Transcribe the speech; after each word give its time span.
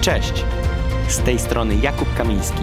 Cześć! 0.00 0.32
Z 1.08 1.18
tej 1.18 1.38
strony 1.38 1.76
Jakub 1.76 2.14
Kamiński. 2.14 2.62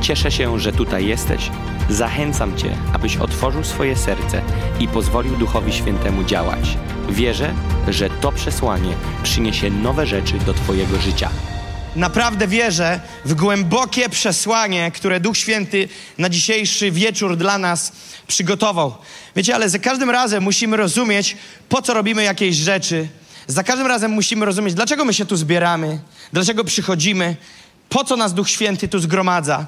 Cieszę 0.00 0.30
się, 0.30 0.60
że 0.60 0.72
tutaj 0.72 1.06
jesteś. 1.06 1.50
Zachęcam 1.90 2.56
Cię, 2.56 2.76
abyś 2.92 3.16
otworzył 3.16 3.64
swoje 3.64 3.96
serce 3.96 4.42
i 4.80 4.88
pozwolił 4.88 5.36
Duchowi 5.36 5.72
Świętemu 5.72 6.24
działać. 6.24 6.78
Wierzę, 7.08 7.54
że 7.88 8.10
to 8.10 8.32
przesłanie 8.32 8.92
przyniesie 9.22 9.70
nowe 9.70 10.06
rzeczy 10.06 10.34
do 10.46 10.54
Twojego 10.54 10.98
życia. 11.00 11.30
Naprawdę 11.96 12.48
wierzę 12.48 13.00
w 13.24 13.34
głębokie 13.34 14.08
przesłanie, 14.08 14.90
które 14.94 15.20
Duch 15.20 15.36
Święty 15.36 15.88
na 16.18 16.28
dzisiejszy 16.28 16.90
wieczór 16.90 17.36
dla 17.36 17.58
nas 17.58 17.92
przygotował. 18.26 18.94
Wiecie, 19.36 19.54
ale 19.54 19.68
za 19.68 19.78
każdym 19.78 20.10
razem 20.10 20.42
musimy 20.42 20.76
rozumieć, 20.76 21.36
po 21.68 21.82
co 21.82 21.94
robimy 21.94 22.22
jakieś 22.22 22.56
rzeczy. 22.56 23.08
Za 23.50 23.64
każdym 23.64 23.86
razem 23.86 24.10
musimy 24.10 24.46
rozumieć, 24.46 24.74
dlaczego 24.74 25.04
my 25.04 25.14
się 25.14 25.26
tu 25.26 25.36
zbieramy, 25.36 25.98
dlaczego 26.32 26.64
przychodzimy, 26.64 27.36
po 27.88 28.04
co 28.04 28.16
nas 28.16 28.34
Duch 28.34 28.50
Święty 28.50 28.88
tu 28.88 28.98
zgromadza. 28.98 29.66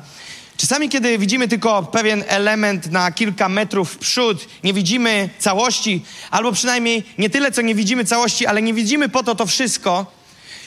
Czasami, 0.56 0.88
kiedy 0.88 1.18
widzimy 1.18 1.48
tylko 1.48 1.82
pewien 1.82 2.24
element 2.28 2.86
na 2.86 3.12
kilka 3.12 3.48
metrów 3.48 3.92
w 3.92 3.98
przód, 3.98 4.46
nie 4.64 4.72
widzimy 4.72 5.28
całości, 5.38 6.04
albo 6.30 6.52
przynajmniej 6.52 7.02
nie 7.18 7.30
tyle, 7.30 7.52
co 7.52 7.62
nie 7.62 7.74
widzimy 7.74 8.04
całości, 8.04 8.46
ale 8.46 8.62
nie 8.62 8.74
widzimy 8.74 9.08
po 9.08 9.22
to 9.22 9.34
to 9.34 9.46
wszystko, 9.46 10.06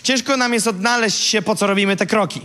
ciężko 0.03 0.37
nam 0.37 0.53
jest 0.53 0.67
odnaleźć 0.67 1.19
się, 1.19 1.41
po 1.41 1.55
co 1.55 1.67
robimy 1.67 1.97
te 1.97 2.05
kroki. 2.05 2.41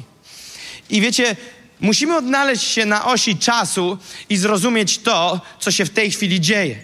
I 0.90 1.00
wiecie, 1.00 1.36
musimy 1.80 2.16
odnaleźć 2.16 2.62
się 2.62 2.86
na 2.86 3.04
osi 3.04 3.36
czasu 3.36 3.98
i 4.28 4.36
zrozumieć 4.36 4.98
to, 4.98 5.40
co 5.60 5.70
się 5.70 5.84
w 5.84 5.90
tej 5.90 6.10
chwili 6.10 6.40
dzieje. 6.40 6.78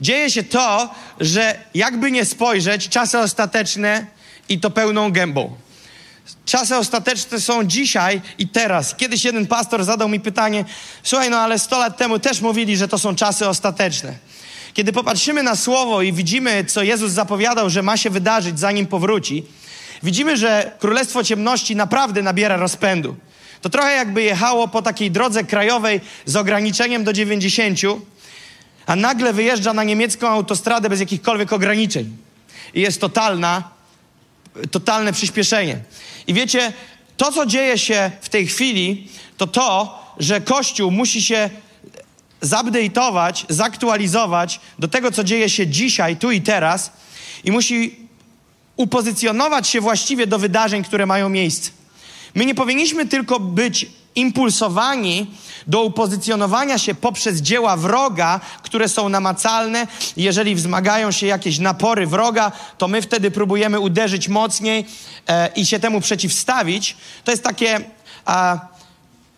Dzieje 0.00 0.30
się 0.30 0.42
to, 0.42 0.94
że 1.20 1.58
jakby 1.74 2.10
nie 2.10 2.24
spojrzeć, 2.24 2.88
czasy 2.88 3.18
ostateczne 3.18 4.06
i 4.48 4.60
to 4.60 4.70
pełną 4.70 5.12
gębą. 5.12 5.56
Czasy 6.44 6.76
ostateczne 6.76 7.40
są 7.40 7.64
dzisiaj 7.64 8.20
i 8.38 8.48
teraz. 8.48 8.94
Kiedyś 8.94 9.24
jeden 9.24 9.46
pastor 9.46 9.84
zadał 9.84 10.08
mi 10.08 10.20
pytanie: 10.20 10.64
Słuchaj, 11.02 11.30
no 11.30 11.38
ale 11.38 11.58
100 11.58 11.78
lat 11.78 11.96
temu 11.96 12.18
też 12.18 12.40
mówili, 12.40 12.76
że 12.76 12.88
to 12.88 12.98
są 12.98 13.16
czasy 13.16 13.48
ostateczne. 13.48 14.14
Kiedy 14.74 14.92
popatrzymy 14.92 15.42
na 15.42 15.56
słowo 15.56 16.02
i 16.02 16.12
widzimy, 16.12 16.64
co 16.64 16.82
Jezus 16.82 17.12
zapowiadał, 17.12 17.70
że 17.70 17.82
ma 17.82 17.96
się 17.96 18.10
wydarzyć, 18.10 18.58
zanim 18.58 18.86
powróci, 18.86 19.44
widzimy, 20.02 20.36
że 20.36 20.72
Królestwo 20.78 21.24
Ciemności 21.24 21.76
naprawdę 21.76 22.22
nabiera 22.22 22.56
rozpędu. 22.56 23.16
To 23.60 23.68
trochę 23.68 23.92
jakby 23.92 24.22
jechało 24.22 24.68
po 24.68 24.82
takiej 24.82 25.10
drodze 25.10 25.44
krajowej 25.44 26.00
z 26.24 26.36
ograniczeniem 26.36 27.04
do 27.04 27.12
90, 27.12 27.80
a 28.86 28.96
nagle 28.96 29.32
wyjeżdża 29.32 29.72
na 29.72 29.84
niemiecką 29.84 30.28
autostradę 30.28 30.90
bez 30.90 31.00
jakichkolwiek 31.00 31.52
ograniczeń. 31.52 32.16
I 32.74 32.80
jest 32.80 33.00
totalna, 33.00 33.70
totalne 34.70 35.12
przyspieszenie. 35.12 35.78
I 36.26 36.34
wiecie, 36.34 36.72
to, 37.16 37.32
co 37.32 37.46
dzieje 37.46 37.78
się 37.78 38.10
w 38.20 38.28
tej 38.28 38.46
chwili, 38.46 39.08
to 39.36 39.46
to, 39.46 40.02
że 40.18 40.40
Kościół 40.40 40.90
musi 40.90 41.22
się 41.22 41.50
zupdate'ować, 42.42 43.44
zaktualizować 43.48 44.60
do 44.78 44.88
tego, 44.88 45.12
co 45.12 45.24
dzieje 45.24 45.50
się 45.50 45.66
dzisiaj, 45.66 46.16
tu 46.16 46.30
i 46.30 46.40
teraz 46.40 46.92
i 47.44 47.52
musi 47.52 47.96
upozycjonować 48.76 49.68
się 49.68 49.80
właściwie 49.80 50.26
do 50.26 50.38
wydarzeń, 50.38 50.84
które 50.84 51.06
mają 51.06 51.28
miejsce. 51.28 51.70
My 52.34 52.46
nie 52.46 52.54
powinniśmy 52.54 53.06
tylko 53.06 53.40
być 53.40 53.86
impulsowani 54.16 55.26
do 55.66 55.82
upozycjonowania 55.82 56.78
się 56.78 56.94
poprzez 56.94 57.40
dzieła 57.40 57.76
wroga, 57.76 58.40
które 58.62 58.88
są 58.88 59.08
namacalne. 59.08 59.86
Jeżeli 60.16 60.54
wzmagają 60.54 61.10
się 61.10 61.26
jakieś 61.26 61.58
napory 61.58 62.06
wroga, 62.06 62.52
to 62.78 62.88
my 62.88 63.02
wtedy 63.02 63.30
próbujemy 63.30 63.80
uderzyć 63.80 64.28
mocniej 64.28 64.86
e, 65.28 65.48
i 65.56 65.66
się 65.66 65.78
temu 65.78 66.00
przeciwstawić. 66.00 66.96
To 67.24 67.30
jest 67.30 67.42
takie 67.42 67.80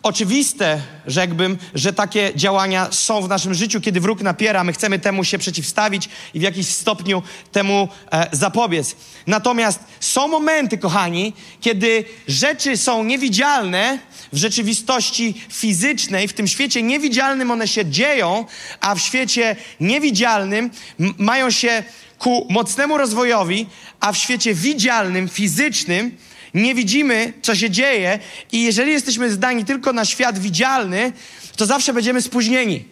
oczywiste, 0.03 0.81
rzekłbym, 1.07 1.57
że 1.73 1.93
takie 1.93 2.31
działania 2.35 2.87
są 2.91 3.21
w 3.21 3.29
naszym 3.29 3.53
życiu, 3.53 3.81
kiedy 3.81 3.99
wróg 3.99 4.21
napiera, 4.21 4.63
my 4.63 4.73
chcemy 4.73 4.99
temu 4.99 5.23
się 5.23 5.37
przeciwstawić 5.37 6.09
i 6.33 6.39
w 6.39 6.41
jakiś 6.41 6.67
stopniu 6.67 7.23
temu 7.51 7.87
e, 8.11 8.27
zapobiec. 8.31 8.95
Natomiast 9.27 9.79
są 9.99 10.27
momenty, 10.27 10.77
kochani, 10.77 11.33
kiedy 11.61 12.05
rzeczy 12.27 12.77
są 12.77 13.03
niewidzialne 13.03 13.99
w 14.33 14.37
rzeczywistości 14.37 15.41
fizycznej, 15.49 16.27
w 16.27 16.33
tym 16.33 16.47
świecie 16.47 16.83
niewidzialnym 16.83 17.51
one 17.51 17.67
się 17.67 17.85
dzieją, 17.85 18.45
a 18.81 18.95
w 18.95 18.99
świecie 18.99 19.55
niewidzialnym 19.79 20.69
mają 21.17 21.51
się 21.51 21.83
ku 22.19 22.47
mocnemu 22.49 22.97
rozwojowi, 22.97 23.67
a 23.99 24.11
w 24.11 24.17
świecie 24.17 24.53
widzialnym, 24.53 25.29
fizycznym 25.29 26.17
nie 26.53 26.75
widzimy, 26.75 27.33
co 27.41 27.55
się 27.55 27.69
dzieje, 27.69 28.19
i 28.51 28.63
jeżeli 28.63 28.91
jesteśmy 28.91 29.31
zdani 29.31 29.65
tylko 29.65 29.93
na 29.93 30.05
świat 30.05 30.39
widzialny, 30.39 31.13
to 31.55 31.65
zawsze 31.65 31.93
będziemy 31.93 32.21
spóźnieni. 32.21 32.85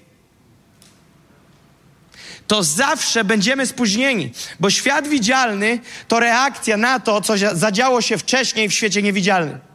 To 2.47 2.63
zawsze 2.63 3.23
będziemy 3.23 3.65
spóźnieni, 3.65 4.31
bo 4.59 4.69
świat 4.69 5.07
widzialny 5.07 5.79
to 6.07 6.19
reakcja 6.19 6.77
na 6.77 6.99
to, 6.99 7.21
co 7.21 7.33
zadziało 7.53 8.01
się 8.01 8.17
wcześniej 8.17 8.69
w 8.69 8.73
świecie 8.73 9.01
niewidzialnym. 9.01 9.66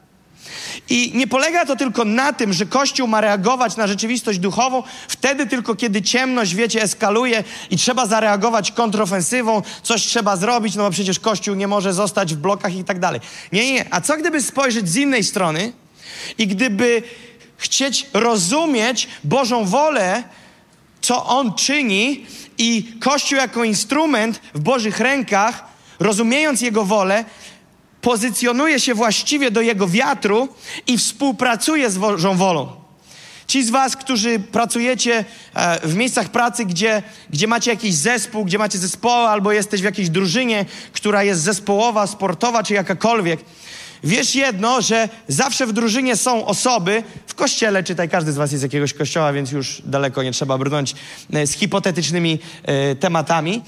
I 0.91 1.13
nie 1.15 1.27
polega 1.27 1.67
to 1.67 1.77
tylko 1.77 2.05
na 2.05 2.33
tym, 2.33 2.53
że 2.53 2.67
Kościół 2.67 3.09
ma 3.09 3.21
reagować 3.21 3.77
na 3.77 3.87
rzeczywistość 3.87 4.39
duchową 4.39 4.83
wtedy 5.09 5.47
tylko, 5.47 5.75
kiedy 5.75 6.03
ciemność, 6.03 6.55
wiecie, 6.55 6.83
eskaluje 6.83 7.45
i 7.71 7.77
trzeba 7.77 8.07
zareagować 8.07 8.73
kontrofensywą, 8.73 9.63
coś 9.83 10.03
trzeba 10.03 10.37
zrobić, 10.37 10.75
no 10.75 10.83
bo 10.83 10.91
przecież 10.91 11.21
Kościół 11.21 11.55
nie 11.55 11.69
może 11.69 11.93
zostać 11.93 12.35
w 12.35 12.39
blokach 12.39 12.75
i 12.75 12.85
tak 12.85 12.99
dalej. 12.99 13.21
Nie, 13.53 13.73
nie. 13.73 13.95
A 13.95 14.01
co 14.01 14.17
gdyby 14.17 14.43
spojrzeć 14.43 14.89
z 14.89 14.97
innej 14.97 15.25
strony 15.25 15.73
i 16.39 16.47
gdyby 16.47 17.03
chcieć 17.57 18.07
rozumieć 18.13 19.09
Bożą 19.25 19.65
wolę, 19.65 20.23
co 21.01 21.27
On 21.27 21.55
czyni 21.55 22.27
i 22.59 22.93
Kościół 23.01 23.39
jako 23.39 23.65
instrument 23.65 24.41
w 24.55 24.61
Bożych 24.61 25.01
rękach, 25.01 25.65
rozumiejąc 25.99 26.61
Jego 26.61 26.85
wolę, 26.85 27.25
pozycjonuje 28.03 28.81
się 28.81 28.95
właściwie 28.95 29.51
do 29.51 29.61
Jego 29.61 29.89
wiatru 29.89 30.49
i 30.87 30.99
współpracuje 30.99 31.91
z 31.91 31.99
Bożą 31.99 32.37
wolą. 32.37 32.83
Ci 33.47 33.65
z 33.65 33.71
Was, 33.71 33.97
którzy 33.97 34.39
pracujecie 34.39 35.25
e, 35.55 35.89
w 35.89 35.95
miejscach 35.95 36.29
pracy, 36.29 36.65
gdzie, 36.65 37.03
gdzie 37.31 37.47
macie 37.47 37.71
jakiś 37.71 37.95
zespół, 37.95 38.45
gdzie 38.45 38.59
macie 38.59 38.79
zespoły, 38.79 39.29
albo 39.29 39.53
jesteś 39.53 39.81
w 39.81 39.85
jakiejś 39.85 40.09
drużynie, 40.09 40.65
która 40.93 41.23
jest 41.23 41.43
zespołowa, 41.43 42.07
sportowa 42.07 42.63
czy 42.63 42.75
jakakolwiek, 42.75 43.41
wiesz 44.05 44.35
jedno, 44.35 44.81
że 44.81 45.09
zawsze 45.29 45.67
w 45.67 45.73
drużynie 45.73 46.17
są 46.17 46.47
osoby, 46.47 47.03
w 47.27 47.35
kościele, 47.35 47.83
czytaj, 47.83 48.09
każdy 48.09 48.33
z 48.33 48.37
Was 48.37 48.53
jest 48.53 48.61
z 48.61 48.63
jakiegoś 48.63 48.95
kościoła, 48.95 49.33
więc 49.33 49.53
już 49.53 49.83
daleko 49.85 50.23
nie 50.23 50.33
trzeba 50.33 50.59
brnąć 50.59 50.95
e, 51.33 51.47
z 51.47 51.53
hipotetycznymi 51.53 52.39
e, 52.63 52.95
tematami 52.95 53.63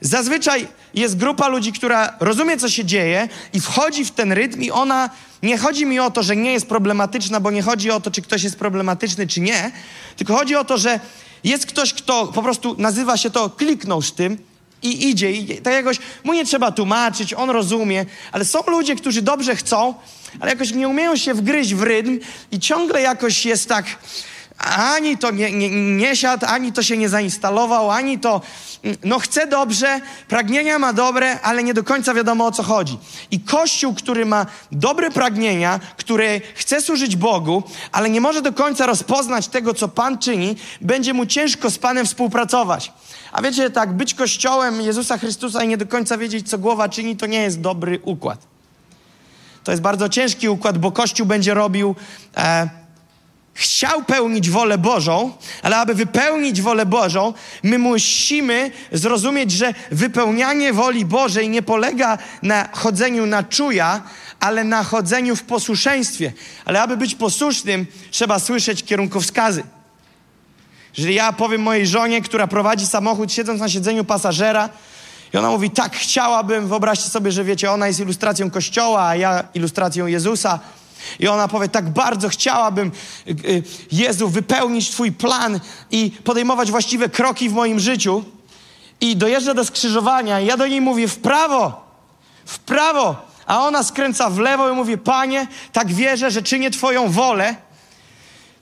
Zazwyczaj 0.00 0.68
jest 0.94 1.16
grupa 1.16 1.48
ludzi, 1.48 1.72
która 1.72 2.16
rozumie, 2.20 2.56
co 2.56 2.68
się 2.68 2.84
dzieje 2.84 3.28
i 3.52 3.60
wchodzi 3.60 4.04
w 4.04 4.10
ten 4.10 4.32
rytm, 4.32 4.62
i 4.62 4.70
ona 4.70 5.10
nie 5.42 5.58
chodzi 5.58 5.86
mi 5.86 6.00
o 6.00 6.10
to, 6.10 6.22
że 6.22 6.36
nie 6.36 6.52
jest 6.52 6.66
problematyczna, 6.66 7.40
bo 7.40 7.50
nie 7.50 7.62
chodzi 7.62 7.90
o 7.90 8.00
to, 8.00 8.10
czy 8.10 8.22
ktoś 8.22 8.42
jest 8.42 8.58
problematyczny, 8.58 9.26
czy 9.26 9.40
nie, 9.40 9.72
tylko 10.16 10.34
chodzi 10.36 10.56
o 10.56 10.64
to, 10.64 10.78
że 10.78 11.00
jest 11.44 11.66
ktoś, 11.66 11.94
kto 11.94 12.26
po 12.26 12.42
prostu 12.42 12.74
nazywa 12.78 13.16
się 13.16 13.30
to, 13.30 13.50
kliknął 13.50 14.02
z 14.02 14.14
tym 14.14 14.38
i 14.82 15.08
idzie. 15.08 15.32
I 15.32 15.60
tak 15.60 15.74
jakoś 15.74 15.98
mu 16.24 16.34
nie 16.34 16.44
trzeba 16.44 16.72
tłumaczyć, 16.72 17.34
on 17.34 17.50
rozumie, 17.50 18.06
ale 18.32 18.44
są 18.44 18.58
ludzie, 18.66 18.96
którzy 18.96 19.22
dobrze 19.22 19.56
chcą, 19.56 19.94
ale 20.40 20.50
jakoś 20.50 20.72
nie 20.72 20.88
umieją 20.88 21.16
się 21.16 21.34
wgryźć 21.34 21.74
w 21.74 21.82
rytm 21.82 22.18
i 22.50 22.60
ciągle 22.60 23.00
jakoś 23.00 23.46
jest 23.46 23.68
tak 23.68 23.86
ani 24.58 25.18
to 25.18 25.30
nie, 25.30 25.52
nie, 25.52 25.96
nie 25.96 26.16
siadł, 26.16 26.46
ani 26.48 26.72
to 26.72 26.82
się 26.82 26.96
nie 26.96 27.08
zainstalował, 27.08 27.90
ani 27.90 28.18
to, 28.18 28.40
no 29.04 29.18
chce 29.18 29.46
dobrze, 29.46 30.00
pragnienia 30.28 30.78
ma 30.78 30.92
dobre, 30.92 31.40
ale 31.40 31.62
nie 31.62 31.74
do 31.74 31.84
końca 31.84 32.14
wiadomo 32.14 32.46
o 32.46 32.52
co 32.52 32.62
chodzi. 32.62 32.98
I 33.30 33.40
Kościół, 33.40 33.94
który 33.94 34.26
ma 34.26 34.46
dobre 34.72 35.10
pragnienia, 35.10 35.80
który 35.96 36.40
chce 36.54 36.80
służyć 36.80 37.16
Bogu, 37.16 37.62
ale 37.92 38.10
nie 38.10 38.20
może 38.20 38.42
do 38.42 38.52
końca 38.52 38.86
rozpoznać 38.86 39.48
tego, 39.48 39.74
co 39.74 39.88
Pan 39.88 40.18
czyni, 40.18 40.56
będzie 40.80 41.14
mu 41.14 41.26
ciężko 41.26 41.70
z 41.70 41.78
Panem 41.78 42.06
współpracować. 42.06 42.92
A 43.32 43.42
wiecie, 43.42 43.70
tak, 43.70 43.92
być 43.92 44.14
Kościołem 44.14 44.80
Jezusa 44.80 45.18
Chrystusa 45.18 45.64
i 45.64 45.68
nie 45.68 45.76
do 45.76 45.86
końca 45.86 46.18
wiedzieć, 46.18 46.50
co 46.50 46.58
głowa 46.58 46.88
czyni, 46.88 47.16
to 47.16 47.26
nie 47.26 47.42
jest 47.42 47.60
dobry 47.60 48.00
układ. 48.04 48.38
To 49.64 49.70
jest 49.70 49.82
bardzo 49.82 50.08
ciężki 50.08 50.48
układ, 50.48 50.78
bo 50.78 50.92
Kościół 50.92 51.26
będzie 51.26 51.54
robił... 51.54 51.94
E, 52.36 52.85
chciał 53.56 54.04
pełnić 54.04 54.50
wolę 54.50 54.78
Bożą, 54.78 55.32
ale 55.62 55.76
aby 55.76 55.94
wypełnić 55.94 56.62
wolę 56.62 56.86
Bożą, 56.86 57.34
my 57.62 57.78
musimy 57.78 58.70
zrozumieć, 58.92 59.50
że 59.50 59.74
wypełnianie 59.90 60.72
woli 60.72 61.04
Bożej 61.04 61.48
nie 61.48 61.62
polega 61.62 62.18
na 62.42 62.68
chodzeniu 62.72 63.26
na 63.26 63.42
czuja, 63.42 64.02
ale 64.40 64.64
na 64.64 64.84
chodzeniu 64.84 65.36
w 65.36 65.42
posłuszeństwie. 65.42 66.32
Ale 66.64 66.82
aby 66.82 66.96
być 66.96 67.14
posłusznym, 67.14 67.86
trzeba 68.10 68.38
słyszeć 68.38 68.84
kierunkowskazy. 68.84 69.64
Jeżeli 70.96 71.14
ja 71.14 71.32
powiem 71.32 71.62
mojej 71.62 71.86
żonie, 71.86 72.22
która 72.22 72.46
prowadzi 72.46 72.86
samochód, 72.86 73.32
siedząc 73.32 73.60
na 73.60 73.68
siedzeniu 73.68 74.04
pasażera, 74.04 74.68
I 75.34 75.36
ona 75.36 75.50
mówi, 75.50 75.70
tak 75.70 75.96
chciałabym, 75.96 76.68
wyobraźcie 76.68 77.10
sobie, 77.10 77.32
że 77.32 77.44
wiecie, 77.44 77.70
ona 77.72 77.86
jest 77.86 78.00
ilustracją 78.00 78.50
Kościoła, 78.50 79.06
a 79.06 79.16
ja 79.16 79.44
ilustracją 79.54 80.06
Jezusa. 80.06 80.60
I 81.18 81.28
ona 81.28 81.48
powie, 81.48 81.68
tak 81.68 81.90
bardzo 81.90 82.28
chciałabym, 82.28 82.92
y, 83.28 83.30
y, 83.30 83.62
Jezu, 83.92 84.28
wypełnić 84.28 84.90
Twój 84.90 85.12
plan 85.12 85.60
i 85.90 86.10
podejmować 86.24 86.70
właściwe 86.70 87.08
kroki 87.08 87.48
w 87.48 87.52
moim 87.52 87.80
życiu. 87.80 88.24
I 89.00 89.16
dojeżdża 89.16 89.54
do 89.54 89.64
skrzyżowania 89.64 90.40
i 90.40 90.46
ja 90.46 90.56
do 90.56 90.66
niej 90.66 90.80
mówię, 90.80 91.08
w 91.08 91.18
prawo, 91.18 91.90
w 92.46 92.58
prawo. 92.58 93.16
A 93.46 93.66
ona 93.66 93.82
skręca 93.82 94.30
w 94.30 94.38
lewo 94.38 94.70
i 94.70 94.72
mówi, 94.72 94.98
Panie, 94.98 95.46
tak 95.72 95.92
wierzę, 95.92 96.30
że 96.30 96.42
czynię 96.42 96.70
Twoją 96.70 97.10
wolę. 97.10 97.56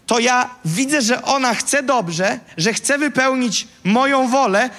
To 0.06 0.19
ja 0.19 0.50
widzę, 0.64 1.02
że 1.02 1.22
ona 1.22 1.54
chce 1.54 1.82
dobrze, 1.82 2.40
że 2.56 2.72
chce 2.72 2.98
wypełnić 2.98 3.69
moją 3.84 4.28
wolę, 4.28 4.70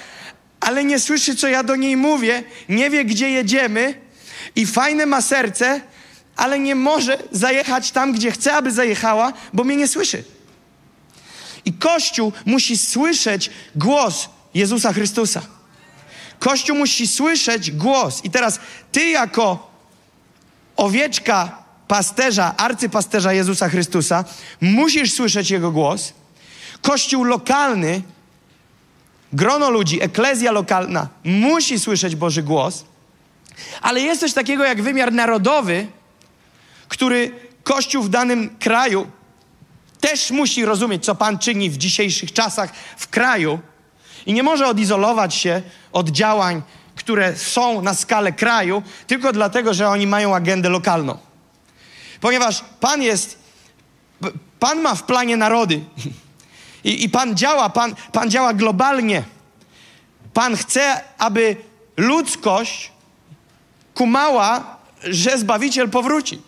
ale 0.60 0.84
nie 0.84 1.00
słyszy, 1.00 1.36
co 1.36 1.48
ja 1.48 1.62
do 1.62 1.76
niej 1.76 1.96
mówię, 1.96 2.42
nie 2.68 2.90
wie, 2.90 3.04
gdzie 3.04 3.30
jedziemy 3.30 4.00
i 4.56 4.66
fajne 4.66 5.06
ma 5.06 5.22
serce, 5.22 5.80
ale 6.36 6.58
nie 6.58 6.74
może 6.74 7.18
zajechać 7.32 7.90
tam, 7.90 8.12
gdzie 8.12 8.30
chce, 8.30 8.54
aby 8.54 8.72
zajechała, 8.72 9.32
bo 9.52 9.64
mnie 9.64 9.76
nie 9.76 9.88
słyszy. 9.88 10.24
I 11.64 11.72
Kościół 11.72 12.32
musi 12.46 12.78
słyszeć 12.78 13.50
głos 13.76 14.28
Jezusa 14.54 14.92
Chrystusa. 14.92 15.42
Kościół 16.38 16.76
musi 16.76 17.06
słyszeć 17.06 17.70
głos. 17.70 18.24
I 18.24 18.30
teraz 18.30 18.60
ty, 18.92 19.08
jako 19.08 19.70
owieczka 20.76 21.62
pasterza, 21.88 22.54
arcypasterza 22.56 23.32
Jezusa 23.32 23.68
Chrystusa, 23.68 24.24
musisz 24.60 25.12
słyszeć 25.12 25.50
Jego 25.50 25.70
głos. 25.70 26.12
Kościół 26.82 27.24
lokalny, 27.24 28.02
grono 29.32 29.70
ludzi, 29.70 30.02
eklezja 30.02 30.52
lokalna 30.52 31.08
musi 31.24 31.80
słyszeć 31.80 32.16
Boży 32.16 32.42
głos. 32.42 32.84
Ale 33.82 34.00
jest 34.00 34.20
coś 34.20 34.32
takiego 34.32 34.64
jak 34.64 34.82
wymiar 34.82 35.12
narodowy, 35.12 35.86
który 36.88 37.32
Kościół 37.62 38.02
w 38.02 38.08
danym 38.08 38.56
kraju 38.60 39.06
też 40.00 40.30
musi 40.30 40.64
rozumieć, 40.64 41.04
co 41.04 41.14
Pan 41.14 41.38
czyni 41.38 41.70
w 41.70 41.76
dzisiejszych 41.76 42.32
czasach 42.32 42.72
w 42.96 43.08
kraju 43.08 43.58
i 44.26 44.32
nie 44.32 44.42
może 44.42 44.66
odizolować 44.66 45.34
się 45.34 45.62
od 45.92 46.08
działań, 46.08 46.62
które 46.94 47.36
są 47.36 47.82
na 47.82 47.94
skalę 47.94 48.32
kraju, 48.32 48.82
tylko 49.06 49.32
dlatego, 49.32 49.74
że 49.74 49.88
oni 49.88 50.06
mają 50.06 50.34
agendę 50.34 50.68
lokalną. 50.68 51.18
Ponieważ 52.20 52.64
Pan 52.80 53.02
jest, 53.02 53.38
Pan 54.58 54.80
ma 54.80 54.94
w 54.94 55.02
planie 55.02 55.36
narody 55.36 55.80
i, 56.84 57.04
i 57.04 57.08
Pan 57.08 57.36
działa, 57.36 57.68
Pan, 57.68 57.94
Pan 58.12 58.30
działa 58.30 58.54
globalnie. 58.54 59.22
Pan 60.34 60.56
chce, 60.56 61.00
aby 61.18 61.56
ludzkość 61.96 62.92
kumała, 63.94 64.76
że 65.04 65.38
Zbawiciel 65.38 65.90
powróci. 65.90 66.42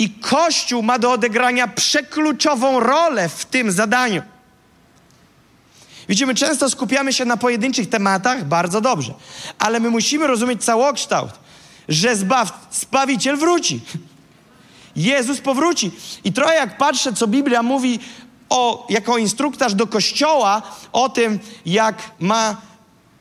I 0.00 0.10
Kościół 0.10 0.82
ma 0.82 0.98
do 0.98 1.12
odegrania 1.12 1.68
przekluczową 1.68 2.80
rolę 2.80 3.28
w 3.28 3.44
tym 3.44 3.72
zadaniu. 3.72 4.22
Widzimy, 6.08 6.34
często 6.34 6.70
skupiamy 6.70 7.12
się 7.12 7.24
na 7.24 7.36
pojedynczych 7.36 7.88
tematach, 7.88 8.44
bardzo 8.44 8.80
dobrze, 8.80 9.14
ale 9.58 9.80
my 9.80 9.90
musimy 9.90 10.26
rozumieć 10.26 10.64
całokształt, 10.64 11.30
że 11.88 12.16
zbaw, 12.16 12.68
Zbawiciel 12.72 13.36
wróci. 13.36 13.80
Jezus 14.96 15.40
powróci. 15.40 15.90
I 16.24 16.32
trochę 16.32 16.54
jak 16.54 16.78
patrzę, 16.78 17.12
co 17.12 17.26
Biblia 17.26 17.62
mówi 17.62 17.98
o, 18.48 18.86
jako 18.90 19.18
instruktaż 19.18 19.74
do 19.74 19.86
Kościoła, 19.86 20.62
o 20.92 21.08
tym, 21.08 21.38
jak 21.66 22.02
ma 22.20 22.56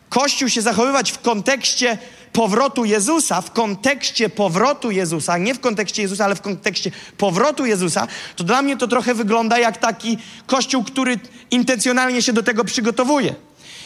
Kościół 0.09 0.49
się 0.49 0.61
zachowywać 0.61 1.11
w 1.11 1.19
kontekście 1.19 1.97
powrotu 2.39 2.85
Jezusa, 2.85 3.41
w 3.41 3.51
kontekście 3.51 4.29
powrotu 4.29 4.91
Jezusa, 4.91 5.37
nie 5.37 5.53
w 5.53 5.59
kontekście 5.59 6.01
Jezusa, 6.01 6.25
ale 6.25 6.35
w 6.35 6.41
kontekście 6.41 6.91
powrotu 7.17 7.65
Jezusa, 7.65 8.07
to 8.35 8.43
dla 8.43 8.61
mnie 8.61 8.77
to 8.77 8.87
trochę 8.87 9.13
wygląda 9.13 9.57
jak 9.57 9.77
taki 9.77 10.17
kościół, 10.45 10.83
który 10.83 11.19
intencjonalnie 11.51 12.21
się 12.21 12.33
do 12.33 12.43
tego 12.43 12.63
przygotowuje. 12.63 13.35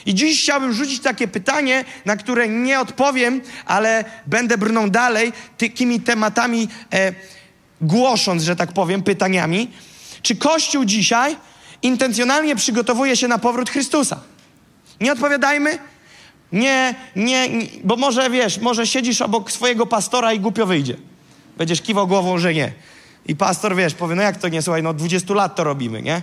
I 0.05 0.15
dziś 0.15 0.41
chciałbym 0.41 0.73
rzucić 0.73 0.99
takie 0.99 1.27
pytanie, 1.27 1.85
na 2.05 2.15
które 2.15 2.47
nie 2.47 2.79
odpowiem, 2.79 3.41
ale 3.65 4.05
będę 4.27 4.57
brnął 4.57 4.89
dalej 4.89 5.33
takimi 5.57 5.99
tematami, 5.99 6.67
e, 6.93 7.13
głosząc, 7.81 8.43
że 8.43 8.55
tak 8.55 8.73
powiem, 8.73 9.03
pytaniami. 9.03 9.71
Czy 10.21 10.35
Kościół 10.35 10.85
dzisiaj 10.85 11.35
intencjonalnie 11.81 12.55
przygotowuje 12.55 13.17
się 13.17 13.27
na 13.27 13.37
powrót 13.37 13.69
Chrystusa? 13.69 14.19
Nie 15.01 15.11
odpowiadajmy, 15.11 15.79
nie, 16.53 16.95
nie, 17.15 17.49
nie, 17.49 17.67
bo 17.83 17.95
może 17.95 18.29
wiesz, 18.29 18.57
może 18.57 18.87
siedzisz 18.87 19.21
obok 19.21 19.51
swojego 19.51 19.85
pastora 19.85 20.33
i 20.33 20.39
głupio 20.39 20.65
wyjdzie. 20.65 20.97
Będziesz 21.57 21.81
kiwał 21.81 22.07
głową, 22.07 22.37
że 22.37 22.53
nie. 22.53 22.71
I 23.25 23.35
pastor, 23.35 23.75
wiesz, 23.75 23.93
powie, 23.93 24.15
no 24.15 24.21
jak 24.21 24.37
to 24.37 24.49
nie, 24.49 24.61
słuchaj, 24.61 24.83
no 24.83 24.93
20 24.93 25.33
lat 25.33 25.55
to 25.55 25.63
robimy, 25.63 26.01
nie? 26.01 26.21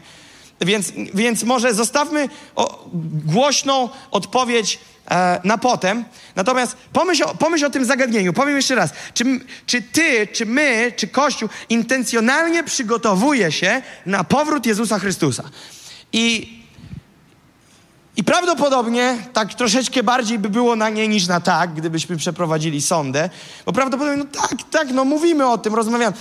Więc, 0.60 0.92
więc 1.14 1.42
może 1.42 1.74
zostawmy 1.74 2.28
o, 2.56 2.88
głośną 3.24 3.88
odpowiedź 4.10 4.78
e, 5.10 5.40
na 5.44 5.58
potem. 5.58 6.04
Natomiast 6.36 6.76
pomyśl 6.92 7.24
o, 7.24 7.34
pomyśl 7.34 7.66
o 7.66 7.70
tym 7.70 7.84
zagadnieniu. 7.84 8.32
Powiem 8.32 8.56
jeszcze 8.56 8.74
raz. 8.74 8.90
Czy, 9.14 9.24
czy 9.66 9.82
ty, 9.82 10.26
czy 10.26 10.46
my, 10.46 10.92
czy 10.96 11.08
Kościół 11.08 11.48
intencjonalnie 11.68 12.64
przygotowuje 12.64 13.52
się 13.52 13.82
na 14.06 14.24
powrót 14.24 14.66
Jezusa 14.66 14.98
Chrystusa? 14.98 15.42
I 16.12 16.59
i 18.20 18.24
prawdopodobnie 18.24 19.18
tak 19.32 19.54
troszeczkę 19.54 20.02
bardziej 20.02 20.38
by 20.38 20.48
było 20.48 20.76
na 20.76 20.88
nie 20.88 21.08
niż 21.08 21.26
na 21.26 21.40
tak, 21.40 21.74
gdybyśmy 21.74 22.16
przeprowadzili 22.16 22.82
sondę, 22.82 23.30
bo 23.66 23.72
prawdopodobnie, 23.72 24.24
no 24.24 24.40
tak, 24.40 24.58
tak, 24.70 24.88
no 24.92 25.04
mówimy 25.04 25.46
o 25.46 25.58
tym, 25.58 25.74
rozmawiamy. 25.74 26.16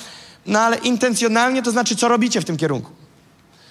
No 0.45 0.59
ale 0.59 0.77
intencjonalnie 0.77 1.63
to 1.63 1.71
znaczy, 1.71 1.95
co 1.95 2.07
robicie 2.07 2.41
w 2.41 2.45
tym 2.45 2.57
kierunku? 2.57 2.91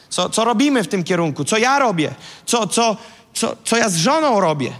Co, 0.08 0.30
co 0.30 0.44
robimy 0.44 0.84
w 0.84 0.88
tym 0.88 1.04
kierunku? 1.04 1.44
Co 1.44 1.56
ja 1.56 1.78
robię? 1.78 2.14
Co, 2.46 2.66
co, 2.66 2.96
co, 3.34 3.56
co 3.64 3.76
ja 3.76 3.88
z 3.88 3.96
żoną 3.96 4.40
robię? 4.40 4.72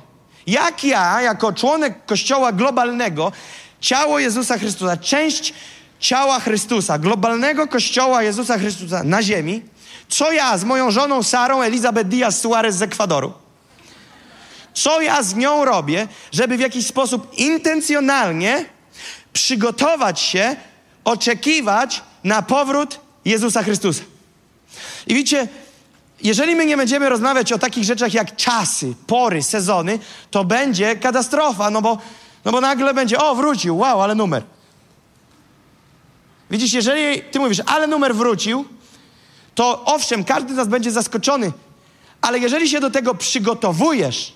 Jak 0.47 0.85
ja, 0.85 1.23
jako 1.23 1.53
członek 1.53 2.07
Kościoła 2.07 2.53
globalnego, 2.53 3.33
ciało 3.81 4.19
Jezusa 4.19 4.59
Chrystusa, 4.59 4.97
część 4.97 5.55
ciała 6.01 6.41
Chrystusa, 6.41 6.99
globalnego 6.99 7.67
Kościoła 7.67 8.23
Jezusa 8.23 8.59
Chrystusa 8.59 9.05
na 9.05 9.23
ziemi, 9.23 9.63
co 10.09 10.33
ja 10.33 10.59
z 10.59 10.65
moją 10.65 10.91
żoną 10.91 11.23
Sarą 11.23 11.63
Elizabeth 11.63 12.09
Diaz 12.09 12.41
Suarez 12.41 12.77
z 12.77 12.83
Ekwadoru? 12.83 13.33
Co 14.75 15.01
ja 15.01 15.23
z 15.23 15.35
nią 15.35 15.65
robię, 15.65 16.09
żeby 16.33 16.57
w 16.57 16.61
jakiś 16.61 16.87
sposób 16.87 17.39
intencjonalnie 17.39 18.65
przygotować 19.33 20.21
się, 20.21 20.57
oczekiwać 21.05 22.03
na 22.25 22.43
powrót 22.43 23.01
Jezusa 23.25 23.63
Chrystusa? 23.63 24.03
I 25.07 25.15
widzicie, 25.15 25.49
jeżeli 26.23 26.57
my 26.57 26.67
nie 26.67 26.77
będziemy 26.77 27.09
rozmawiać 27.09 27.53
o 27.53 27.59
takich 27.59 27.85
rzeczach 27.85 28.15
jak 28.15 28.37
czasy, 28.37 28.95
pory, 29.07 29.43
sezony, 29.43 29.99
to 30.31 30.45
będzie 30.45 30.97
katastrofa, 30.97 31.71
no 31.71 31.83
bo, 31.83 31.99
no 32.45 32.53
bo 32.53 32.61
nagle 32.61 32.95
będzie, 32.95 33.19
o, 33.19 33.35
wrócił, 33.35 33.79
wow, 33.79 34.03
ale 34.03 34.15
numer. 34.15 34.43
Widzisz, 36.51 36.73
jeżeli 36.73 37.23
ty 37.23 37.39
mówisz, 37.39 37.61
ale 37.67 37.87
numer 37.87 38.15
wrócił, 38.15 38.65
to 39.59 39.85
owszem, 39.85 40.25
każdy 40.25 40.55
z 40.55 40.57
nas 40.57 40.69
będzie 40.69 40.91
zaskoczony, 40.91 41.53
ale 42.21 42.39
jeżeli 42.39 42.69
się 42.69 42.81
do 42.81 42.91
tego 42.91 43.15
przygotowujesz, 43.15 44.33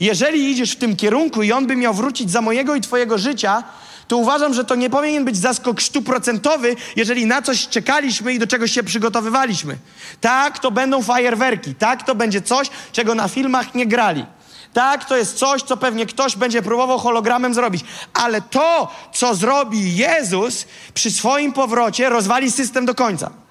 jeżeli 0.00 0.50
idziesz 0.50 0.72
w 0.72 0.76
tym 0.76 0.96
kierunku 0.96 1.42
i 1.42 1.52
on 1.52 1.66
by 1.66 1.76
miał 1.76 1.94
wrócić 1.94 2.30
za 2.30 2.40
mojego 2.40 2.74
i 2.74 2.80
twojego 2.80 3.18
życia, 3.18 3.62
to 4.08 4.16
uważam, 4.16 4.54
że 4.54 4.64
to 4.64 4.74
nie 4.74 4.90
powinien 4.90 5.24
być 5.24 5.36
zaskok 5.36 5.82
stuprocentowy, 5.82 6.76
jeżeli 6.96 7.26
na 7.26 7.42
coś 7.42 7.68
czekaliśmy 7.68 8.34
i 8.34 8.38
do 8.38 8.46
czegoś 8.46 8.72
się 8.72 8.82
przygotowywaliśmy. 8.82 9.76
Tak, 10.20 10.58
to 10.58 10.70
będą 10.70 11.02
fajerwerki, 11.02 11.74
tak, 11.74 12.02
to 12.02 12.14
będzie 12.14 12.42
coś, 12.42 12.70
czego 12.92 13.14
na 13.14 13.28
filmach 13.28 13.74
nie 13.74 13.86
grali. 13.86 14.26
Tak, 14.72 15.04
to 15.04 15.16
jest 15.16 15.38
coś, 15.38 15.62
co 15.62 15.76
pewnie 15.76 16.06
ktoś 16.06 16.36
będzie 16.36 16.62
próbował 16.62 16.98
hologramem 16.98 17.54
zrobić. 17.54 17.84
Ale 18.14 18.40
to, 18.40 18.92
co 19.14 19.34
zrobi 19.34 19.96
Jezus 19.96 20.66
przy 20.94 21.10
swoim 21.10 21.52
powrocie, 21.52 22.08
rozwali 22.08 22.50
system 22.50 22.86
do 22.86 22.94
końca. 22.94 23.41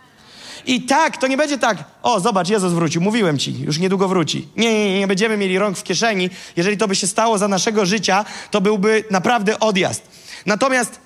I 0.65 0.81
tak, 0.81 1.17
to 1.17 1.27
nie 1.27 1.37
będzie 1.37 1.57
tak, 1.57 1.77
o 2.03 2.19
zobacz, 2.19 2.49
Jezus 2.49 2.73
wrócił, 2.73 3.01
mówiłem 3.01 3.37
ci, 3.37 3.61
już 3.61 3.79
niedługo 3.79 4.07
wróci. 4.07 4.47
Nie, 4.57 4.73
nie, 4.73 4.93
nie, 4.93 4.99
nie 4.99 5.07
będziemy 5.07 5.37
mieli 5.37 5.59
rąk 5.59 5.77
w 5.77 5.83
kieszeni. 5.83 6.29
Jeżeli 6.55 6.77
to 6.77 6.87
by 6.87 6.95
się 6.95 7.07
stało 7.07 7.37
za 7.37 7.47
naszego 7.47 7.85
życia, 7.85 8.25
to 8.51 8.61
byłby 8.61 9.03
naprawdę 9.11 9.59
odjazd. 9.59 10.03
Natomiast 10.45 10.99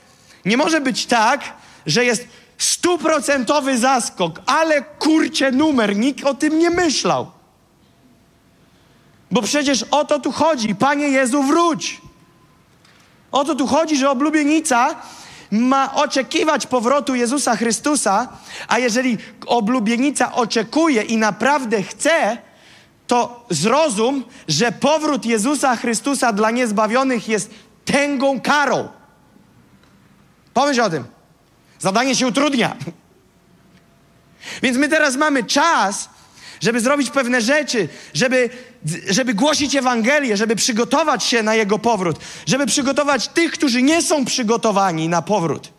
nie 0.46 0.58
może 0.58 0.82
być 0.82 1.06
tak, 1.06 1.54
że 1.86 2.06
jest 2.06 2.28
stuprocentowy 2.58 3.78
zaskok, 3.80 4.42
ale 4.46 4.82
kurcie 4.82 5.52
numer, 5.52 5.96
nikt 5.96 6.26
o 6.26 6.34
tym 6.34 6.60
nie 6.60 6.70
myślał. 6.70 7.32
Bo 9.32 9.42
przecież 9.42 9.86
o 9.92 10.06
to 10.06 10.20
tu 10.20 10.32
chodzi. 10.32 10.76
Panie 10.76 11.08
Jezu, 11.08 11.44
wróć. 11.44 12.02
O 13.32 13.44
to 13.46 13.56
tu 13.56 13.68
chodzi, 13.68 13.98
że 13.98 14.10
oblubienica 14.10 14.96
ma 15.52 15.96
oczekiwać 15.96 16.68
powrotu 16.68 17.16
Jezusa 17.16 17.56
Chrystusa, 17.56 18.28
a 18.68 18.80
jeżeli 18.80 19.18
oblubienica 19.46 20.34
oczekuje 20.34 21.02
i 21.02 21.18
naprawdę 21.18 21.84
chce, 21.84 22.38
to 23.08 23.46
zrozum, 23.50 24.24
że 24.48 24.72
powrót 24.72 25.26
Jezusa 25.26 25.76
Chrystusa 25.76 26.34
dla 26.34 26.52
niezbawionych 26.52 27.28
jest 27.28 27.52
tęgą 27.86 28.42
karą. 28.42 28.90
Pomyśl 30.54 30.82
o 30.82 30.90
tym. 30.90 31.04
Zadanie 31.80 32.16
się 32.16 32.28
utrudnia. 32.28 32.76
Więc 34.64 34.78
my 34.78 34.90
teraz 34.90 35.16
mamy 35.16 35.44
czas, 35.44 36.10
żeby 36.62 36.80
zrobić 36.80 37.10
pewne 37.10 37.42
rzeczy, 37.42 37.90
żeby, 38.14 38.50
żeby 39.10 39.34
głosić 39.34 39.76
Ewangelię, 39.76 40.38
żeby 40.38 40.56
przygotować 40.56 41.24
się 41.24 41.44
na 41.44 41.56
Jego 41.56 41.80
powrót, 41.80 42.20
żeby 42.46 42.66
przygotować 42.66 43.28
tych, 43.28 43.52
którzy 43.52 43.82
nie 43.82 44.02
są 44.02 44.26
przygotowani 44.26 45.10
na 45.10 45.22
powrót. 45.22 45.74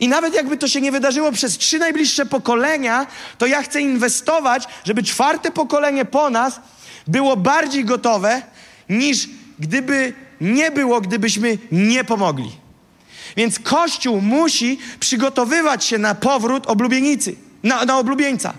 I 0.00 0.08
nawet 0.08 0.34
jakby 0.34 0.56
to 0.56 0.68
się 0.68 0.80
nie 0.80 0.92
wydarzyło 0.92 1.32
przez 1.32 1.58
trzy 1.58 1.78
najbliższe 1.78 2.26
pokolenia, 2.26 3.06
to 3.38 3.46
ja 3.46 3.62
chcę 3.62 3.80
inwestować, 3.80 4.64
żeby 4.84 5.02
czwarte 5.02 5.50
pokolenie 5.50 6.04
po 6.04 6.30
nas 6.30 6.60
było 7.06 7.36
bardziej 7.36 7.84
gotowe, 7.84 8.42
niż 8.88 9.28
gdyby 9.58 10.12
nie 10.40 10.70
było, 10.70 11.00
gdybyśmy 11.00 11.58
nie 11.72 12.04
pomogli. 12.04 12.50
Więc 13.36 13.58
Kościół 13.58 14.20
musi 14.20 14.78
przygotowywać 15.00 15.84
się 15.84 15.98
na 15.98 16.14
powrót 16.14 16.66
oblubienicy, 16.66 17.36
na, 17.62 17.84
na 17.84 17.98
oblubieńca. 17.98 18.54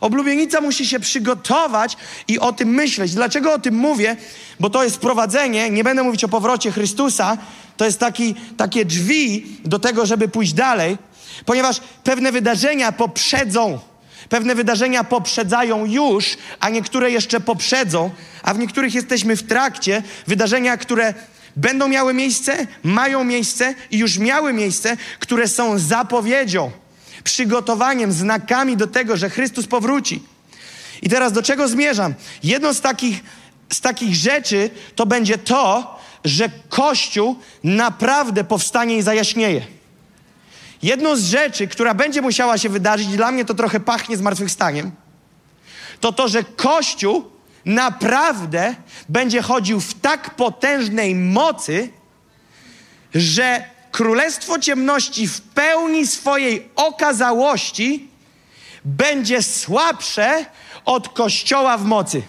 Oblubienica 0.00 0.60
musi 0.60 0.86
się 0.86 1.00
przygotować 1.00 1.96
i 2.28 2.38
o 2.38 2.52
tym 2.52 2.68
myśleć. 2.68 3.14
Dlaczego 3.14 3.52
o 3.52 3.58
tym 3.58 3.74
mówię? 3.74 4.16
Bo 4.60 4.70
to 4.70 4.84
jest 4.84 4.96
wprowadzenie, 4.96 5.70
nie 5.70 5.84
będę 5.84 6.02
mówić 6.02 6.24
o 6.24 6.28
powrocie 6.28 6.72
Chrystusa, 6.72 7.38
to 7.76 7.84
jest 7.84 7.98
taki, 7.98 8.34
takie 8.56 8.84
drzwi 8.84 9.46
do 9.64 9.78
tego, 9.78 10.06
żeby 10.06 10.28
pójść 10.28 10.52
dalej, 10.52 10.98
ponieważ 11.44 11.80
pewne 12.04 12.32
wydarzenia 12.32 12.92
poprzedzą, 12.92 13.78
pewne 14.28 14.54
wydarzenia 14.54 15.04
poprzedzają 15.04 15.86
już, 15.86 16.36
a 16.60 16.70
niektóre 16.70 17.10
jeszcze 17.10 17.40
poprzedzą, 17.40 18.10
a 18.42 18.54
w 18.54 18.58
niektórych 18.58 18.94
jesteśmy 18.94 19.36
w 19.36 19.42
trakcie. 19.42 20.02
Wydarzenia, 20.26 20.76
które 20.76 21.14
będą 21.56 21.88
miały 21.88 22.14
miejsce, 22.14 22.66
mają 22.82 23.24
miejsce 23.24 23.74
i 23.90 23.98
już 23.98 24.18
miały 24.18 24.52
miejsce, 24.52 24.96
które 25.18 25.48
są 25.48 25.78
zapowiedzią 25.78 26.70
przygotowaniem, 27.26 28.12
znakami 28.12 28.76
do 28.76 28.86
tego, 28.86 29.16
że 29.16 29.30
Chrystus 29.30 29.66
powróci. 29.66 30.22
I 31.02 31.08
teraz 31.08 31.32
do 31.32 31.42
czego 31.42 31.68
zmierzam? 31.68 32.14
Jedną 32.42 32.74
z 32.74 32.80
takich, 32.80 33.24
z 33.72 33.80
takich 33.80 34.14
rzeczy 34.14 34.70
to 34.94 35.06
będzie 35.06 35.38
to, 35.38 35.98
że 36.24 36.50
Kościół 36.68 37.36
naprawdę 37.64 38.44
powstanie 38.44 38.96
i 38.96 39.02
zajaśnieje. 39.02 39.66
Jedną 40.82 41.16
z 41.16 41.24
rzeczy, 41.24 41.68
która 41.68 41.94
będzie 41.94 42.22
musiała 42.22 42.58
się 42.58 42.68
wydarzyć, 42.68 43.06
dla 43.06 43.32
mnie 43.32 43.44
to 43.44 43.54
trochę 43.54 43.80
pachnie 43.80 44.16
zmartwychwstaniem, 44.16 44.90
to 46.00 46.12
to, 46.12 46.28
że 46.28 46.44
Kościół 46.44 47.30
naprawdę 47.64 48.74
będzie 49.08 49.42
chodził 49.42 49.80
w 49.80 49.94
tak 49.94 50.34
potężnej 50.34 51.14
mocy, 51.14 51.88
że 53.14 53.75
Królestwo 53.96 54.58
Ciemności 54.58 55.28
w 55.28 55.40
pełni 55.40 56.06
swojej 56.06 56.68
okazałości 56.74 58.08
będzie 58.84 59.42
słabsze 59.42 60.46
od 60.84 61.08
Kościoła 61.08 61.78
w 61.78 61.84
mocy. 61.84 62.22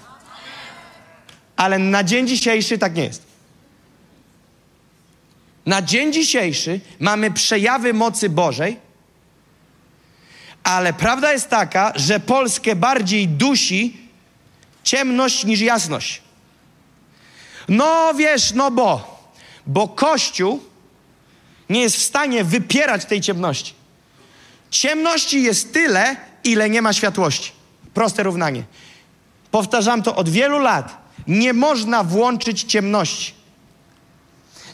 Ale 1.58 1.80
na 1.80 2.04
dzień 2.04 2.28
dzisiejszy 2.28 2.78
tak 2.78 2.96
nie 2.96 3.04
jest. 3.04 3.22
Na 5.66 5.82
dzień 5.82 6.14
dzisiejszy 6.14 6.80
mamy 7.00 7.32
przejawy 7.32 7.94
mocy 7.94 8.30
Bożej, 8.30 8.80
ale 10.64 10.94
prawda 10.94 11.34
jest 11.34 11.50
taka, 11.50 11.94
że 11.96 12.20
Polskę 12.20 12.76
bardziej 12.76 13.28
dusi 13.28 13.98
ciemność 14.84 15.46
niż 15.46 15.60
jasność. 15.60 16.22
No 17.68 18.14
wiesz, 18.14 18.54
no 18.54 18.72
bo, 18.72 19.20
bo 19.66 19.88
Kościół 19.88 20.62
nie 21.70 21.82
jest 21.82 21.96
w 21.96 22.02
stanie 22.02 22.44
wypierać 22.44 23.06
tej 23.06 23.22
ciemności. 23.22 23.74
Ciemności 24.70 25.44
jest 25.44 25.74
tyle, 25.74 26.16
ile 26.44 26.70
nie 26.70 26.82
ma 26.82 26.94
światłości. 26.94 27.52
Proste 27.94 28.24
równanie. 28.24 28.64
Powtarzam 29.52 30.04
to 30.04 30.16
od 30.16 30.30
wielu 30.30 30.60
lat. 30.60 30.98
Nie 31.28 31.54
można 31.54 32.04
włączyć 32.04 32.64
ciemności. 32.64 33.34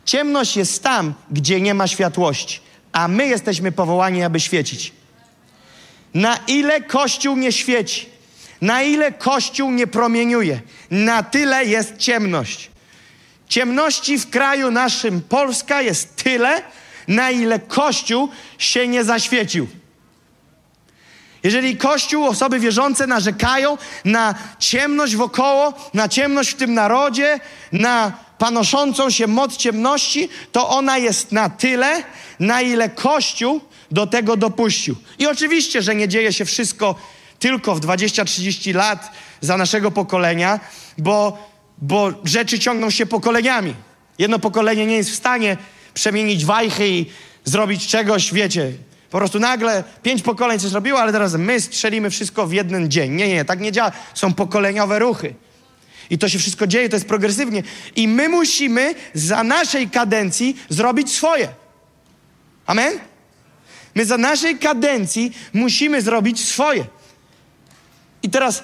Ciemność 0.05 0.57
jest 0.57 0.83
tam, 0.83 1.13
gdzie 1.31 1.61
nie 1.61 1.73
ma 1.73 1.87
światłości, 1.87 2.59
a 2.91 3.07
my 3.07 3.27
jesteśmy 3.27 3.71
powołani, 3.71 4.23
aby 4.23 4.39
świecić. 4.39 4.93
Na 6.13 6.37
ile 6.47 6.81
Kościół 6.81 7.35
nie 7.35 7.51
świeci, 7.51 8.09
na 8.61 8.81
ile 8.81 9.11
Kościół 9.11 9.71
nie 9.71 9.87
promieniuje, 9.87 10.61
na 10.91 11.23
tyle 11.23 11.65
jest 11.65 11.97
ciemność. 11.97 12.71
Ciemności 13.49 14.19
w 14.19 14.29
kraju 14.29 14.71
naszym 14.71 15.21
Polska 15.21 15.81
jest 15.81 16.15
tyle, 16.15 16.61
na 17.07 17.31
ile 17.31 17.59
Kościół 17.59 18.29
się 18.57 18.87
nie 18.87 19.03
zaświecił. 19.03 19.67
Jeżeli 21.43 21.77
Kościół, 21.77 22.25
osoby 22.25 22.59
wierzące 22.59 23.07
narzekają 23.07 23.77
na 24.05 24.35
ciemność 24.59 25.15
wokoło, 25.15 25.73
na 25.93 26.09
ciemność 26.09 26.49
w 26.49 26.55
tym 26.55 26.73
narodzie, 26.73 27.39
na 27.71 28.11
panoszącą 28.37 29.09
się 29.09 29.27
moc 29.27 29.57
ciemności, 29.57 30.29
to 30.51 30.69
ona 30.69 30.97
jest 30.97 31.31
na 31.31 31.49
tyle, 31.49 32.03
na 32.39 32.61
ile 32.61 32.89
Kościół 32.89 33.61
do 33.91 34.07
tego 34.07 34.37
dopuścił. 34.37 34.95
I 35.19 35.27
oczywiście, 35.27 35.81
że 35.81 35.95
nie 35.95 36.07
dzieje 36.07 36.33
się 36.33 36.45
wszystko 36.45 36.95
tylko 37.39 37.75
w 37.75 37.79
20-30 37.79 38.75
lat 38.75 39.11
za 39.41 39.57
naszego 39.57 39.91
pokolenia, 39.91 40.59
bo, 40.97 41.37
bo 41.77 42.11
rzeczy 42.23 42.59
ciągną 42.59 42.89
się 42.89 43.05
pokoleniami. 43.05 43.75
Jedno 44.19 44.39
pokolenie 44.39 44.85
nie 44.85 44.95
jest 44.95 45.09
w 45.09 45.15
stanie 45.15 45.57
przemienić 45.93 46.45
wajchy 46.45 46.89
i 46.89 47.05
zrobić 47.45 47.87
czegoś, 47.87 48.33
wiecie, 48.33 48.71
po 49.09 49.17
prostu 49.17 49.39
nagle 49.39 49.83
pięć 50.03 50.21
pokoleń 50.21 50.59
coś 50.59 50.69
zrobiło, 50.69 50.99
ale 50.99 51.11
teraz 51.11 51.33
my 51.33 51.61
strzelimy 51.61 52.09
wszystko 52.09 52.47
w 52.47 52.53
jeden 52.53 52.91
dzień. 52.91 53.11
Nie, 53.11 53.27
nie, 53.27 53.45
tak 53.45 53.59
nie 53.59 53.71
działa. 53.71 53.91
Są 54.13 54.33
pokoleniowe 54.33 54.99
ruchy. 54.99 55.35
I 56.09 56.17
to 56.17 56.29
się 56.29 56.39
wszystko 56.39 56.67
dzieje, 56.67 56.89
to 56.89 56.95
jest 56.95 57.07
progresywnie. 57.07 57.63
I 57.95 58.07
my 58.07 58.29
musimy 58.29 58.95
za 59.13 59.43
naszej 59.43 59.89
kadencji 59.89 60.57
zrobić 60.69 61.11
swoje. 61.11 61.47
Amen? 62.65 62.99
My 63.95 64.05
za 64.05 64.17
naszej 64.17 64.59
kadencji 64.59 65.31
musimy 65.53 66.01
zrobić 66.01 66.45
swoje. 66.47 66.85
I 68.23 68.29
teraz 68.29 68.63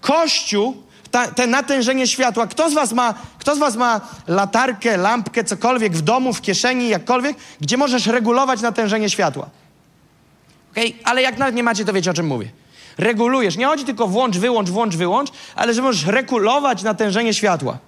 Kościół 0.00 0.82
ta, 1.12 1.28
te 1.28 1.46
natężenie 1.46 2.06
światła. 2.06 2.46
Kto 2.46 2.70
z, 2.70 2.74
was 2.74 2.92
ma, 2.92 3.14
kto 3.38 3.56
z 3.56 3.58
Was 3.58 3.76
ma 3.76 4.00
latarkę, 4.28 4.96
lampkę, 4.96 5.44
cokolwiek 5.44 5.92
w 5.92 6.02
domu, 6.02 6.32
w 6.32 6.40
kieszeni, 6.40 6.88
jakkolwiek, 6.88 7.36
gdzie 7.60 7.76
możesz 7.76 8.06
regulować 8.06 8.60
natężenie 8.60 9.10
światła? 9.10 9.50
Okay? 10.72 10.92
Ale 11.04 11.22
jak 11.22 11.38
nawet 11.38 11.54
nie 11.54 11.62
macie, 11.62 11.84
to 11.84 11.92
wiecie 11.92 12.10
o 12.10 12.14
czym 12.14 12.26
mówię. 12.26 12.50
Regulujesz. 12.98 13.56
Nie 13.56 13.66
chodzi 13.66 13.84
tylko 13.84 14.08
włącz, 14.08 14.36
wyłącz, 14.36 14.70
włącz, 14.70 14.96
wyłącz, 14.96 15.30
ale 15.54 15.74
że 15.74 15.82
możesz 15.82 16.06
regulować 16.06 16.82
natężenie 16.82 17.34
światła. 17.34 17.78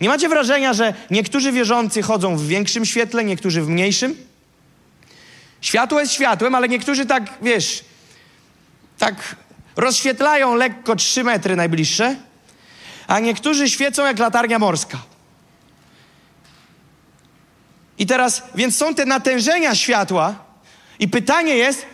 Nie 0.00 0.08
macie 0.08 0.28
wrażenia, 0.28 0.72
że 0.72 0.94
niektórzy 1.10 1.52
wierzący 1.52 2.02
chodzą 2.02 2.36
w 2.36 2.46
większym 2.46 2.84
świetle, 2.84 3.24
niektórzy 3.24 3.62
w 3.62 3.68
mniejszym? 3.68 4.16
Światło 5.60 6.00
jest 6.00 6.12
światłem, 6.12 6.54
ale 6.54 6.68
niektórzy 6.68 7.06
tak, 7.06 7.22
wiesz, 7.42 7.84
tak 8.98 9.36
rozświetlają 9.76 10.54
lekko 10.54 10.96
3 10.96 11.24
metry 11.24 11.56
najbliższe, 11.56 12.16
a 13.06 13.20
niektórzy 13.20 13.70
świecą 13.70 14.06
jak 14.06 14.18
latarnia 14.18 14.58
morska. 14.58 14.98
I 17.98 18.06
teraz, 18.06 18.42
więc 18.54 18.76
są 18.76 18.94
te 18.94 19.04
natężenia 19.04 19.74
światła, 19.74 20.34
i 20.98 21.08
pytanie 21.08 21.56
jest, 21.56 21.86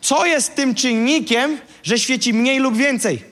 co 0.00 0.26
jest 0.26 0.54
tym 0.54 0.74
czynnikiem, 0.74 1.58
że 1.82 1.98
świeci 1.98 2.34
mniej 2.34 2.58
lub 2.58 2.76
więcej? 2.76 3.24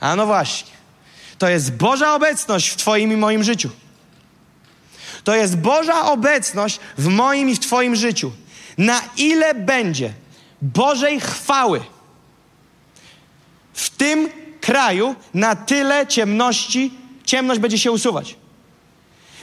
A 0.00 0.16
no 0.16 0.26
właśnie, 0.26 0.72
to 1.38 1.48
jest 1.48 1.72
Boża 1.72 2.14
obecność 2.14 2.68
w 2.68 2.76
Twoim 2.76 3.12
i 3.12 3.16
moim 3.16 3.44
życiu. 3.44 3.70
To 5.24 5.34
jest 5.34 5.58
Boża 5.58 6.04
obecność 6.04 6.80
w 6.98 7.08
moim 7.08 7.48
i 7.50 7.54
w 7.54 7.60
Twoim 7.60 7.96
życiu. 7.96 8.32
Na 8.78 9.00
ile 9.16 9.54
będzie 9.54 10.12
Bożej 10.62 11.20
chwały 11.20 11.84
w 13.74 13.90
tym 13.90 14.28
kraju, 14.64 15.14
na 15.34 15.56
tyle 15.56 16.06
ciemności, 16.06 16.94
ciemność 17.24 17.60
będzie 17.60 17.78
się 17.78 17.92
usuwać. 17.92 18.36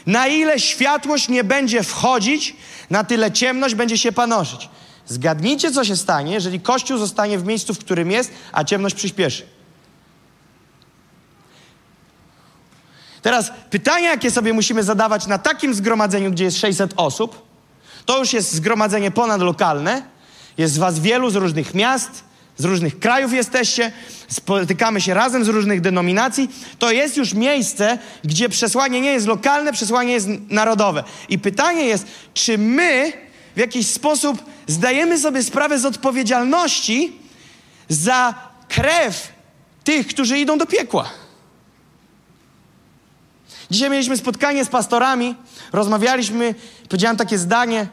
Na 0.05 0.27
ile 0.27 0.59
światłość 0.59 1.29
nie 1.29 1.43
będzie 1.43 1.83
wchodzić, 1.83 2.55
na 2.89 3.03
tyle 3.03 3.31
ciemność 3.31 3.75
będzie 3.75 3.97
się 3.97 4.11
panoszyć. 4.11 4.69
Zgadnijcie, 5.05 5.71
co 5.71 5.85
się 5.85 5.95
stanie, 5.95 6.33
jeżeli 6.33 6.59
Kościół 6.59 6.97
zostanie 6.97 7.37
w 7.37 7.45
miejscu, 7.45 7.73
w 7.73 7.79
którym 7.79 8.11
jest, 8.11 8.31
a 8.51 8.63
ciemność 8.63 8.95
przyspieszy. 8.95 9.45
Teraz 13.21 13.51
pytania, 13.69 14.09
jakie 14.09 14.31
sobie 14.31 14.53
musimy 14.53 14.83
zadawać 14.83 15.27
na 15.27 15.37
takim 15.37 15.73
zgromadzeniu, 15.73 16.31
gdzie 16.31 16.43
jest 16.43 16.57
600 16.57 16.93
osób, 16.97 17.41
to 18.05 18.19
już 18.19 18.33
jest 18.33 18.53
zgromadzenie 18.53 19.11
ponadlokalne. 19.11 20.03
Jest 20.57 20.79
Was 20.79 20.99
wielu 20.99 21.29
z 21.29 21.35
różnych 21.35 21.73
miast, 21.73 22.23
z 22.61 22.65
różnych 22.65 22.99
krajów 22.99 23.33
jesteście, 23.33 23.91
spotykamy 24.27 25.01
się 25.01 25.13
razem 25.13 25.45
z 25.45 25.47
różnych 25.47 25.81
denominacji, 25.81 26.49
to 26.79 26.91
jest 26.91 27.17
już 27.17 27.33
miejsce, 27.33 27.97
gdzie 28.23 28.49
przesłanie 28.49 29.01
nie 29.01 29.11
jest 29.11 29.27
lokalne, 29.27 29.73
przesłanie 29.73 30.13
jest 30.13 30.27
narodowe. 30.49 31.03
I 31.29 31.39
pytanie 31.39 31.85
jest, 31.85 32.05
czy 32.33 32.57
my 32.57 33.13
w 33.55 33.59
jakiś 33.59 33.87
sposób 33.87 34.45
zdajemy 34.67 35.17
sobie 35.17 35.43
sprawę 35.43 35.79
z 35.79 35.85
odpowiedzialności 35.85 37.13
za 37.89 38.33
krew 38.69 39.27
tych, 39.83 40.07
którzy 40.07 40.39
idą 40.39 40.57
do 40.57 40.65
piekła. 40.65 41.09
Dzisiaj 43.71 43.89
mieliśmy 43.89 44.17
spotkanie 44.17 44.65
z 44.65 44.69
pastorami, 44.69 45.35
rozmawialiśmy, 45.73 46.55
powiedziałem 46.83 47.17
takie 47.17 47.37
zdanie, 47.37 47.87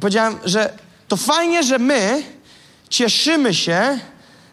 powiedziałem, 0.00 0.38
że 0.44 0.78
to 1.08 1.16
fajnie, 1.16 1.62
że 1.62 1.78
my 1.78 2.22
cieszymy 2.88 3.54
się 3.54 3.98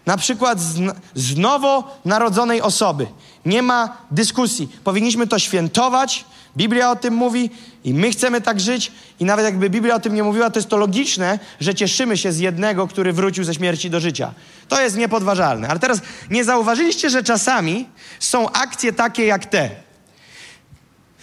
na 0.05 0.17
przykład 0.17 0.59
z, 0.59 0.79
z 1.15 1.37
nowonarodzonej 1.37 2.61
osoby. 2.61 3.07
Nie 3.45 3.61
ma 3.61 3.97
dyskusji. 4.11 4.69
Powinniśmy 4.83 5.27
to 5.27 5.39
świętować. 5.39 6.25
Biblia 6.57 6.91
o 6.91 6.95
tym 6.95 7.13
mówi 7.13 7.49
i 7.83 7.93
my 7.93 8.11
chcemy 8.11 8.41
tak 8.41 8.59
żyć. 8.59 8.91
I 9.19 9.25
nawet 9.25 9.45
jakby 9.45 9.69
Biblia 9.69 9.95
o 9.95 9.99
tym 9.99 10.15
nie 10.15 10.23
mówiła, 10.23 10.49
to 10.49 10.59
jest 10.59 10.69
to 10.69 10.77
logiczne, 10.77 11.39
że 11.59 11.75
cieszymy 11.75 12.17
się 12.17 12.31
z 12.31 12.39
jednego, 12.39 12.87
który 12.87 13.13
wrócił 13.13 13.43
ze 13.43 13.53
śmierci 13.53 13.89
do 13.89 13.99
życia. 13.99 14.33
To 14.67 14.81
jest 14.81 14.97
niepodważalne. 14.97 15.67
Ale 15.67 15.79
teraz 15.79 16.01
nie 16.29 16.43
zauważyliście, 16.43 17.09
że 17.09 17.23
czasami 17.23 17.89
są 18.19 18.51
akcje 18.51 18.93
takie 18.93 19.25
jak 19.25 19.45
te. 19.45 19.69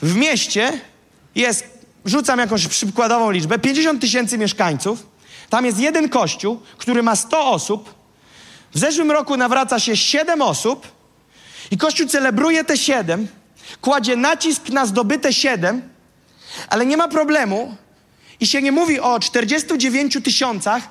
W 0.02 0.16
mieście 0.16 0.80
jest, 1.34 1.64
rzucam 2.04 2.38
jakąś 2.38 2.68
przykładową 2.68 3.30
liczbę, 3.30 3.58
50 3.58 4.00
tysięcy 4.00 4.38
mieszkańców. 4.38 5.06
Tam 5.50 5.66
jest 5.66 5.78
jeden 5.78 6.08
kościół, 6.08 6.60
który 6.78 7.02
ma 7.02 7.16
100 7.16 7.50
osób. 7.50 7.94
W 8.74 8.78
zeszłym 8.78 9.10
roku 9.10 9.36
nawraca 9.36 9.80
się 9.80 9.96
7 9.96 10.42
osób 10.42 10.88
i 11.70 11.76
kościół 11.76 12.06
celebruje 12.06 12.64
te 12.64 12.76
7, 12.76 13.28
kładzie 13.80 14.16
nacisk 14.16 14.68
na 14.68 14.86
zdobyte 14.86 15.32
7, 15.32 15.82
ale 16.68 16.86
nie 16.86 16.96
ma 16.96 17.08
problemu 17.08 17.76
i 18.40 18.46
się 18.46 18.62
nie 18.62 18.72
mówi 18.72 19.00
o 19.00 19.20
49 19.20 20.18
tysiącach 20.24 20.90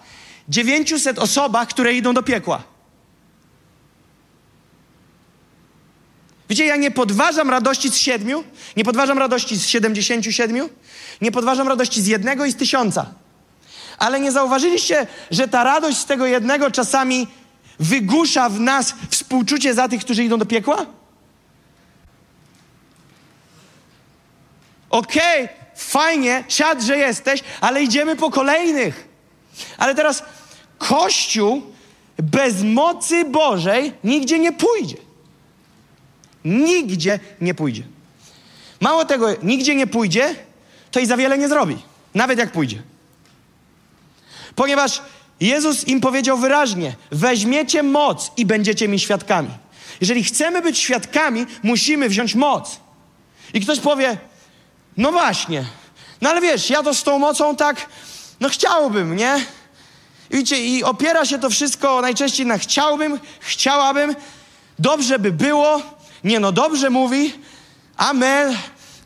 900 0.50 1.20
osobach, 1.20 1.68
które 1.68 1.94
idą 1.94 2.14
do 2.14 2.24
piekła. 2.24 2.64
Widzicie, 6.50 6.68
ja 6.68 6.76
nie 6.76 6.92
podważam 6.92 7.50
radości 7.50 7.90
z 7.92 7.98
siedmiu, 7.98 8.44
nie 8.78 8.84
podważam 8.84 9.18
radości 9.18 9.56
z 9.56 9.66
siedemdziesięciu 9.66 10.32
siedmiu, 10.32 10.70
nie 11.22 11.32
podważam 11.32 11.68
radości 11.68 12.02
z 12.02 12.08
jednego 12.08 12.46
i 12.46 12.52
z 12.52 12.56
tysiąca. 12.56 13.14
Ale 13.98 14.20
nie 14.20 14.32
zauważyliście, 14.32 15.08
że 15.32 15.48
ta 15.48 15.64
radość 15.64 15.98
z 15.98 16.06
tego 16.06 16.26
jednego 16.26 16.72
czasami 16.72 17.28
wygłusza 17.80 18.50
w 18.50 18.60
nas 18.60 18.94
współczucie 19.10 19.74
za 19.74 19.88
tych, 19.88 20.02
którzy 20.02 20.24
idą 20.24 20.38
do 20.38 20.46
piekła? 20.46 20.86
Okej, 24.90 25.44
okay, 25.44 25.56
fajnie, 25.76 26.44
czad, 26.48 26.82
że 26.82 26.98
jesteś, 26.98 27.44
ale 27.62 27.84
idziemy 27.84 28.16
po 28.16 28.32
kolejnych. 28.32 29.08
Ale 29.78 29.96
teraz 29.96 30.24
Kościół 30.78 31.62
bez 32.18 32.64
mocy 32.64 33.26
Bożej 33.26 33.94
nigdzie 34.04 34.40
nie 34.40 34.52
pójdzie. 34.52 34.98
Nigdzie 36.46 37.20
nie 37.42 37.54
pójdzie. 37.54 37.84
Mało 38.82 39.06
tego, 39.06 39.28
nigdzie 39.44 39.76
nie 39.76 39.88
pójdzie, 39.88 40.36
to 40.92 41.00
i 41.00 41.06
za 41.06 41.18
wiele 41.18 41.38
nie 41.38 41.48
zrobi. 41.48 41.78
Nawet 42.14 42.40
jak 42.40 42.52
pójdzie. 42.52 42.82
Ponieważ 44.58 45.02
Jezus 45.40 45.88
im 45.88 46.02
powiedział 46.02 46.38
wyraźnie: 46.38 46.96
weźmiecie 47.12 47.84
moc 47.84 48.32
i 48.38 48.46
będziecie 48.46 48.88
mi 48.88 49.00
świadkami. 49.00 49.50
Jeżeli 50.02 50.24
chcemy 50.24 50.62
być 50.62 50.78
świadkami, 50.80 51.46
musimy 51.64 52.10
wziąć 52.10 52.36
moc. 52.36 52.80
I 53.54 53.62
ktoś 53.62 53.80
powie: 53.80 54.18
No 54.98 55.12
właśnie, 55.12 55.66
no 56.22 56.30
ale 56.30 56.42
wiesz, 56.42 56.70
ja 56.70 56.84
to 56.84 56.94
z 56.94 57.04
tą 57.04 57.20
mocą 57.20 57.56
tak, 57.56 57.90
no 58.40 58.50
chciałbym, 58.50 59.16
nie? 59.16 59.46
I 60.30 60.38
widzicie, 60.38 60.66
i 60.66 60.84
opiera 60.84 61.26
się 61.26 61.40
to 61.40 61.50
wszystko 61.50 62.02
najczęściej 62.02 62.46
na 62.46 62.58
chciałbym, 62.58 63.20
chciałabym, 63.40 64.16
dobrze 64.80 65.20
by 65.20 65.32
było, 65.32 65.82
nie 66.24 66.40
no, 66.40 66.52
dobrze 66.52 66.90
mówi, 66.90 67.34
amen, 67.98 68.58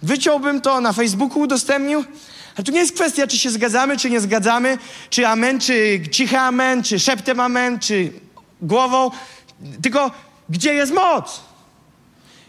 wyciąłbym 0.02 0.62
to, 0.62 0.82
na 0.82 0.94
Facebooku 0.94 1.40
udostępnił, 1.40 2.06
ale 2.56 2.64
tu 2.64 2.72
nie 2.72 2.80
jest 2.80 2.96
kwestia, 2.96 3.28
czy 3.28 3.38
się 3.38 3.50
zgadzamy, 3.50 3.98
czy 3.98 4.10
nie 4.10 4.22
zgadzamy, 4.22 4.78
czy 5.10 5.28
amen, 5.28 5.60
czy 5.60 6.02
cichy 6.12 6.40
amen, 6.40 6.84
czy 6.84 7.00
szeptem 7.00 7.40
amen, 7.40 7.80
czy 7.80 8.14
głową, 8.62 9.12
tylko 9.82 10.12
gdzie 10.50 10.74
jest 10.74 10.94
moc? 10.94 11.42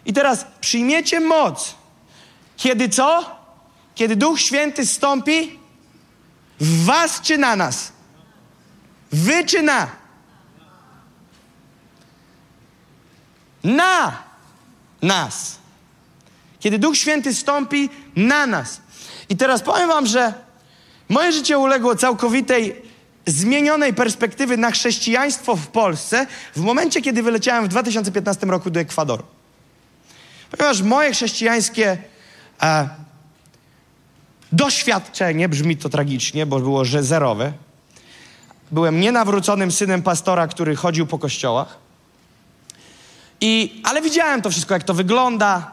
I 0.06 0.12
teraz 0.12 0.46
przyjmiecie 0.60 1.20
moc. 1.20 1.74
Kiedy 2.56 2.88
co? 2.88 3.36
Kiedy 3.94 4.16
Duch 4.16 4.40
Święty 4.40 4.86
stąpi 4.86 5.58
w 6.60 6.84
was 6.84 7.20
czy 7.20 7.38
na 7.38 7.56
nas? 7.56 7.92
Wy 9.12 9.44
czy 9.44 9.62
na? 9.62 9.86
Na 13.64 14.22
nas. 15.02 15.58
Kiedy 16.60 16.78
Duch 16.78 16.96
Święty 16.96 17.34
stąpi 17.34 17.90
na 18.16 18.46
nas. 18.46 18.81
I 19.28 19.37
teraz 19.37 19.62
powiem 19.62 19.88
Wam, 19.88 20.06
że 20.06 20.32
moje 21.08 21.32
życie 21.32 21.58
uległo 21.58 21.96
całkowitej 21.96 22.82
zmienionej 23.26 23.94
perspektywy 23.94 24.56
na 24.56 24.70
chrześcijaństwo 24.70 25.56
w 25.56 25.66
Polsce 25.66 26.26
w 26.56 26.61
momencie, 26.61 27.02
kiedy 27.02 27.22
wyleciałem 27.22 27.64
w 27.64 27.68
2015 27.68 28.46
roku 28.46 28.70
do 28.70 28.80
Ekwadoru. 28.80 29.24
Ponieważ 30.50 30.82
moje 30.82 31.12
chrześcijańskie 31.12 31.98
e, 32.62 32.88
doświadczenie, 34.52 35.48
brzmi 35.48 35.76
to 35.76 35.88
tragicznie, 35.88 36.46
bo 36.46 36.61
było 36.61 36.85
że 36.85 37.02
zerowe, 37.02 37.52
byłem 38.70 39.00
nienawróconym 39.00 39.72
synem 39.72 40.02
pastora, 40.02 40.46
który 40.46 40.76
chodził 40.76 41.06
po 41.06 41.18
kościołach. 41.18 41.78
I, 43.40 43.80
ale 43.85 44.02
widziałem 44.02 44.42
to 44.42 44.50
wszystko, 44.50 44.74
jak 44.74 44.85
to 44.85 44.94
wygląda. 44.94 45.72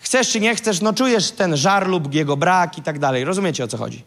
Chcesz 0.00 0.28
czy 0.28 0.40
nie 0.40 0.54
chcesz, 0.54 0.80
no 0.80 0.92
czujesz 0.92 1.30
ten 1.30 1.56
żar 1.56 1.88
lub 1.88 2.14
jego 2.14 2.36
brak 2.36 2.78
i 2.78 2.82
tak 2.82 2.98
dalej. 2.98 3.24
Rozumiecie 3.24 3.64
o 3.64 3.68
co 3.68 3.76
chodzi. 3.76 4.04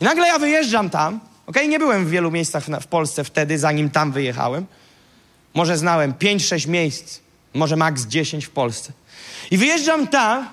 I 0.00 0.04
nagle 0.04 0.26
ja 0.26 0.38
wyjeżdżam 0.38 0.90
tam. 0.90 1.20
ok? 1.46 1.56
nie 1.68 1.78
byłem 1.78 2.06
w 2.06 2.10
wielu 2.10 2.30
miejscach 2.30 2.64
w 2.80 2.86
Polsce 2.86 3.24
wtedy, 3.24 3.58
zanim 3.58 3.90
tam 3.90 4.12
wyjechałem. 4.12 4.66
Może 5.54 5.76
znałem 5.76 6.12
5-6 6.12 6.68
miejsc, 6.68 7.20
może 7.54 7.76
maks 7.76 8.06
10 8.06 8.46
w 8.46 8.50
Polsce. 8.50 8.92
I 9.50 9.56
wyjeżdżam 9.56 10.08
tam 10.08 10.48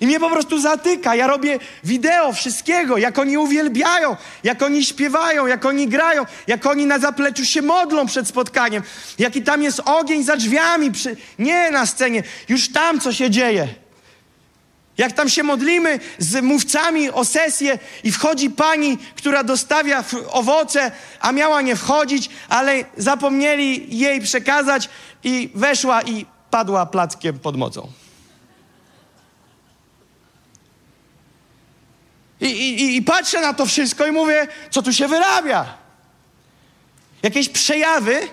i 0.00 0.06
mnie 0.06 0.20
po 0.20 0.30
prostu 0.30 0.60
zatyka. 0.60 1.14
Ja 1.14 1.26
robię 1.26 1.58
wideo 1.84 2.32
wszystkiego, 2.32 2.96
jak 2.96 3.18
oni 3.18 3.38
uwielbiają, 3.38 4.16
jak 4.44 4.62
oni 4.62 4.84
śpiewają, 4.84 5.46
jak 5.46 5.64
oni 5.64 5.88
grają, 5.88 6.24
jak 6.46 6.66
oni 6.66 6.86
na 6.86 6.98
zapleczu 6.98 7.44
się 7.44 7.62
modlą 7.62 8.06
przed 8.06 8.28
spotkaniem, 8.28 8.82
jaki 9.18 9.42
tam 9.42 9.62
jest 9.62 9.80
ogień 9.84 10.24
za 10.24 10.36
drzwiami, 10.36 10.92
przy... 10.92 11.16
nie 11.38 11.70
na 11.70 11.86
scenie, 11.86 12.22
już 12.48 12.72
tam 12.72 13.00
co 13.00 13.12
się 13.12 13.30
dzieje. 13.30 13.83
Jak 14.98 15.12
tam 15.12 15.28
się 15.28 15.42
modlimy 15.42 16.00
z 16.18 16.42
mówcami 16.42 17.10
o 17.10 17.24
sesję 17.24 17.78
i 18.04 18.12
wchodzi 18.12 18.50
pani, 18.50 18.98
która 19.16 19.44
dostawia 19.44 20.04
owoce, 20.30 20.92
a 21.20 21.32
miała 21.32 21.62
nie 21.62 21.76
wchodzić, 21.76 22.30
ale 22.48 22.84
zapomnieli 22.96 23.98
jej 23.98 24.20
przekazać 24.20 24.88
i 25.24 25.50
weszła 25.54 26.02
i 26.02 26.26
padła 26.50 26.86
plackiem 26.86 27.38
pod 27.38 27.56
mocą. 27.56 27.92
I, 32.40 32.46
i, 32.46 32.96
I 32.96 33.02
patrzę 33.02 33.40
na 33.40 33.54
to 33.54 33.66
wszystko 33.66 34.06
i 34.06 34.12
mówię, 34.12 34.46
co 34.70 34.82
tu 34.82 34.92
się 34.92 35.08
wyrabia? 35.08 35.74
Jakieś 37.22 37.48
przejawy 37.48 38.28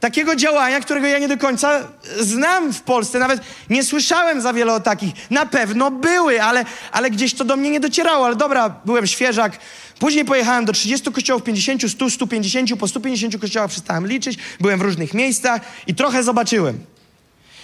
takiego 0.00 0.36
działania, 0.36 0.80
którego 0.80 1.06
ja 1.06 1.18
nie 1.18 1.28
do 1.28 1.38
końca 1.38 1.88
znam 2.20 2.72
w 2.72 2.80
Polsce. 2.80 3.18
Nawet 3.18 3.40
nie 3.70 3.84
słyszałem 3.84 4.40
za 4.40 4.52
wiele 4.52 4.74
o 4.74 4.80
takich. 4.80 5.30
Na 5.30 5.46
pewno 5.46 5.90
były, 5.90 6.42
ale, 6.42 6.64
ale 6.92 7.10
gdzieś 7.10 7.34
to 7.34 7.44
do 7.44 7.56
mnie 7.56 7.70
nie 7.70 7.80
docierało. 7.80 8.26
Ale 8.26 8.36
dobra, 8.36 8.80
byłem 8.84 9.06
świeżak. 9.06 9.58
Później 9.98 10.24
pojechałem 10.24 10.64
do 10.64 10.72
30 10.72 11.12
kościołów, 11.12 11.42
50, 11.42 11.90
100, 11.90 12.10
150. 12.10 12.76
Po 12.78 12.88
150 12.88 13.38
kościołach 13.40 13.70
przestałem 13.70 14.06
liczyć. 14.06 14.38
Byłem 14.60 14.78
w 14.78 14.82
różnych 14.82 15.14
miejscach 15.14 15.60
i 15.86 15.94
trochę 15.94 16.22
zobaczyłem. 16.22 16.84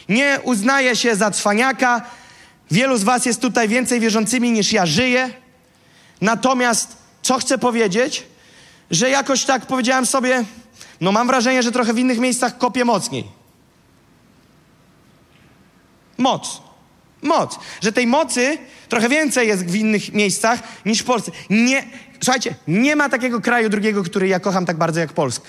Nie 0.09 0.38
uznaję 0.42 0.96
się 0.96 1.16
za 1.16 1.31
cwaniaka. 1.31 2.03
Wielu 2.70 2.96
z 2.96 3.03
was 3.03 3.27
jest 3.27 3.40
tutaj 3.40 3.68
więcej 3.68 4.01
wierzącymi 4.01 4.51
niż 4.51 4.72
ja 4.72 4.87
żyję. 4.87 5.31
Natomiast 6.20 6.96
co 7.22 7.38
chcę 7.38 7.59
powiedzieć? 7.59 8.22
Że 8.90 9.11
jakoś 9.11 9.44
tak 9.44 9.66
powiedziałem 9.66 10.07
sobie, 10.07 10.44
no 11.00 11.12
mam 11.12 11.26
wrażenie, 11.26 11.62
że 11.62 11.72
trochę 11.72 11.94
w 11.94 11.98
innych 11.98 12.18
miejscach 12.18 12.59
kopię 12.59 12.85
mocniej. 12.85 13.24
Moc. 16.18 16.62
Moc. 17.22 17.59
Że 17.80 17.92
tej 17.92 18.06
mocy 18.06 18.59
trochę 18.88 19.09
więcej 19.09 19.48
jest 19.48 19.66
w 19.66 19.74
innych 19.74 20.12
miejscach 20.12 20.61
niż 20.85 21.00
w 21.00 21.04
Polsce. 21.04 21.32
Nie, 21.50 21.85
słuchajcie, 22.20 22.54
nie 22.68 22.96
ma 22.96 23.09
takiego 23.09 23.40
kraju 23.40 23.68
drugiego, 23.68 24.02
który 24.02 24.28
ja 24.28 24.40
kocham 24.40 24.66
tak 24.66 24.76
bardzo 24.76 25.00
jak 25.00 25.12
Polskę. 25.12 25.48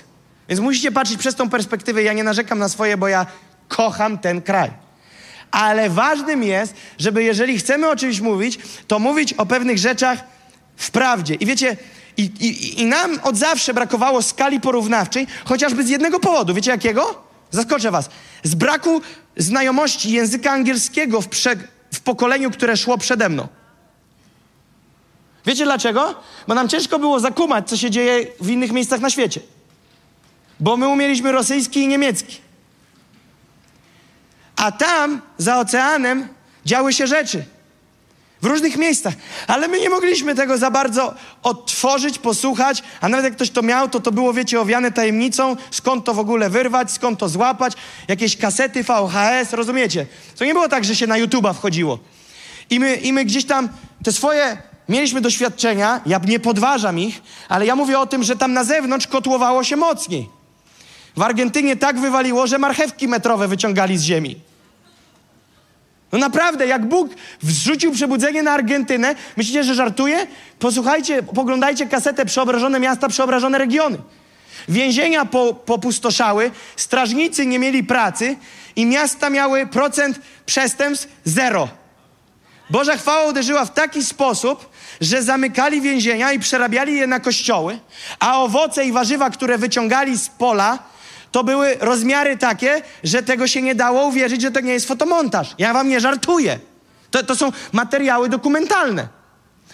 Więc 0.50 0.62
musicie 0.62 0.92
patrzeć 0.92 1.18
przez 1.18 1.36
tą 1.36 1.50
perspektywę. 1.50 2.04
Ja 2.04 2.14
nie 2.14 2.24
narzekam 2.24 2.60
na 2.60 2.70
swoje, 2.70 2.98
bo 2.98 3.08
ja 3.08 3.26
kocham 3.68 4.18
ten 4.18 4.42
kraj. 4.42 4.72
Ale 5.52 5.90
ważnym 5.90 6.44
jest, 6.44 6.74
żeby 6.98 7.24
jeżeli 7.24 7.60
chcemy 7.60 7.90
o 7.90 7.96
czymś 7.96 8.20
mówić, 8.20 8.60
to 8.88 9.00
mówić 9.00 9.34
o 9.34 9.46
pewnych 9.46 9.78
rzeczach 9.78 10.24
w 10.76 10.92
prawdzie. 10.92 11.36
I 11.36 11.46
wiecie, 11.46 11.78
i, 12.18 12.24
i, 12.24 12.82
i 12.82 12.86
nam 12.86 13.20
od 13.24 13.38
zawsze 13.38 13.74
brakowało 13.74 14.22
skali 14.22 14.60
porównawczej, 14.60 15.28
chociażby 15.46 15.84
z 15.84 15.90
jednego 15.90 16.20
powodu. 16.20 16.54
Wiecie 16.54 16.72
jakiego? 16.72 17.24
Zaskoczę 17.52 17.92
was. 17.92 18.10
Z 18.44 18.56
braku 18.56 19.02
znajomości 19.38 20.12
języka 20.12 20.52
angielskiego 20.52 21.22
w, 21.22 21.28
prze, 21.28 21.56
w 21.94 22.00
pokoleniu, 22.00 22.52
które 22.52 22.78
szło 22.78 22.98
przede 22.98 23.30
mną. 23.30 23.48
Wiecie 25.46 25.66
dlaczego? 25.66 26.16
Bo 26.48 26.56
nam 26.56 26.70
ciężko 26.70 27.00
było 27.00 27.20
zakumać, 27.20 27.70
co 27.70 27.78
się 27.78 27.92
dzieje 27.92 28.28
w 28.42 28.50
innych 28.50 28.72
miejscach 28.72 29.00
na 29.00 29.10
świecie. 29.10 29.42
Bo 30.60 30.78
my 30.78 30.88
umieliśmy 30.88 31.32
rosyjski 31.32 31.80
i 31.80 31.88
niemiecki. 31.88 32.38
A 34.56 34.72
tam, 34.72 35.22
za 35.38 35.60
oceanem, 35.60 36.28
działy 36.66 36.94
się 36.94 37.08
rzeczy. 37.08 37.46
W 38.42 38.46
różnych 38.46 38.78
miejscach. 38.78 39.14
Ale 39.48 39.68
my 39.68 39.80
nie 39.80 39.90
mogliśmy 39.90 40.36
tego 40.36 40.58
za 40.58 40.72
bardzo 40.72 41.14
odtworzyć, 41.44 42.20
posłuchać, 42.20 42.84
a 43.02 43.10
nawet 43.10 43.24
jak 43.24 43.34
ktoś 43.34 43.50
to 43.50 43.62
miał, 43.62 43.90
to 43.90 44.00
to 44.00 44.12
było, 44.12 44.34
wiecie, 44.34 44.62
owiane 44.62 44.92
tajemnicą, 44.92 45.56
skąd 45.72 46.06
to 46.06 46.14
w 46.14 46.20
ogóle 46.20 46.50
wyrwać, 46.50 46.92
skąd 46.92 47.20
to 47.20 47.30
złapać, 47.30 47.74
jakieś 48.08 48.38
kasety 48.38 48.84
VHS, 48.84 49.54
rozumiecie? 49.54 50.06
To 50.38 50.46
nie 50.46 50.54
było 50.54 50.70
tak, 50.70 50.86
że 50.86 50.96
się 50.96 51.08
na 51.08 51.16
YouTube'a 51.16 51.54
wchodziło. 51.54 52.00
I 52.70 52.80
my, 52.80 52.96
I 52.96 53.14
my 53.14 53.26
gdzieś 53.26 53.46
tam 53.46 53.70
te 54.04 54.12
swoje 54.12 54.58
mieliśmy 54.90 55.22
doświadczenia, 55.22 56.02
ja 56.06 56.22
nie 56.28 56.40
podważam 56.40 57.00
ich, 57.00 57.22
ale 57.50 57.66
ja 57.66 57.76
mówię 57.76 58.00
o 58.00 58.06
tym, 58.06 58.24
że 58.24 58.36
tam 58.36 58.54
na 58.54 58.64
zewnątrz 58.64 59.08
kotłowało 59.08 59.64
się 59.64 59.76
mocniej. 59.76 60.30
W 61.18 61.22
Argentynie 61.22 61.76
tak 61.76 62.00
wywaliło, 62.00 62.48
że 62.48 62.58
marchewki 62.58 63.08
metrowe 63.08 63.48
wyciągali 63.48 63.98
z 63.98 64.02
ziemi. 64.02 64.36
No 66.12 66.18
naprawdę, 66.20 66.68
jak 66.68 66.86
Bóg 66.86 67.10
wrzucił 67.44 67.92
przebudzenie 67.92 68.44
na 68.44 68.52
Argentynę, 68.52 69.16
myślicie, 69.38 69.64
że 69.64 69.76
żartuje? 69.76 70.28
Posłuchajcie, 70.60 71.24
poglądajcie 71.24 71.86
kasetę 71.86 72.26
Przeobrażone 72.26 72.80
miasta, 72.80 73.10
przeobrażone 73.10 73.58
regiony. 73.58 73.98
Więzienia 74.70 75.26
po, 75.26 75.54
popustoszały, 75.54 76.52
strażnicy 76.76 77.46
nie 77.46 77.60
mieli 77.60 77.84
pracy 77.84 78.36
i 78.76 78.86
miasta 78.86 79.30
miały 79.30 79.68
procent 79.68 80.20
przestępstw 80.46 81.08
zero. 81.24 81.70
Boża 82.70 82.98
chwała 82.98 83.26
uderzyła 83.26 83.66
w 83.66 83.74
taki 83.74 84.04
sposób, 84.04 84.70
że 85.02 85.24
zamykali 85.24 85.82
więzienia 85.82 86.32
i 86.32 86.40
przerabiali 86.40 86.98
je 86.98 87.08
na 87.08 87.20
kościoły, 87.20 87.80
a 88.20 88.42
owoce 88.42 88.86
i 88.86 88.92
warzywa, 88.92 89.30
które 89.30 89.58
wyciągali 89.58 90.18
z 90.18 90.30
pola, 90.30 90.80
to 91.32 91.44
były 91.44 91.78
rozmiary 91.80 92.38
takie, 92.38 92.82
że 93.04 93.24
tego 93.24 93.48
się 93.48 93.62
nie 93.62 93.76
dało 93.76 94.08
uwierzyć, 94.08 94.42
że 94.42 94.52
to 94.52 94.60
nie 94.60 94.74
jest 94.74 94.88
fotomontaż. 94.88 95.56
Ja 95.58 95.74
wam 95.74 95.90
nie 95.90 96.00
żartuję. 96.00 96.60
To, 97.12 97.24
to 97.24 97.36
są 97.36 97.52
materiały 97.72 98.30
dokumentalne. 98.30 99.08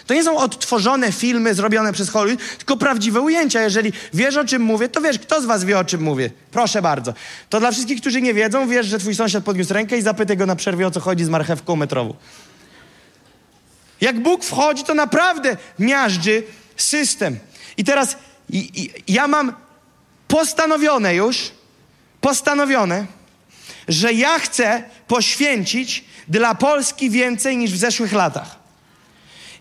To 0.07 0.13
nie 0.13 0.23
są 0.23 0.37
odtworzone 0.37 1.11
filmy 1.11 1.53
zrobione 1.53 1.93
przez 1.93 2.09
Hollywood, 2.09 2.57
tylko 2.57 2.77
prawdziwe 2.77 3.21
ujęcia. 3.21 3.61
Jeżeli 3.61 3.93
wiesz, 4.13 4.37
o 4.37 4.45
czym 4.45 4.61
mówię, 4.61 4.89
to 4.89 5.01
wiesz, 5.01 5.19
kto 5.19 5.41
z 5.41 5.45
was 5.45 5.63
wie, 5.63 5.79
o 5.79 5.83
czym 5.83 6.01
mówię. 6.01 6.31
Proszę 6.51 6.81
bardzo. 6.81 7.13
To 7.49 7.59
dla 7.59 7.71
wszystkich, 7.71 8.01
którzy 8.01 8.21
nie 8.21 8.33
wiedzą, 8.33 8.67
wiesz, 8.67 8.85
że 8.85 8.99
twój 8.99 9.15
sąsiad 9.15 9.43
podniósł 9.43 9.73
rękę 9.73 9.97
i 9.97 10.01
zapytaj 10.01 10.37
go 10.37 10.45
na 10.45 10.55
przerwie, 10.55 10.87
o 10.87 10.91
co 10.91 10.99
chodzi 10.99 11.25
z 11.25 11.29
marchewką 11.29 11.75
metrową. 11.75 12.13
Jak 14.01 14.19
Bóg 14.19 14.43
wchodzi, 14.43 14.83
to 14.83 14.93
naprawdę 14.93 15.57
miażdży 15.79 16.43
system. 16.77 17.39
I 17.77 17.83
teraz 17.83 18.17
i, 18.49 18.81
i, 18.81 19.13
ja 19.13 19.27
mam 19.27 19.53
postanowione 20.27 21.15
już, 21.15 21.51
postanowione, 22.21 23.05
że 23.87 24.13
ja 24.13 24.39
chcę 24.39 24.83
poświęcić 25.07 26.05
dla 26.27 26.55
Polski 26.55 27.09
więcej 27.09 27.57
niż 27.57 27.71
w 27.71 27.77
zeszłych 27.77 28.13
latach. 28.13 28.55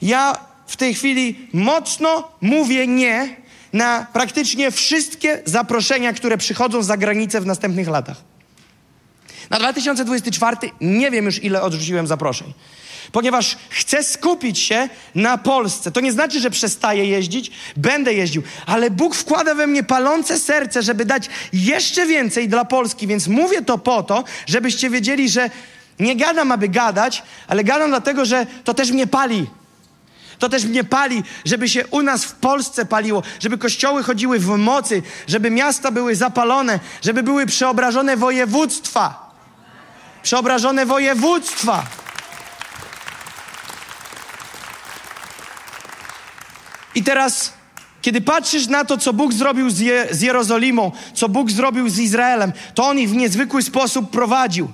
Ja 0.02 0.38
w 0.66 0.76
tej 0.76 0.94
chwili 0.94 1.48
mocno 1.52 2.28
mówię 2.40 2.86
nie 2.86 3.36
na 3.72 4.06
praktycznie 4.12 4.70
wszystkie 4.70 5.42
zaproszenia, 5.44 6.12
które 6.12 6.38
przychodzą 6.38 6.82
za 6.82 6.96
granicę 6.96 7.40
w 7.40 7.46
następnych 7.46 7.88
latach. 7.88 8.16
Na 9.50 9.58
2024 9.58 10.56
nie 10.80 11.10
wiem 11.10 11.24
już, 11.24 11.44
ile 11.44 11.62
odrzuciłem 11.62 12.06
zaproszeń 12.06 12.54
ponieważ 13.12 13.56
chcę 13.70 14.04
skupić 14.04 14.58
się 14.58 14.88
na 15.14 15.38
Polsce. 15.38 15.92
To 15.92 16.00
nie 16.00 16.12
znaczy, 16.12 16.40
że 16.40 16.50
przestaję 16.50 17.04
jeździć, 17.04 17.50
będę 17.76 18.14
jeździł, 18.14 18.42
ale 18.66 18.90
Bóg 18.90 19.14
wkłada 19.14 19.54
we 19.54 19.66
mnie 19.66 19.82
palące 19.82 20.38
serce, 20.38 20.82
żeby 20.82 21.04
dać 21.04 21.28
jeszcze 21.52 22.06
więcej 22.06 22.48
dla 22.48 22.64
Polski, 22.64 23.06
więc 23.06 23.28
mówię 23.28 23.62
to 23.62 23.78
po 23.78 24.02
to, 24.02 24.24
żebyście 24.46 24.90
wiedzieli, 24.90 25.28
że 25.28 25.50
nie 25.98 26.16
gadam, 26.16 26.52
aby 26.52 26.68
gadać, 26.68 27.22
ale 27.48 27.64
gadam 27.64 27.90
dlatego, 27.90 28.24
że 28.24 28.46
to 28.64 28.74
też 28.74 28.90
mnie 28.90 29.06
pali. 29.06 29.46
To 30.38 30.48
też 30.48 30.64
mnie 30.64 30.84
pali, 30.84 31.22
żeby 31.44 31.68
się 31.68 31.86
u 31.86 32.02
nas 32.02 32.24
w 32.24 32.32
Polsce 32.32 32.84
paliło, 32.84 33.22
żeby 33.40 33.58
kościoły 33.58 34.02
chodziły 34.02 34.38
w 34.38 34.46
mocy, 34.46 35.02
żeby 35.26 35.50
miasta 35.50 35.90
były 35.90 36.16
zapalone, 36.16 36.80
żeby 37.02 37.22
były 37.22 37.46
przeobrażone 37.46 38.16
województwa. 38.16 39.30
Przeobrażone 40.22 40.86
województwa. 40.86 41.86
I 46.94 47.02
teraz, 47.02 47.52
kiedy 48.02 48.20
patrzysz 48.20 48.66
na 48.66 48.84
to, 48.84 48.98
co 48.98 49.12
Bóg 49.12 49.32
zrobił 49.32 49.70
z, 49.70 49.80
Je 49.80 50.06
z 50.10 50.20
Jerozolimą, 50.20 50.92
co 51.14 51.28
Bóg 51.28 51.50
zrobił 51.50 51.88
z 51.88 51.98
Izraelem, 51.98 52.52
to 52.74 52.86
On 52.86 52.98
ich 52.98 53.10
w 53.10 53.14
niezwykły 53.14 53.62
sposób 53.62 54.10
prowadził. 54.10 54.70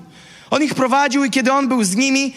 On 0.51 0.63
ich 0.63 0.75
prowadził 0.75 1.25
i 1.25 1.31
kiedy 1.31 1.53
On 1.53 1.69
był 1.69 1.85
z 1.85 1.97
nimi, 1.97 2.35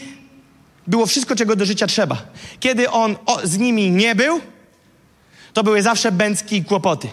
było 0.88 1.06
wszystko, 1.06 1.36
czego 1.36 1.56
do 1.56 1.66
życia 1.66 1.88
trzeba. 1.88 2.18
Kiedy 2.60 2.90
On 2.90 3.16
o, 3.26 3.40
z 3.44 3.58
nimi 3.58 3.92
nie 3.92 4.16
był, 4.16 4.42
to 5.54 5.64
były 5.64 5.82
zawsze 5.82 6.12
bęcki 6.12 6.56
i 6.56 6.66
kłopoty. 6.66 7.08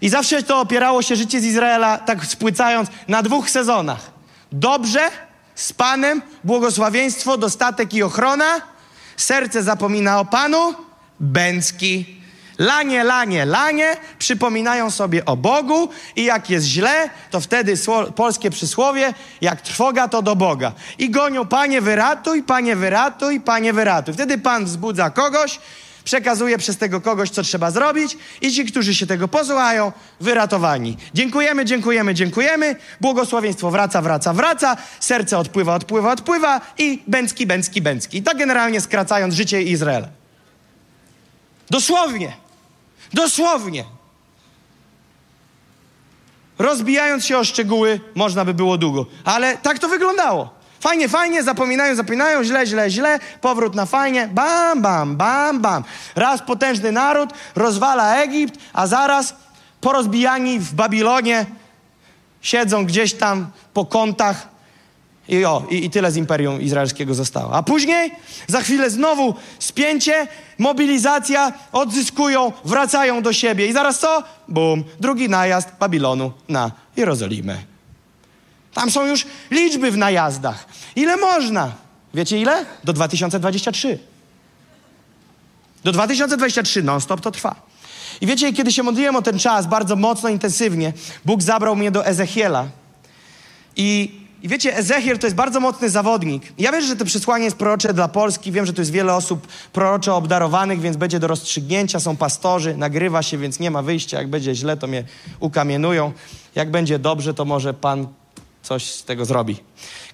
I 0.00 0.08
zawsze 0.08 0.42
to 0.42 0.60
opierało 0.60 1.02
się 1.02 1.16
życie 1.16 1.40
z 1.40 1.44
Izraela, 1.44 1.98
tak 1.98 2.26
spłycając, 2.26 2.88
na 3.08 3.22
dwóch 3.22 3.50
sezonach. 3.50 4.10
Dobrze, 4.52 5.10
z 5.54 5.72
Panem, 5.72 6.22
błogosławieństwo, 6.44 7.38
dostatek 7.38 7.94
i 7.94 8.02
ochrona. 8.02 8.60
Serce 9.16 9.62
zapomina 9.62 10.20
o 10.20 10.24
Panu, 10.24 10.74
bęcki. 11.20 12.20
Lanie, 12.58 13.04
lanie, 13.04 13.44
lanie 13.44 13.96
przypominają 14.18 14.90
sobie 14.90 15.24
o 15.24 15.36
Bogu 15.36 15.88
i 16.16 16.24
jak 16.24 16.50
jest 16.50 16.66
źle, 16.66 17.10
to 17.30 17.40
wtedy 17.40 17.74
polskie 18.14 18.50
przysłowie, 18.50 19.14
jak 19.40 19.60
trwoga, 19.60 20.08
to 20.08 20.22
do 20.22 20.36
Boga. 20.36 20.72
I 20.98 21.10
gonią, 21.10 21.46
Panie 21.46 21.80
wyratuj, 21.80 22.42
Panie 22.42 22.76
wyratuj, 22.76 23.40
Panie 23.40 23.72
wyratuj. 23.72 24.14
Wtedy 24.14 24.38
Pan 24.38 24.64
wzbudza 24.64 25.10
kogoś, 25.10 25.60
przekazuje 26.04 26.58
przez 26.58 26.76
tego 26.76 27.00
kogoś, 27.00 27.30
co 27.30 27.42
trzeba 27.42 27.70
zrobić 27.70 28.16
i 28.40 28.52
ci, 28.52 28.64
którzy 28.64 28.94
się 28.94 29.06
tego 29.06 29.28
posłuchają, 29.28 29.92
wyratowani. 30.20 30.96
Dziękujemy, 31.14 31.64
dziękujemy, 31.64 32.14
dziękujemy. 32.14 32.76
Błogosławieństwo 33.00 33.70
wraca, 33.70 34.02
wraca, 34.02 34.32
wraca. 34.32 34.76
Serce 35.00 35.38
odpływa, 35.38 35.74
odpływa, 35.74 36.12
odpływa 36.12 36.60
i 36.78 37.02
bęcki, 37.06 37.46
bęcki, 37.46 37.82
bęcki. 37.82 38.18
I 38.18 38.22
tak 38.22 38.38
generalnie 38.38 38.80
skracając 38.80 39.34
życie 39.34 39.62
Izraela. 39.62 40.19
Dosłownie. 41.70 42.36
Dosłownie. 43.12 43.84
Rozbijając 46.58 47.24
się 47.24 47.38
o 47.38 47.44
szczegóły, 47.44 48.00
można 48.14 48.44
by 48.44 48.54
było 48.54 48.78
długo. 48.78 49.06
Ale 49.24 49.56
tak 49.56 49.78
to 49.78 49.88
wyglądało. 49.88 50.60
Fajnie, 50.80 51.08
fajnie, 51.08 51.42
zapominają, 51.42 51.94
zapominają, 51.94 52.44
źle, 52.44 52.66
źle, 52.66 52.90
źle, 52.90 53.18
powrót 53.40 53.74
na 53.74 53.86
fajnie, 53.86 54.28
bam, 54.32 54.82
bam, 54.82 55.16
bam, 55.16 55.60
bam. 55.60 55.84
Raz 56.14 56.42
potężny 56.42 56.92
naród 56.92 57.30
rozwala 57.54 58.16
Egipt, 58.16 58.54
a 58.72 58.86
zaraz 58.86 59.34
porozbijani 59.80 60.58
w 60.58 60.74
Babilonie 60.74 61.46
siedzą 62.42 62.86
gdzieś 62.86 63.14
tam 63.14 63.50
po 63.74 63.86
kątach 63.86 64.48
i 65.30 65.44
o, 65.44 65.66
i, 65.70 65.84
i 65.84 65.90
tyle 65.90 66.12
z 66.12 66.16
Imperium 66.16 66.60
Izraelskiego 66.60 67.14
zostało. 67.14 67.54
A 67.54 67.62
później, 67.62 68.12
za 68.46 68.60
chwilę 68.60 68.90
znowu 68.90 69.34
spięcie, 69.58 70.28
mobilizacja, 70.58 71.52
odzyskują, 71.72 72.52
wracają 72.64 73.22
do 73.22 73.32
siebie. 73.32 73.66
I 73.66 73.72
zaraz 73.72 73.98
co? 73.98 74.22
Bum, 74.48 74.84
drugi 75.00 75.28
najazd 75.28 75.68
Babilonu 75.80 76.32
na 76.48 76.70
Jerozolimę. 76.96 77.56
Tam 78.74 78.90
są 78.90 79.06
już 79.06 79.26
liczby 79.50 79.90
w 79.90 79.96
najazdach. 79.96 80.66
Ile 80.96 81.16
można? 81.16 81.72
Wiecie 82.14 82.38
ile? 82.38 82.66
Do 82.84 82.92
2023. 82.92 83.98
Do 85.84 85.92
2023 85.92 86.82
non-stop 86.82 87.20
to 87.20 87.30
trwa. 87.30 87.54
I 88.20 88.26
wiecie, 88.26 88.52
kiedy 88.52 88.72
się 88.72 88.82
modliłem 88.82 89.16
o 89.16 89.22
ten 89.22 89.38
czas 89.38 89.66
bardzo 89.66 89.96
mocno, 89.96 90.28
intensywnie, 90.28 90.92
Bóg 91.24 91.42
zabrał 91.42 91.76
mnie 91.76 91.90
do 91.90 92.06
Ezechiela. 92.06 92.66
I 93.76 94.20
i 94.42 94.48
wiecie, 94.48 94.76
Ezechiel 94.76 95.18
to 95.18 95.26
jest 95.26 95.36
bardzo 95.36 95.60
mocny 95.60 95.90
zawodnik. 95.90 96.42
Ja 96.58 96.72
wiem, 96.72 96.82
że 96.82 96.96
to 96.96 97.04
przesłanie 97.04 97.44
jest 97.44 97.56
prorocze 97.56 97.94
dla 97.94 98.08
Polski. 98.08 98.52
Wiem, 98.52 98.66
że 98.66 98.72
tu 98.72 98.80
jest 98.80 98.90
wiele 98.90 99.14
osób 99.14 99.46
proroczo 99.72 100.16
obdarowanych, 100.16 100.80
więc 100.80 100.96
będzie 100.96 101.18
do 101.18 101.26
rozstrzygnięcia. 101.26 102.00
Są 102.00 102.16
pastorzy, 102.16 102.76
nagrywa 102.76 103.22
się, 103.22 103.38
więc 103.38 103.60
nie 103.60 103.70
ma 103.70 103.82
wyjścia. 103.82 104.18
Jak 104.18 104.28
będzie 104.28 104.54
źle, 104.54 104.76
to 104.76 104.86
mnie 104.86 105.04
ukamienują. 105.40 106.12
Jak 106.54 106.70
będzie 106.70 106.98
dobrze, 106.98 107.34
to 107.34 107.44
może 107.44 107.74
Pan 107.74 108.06
coś 108.62 108.90
z 108.90 109.04
tego 109.04 109.24
zrobi. 109.24 109.56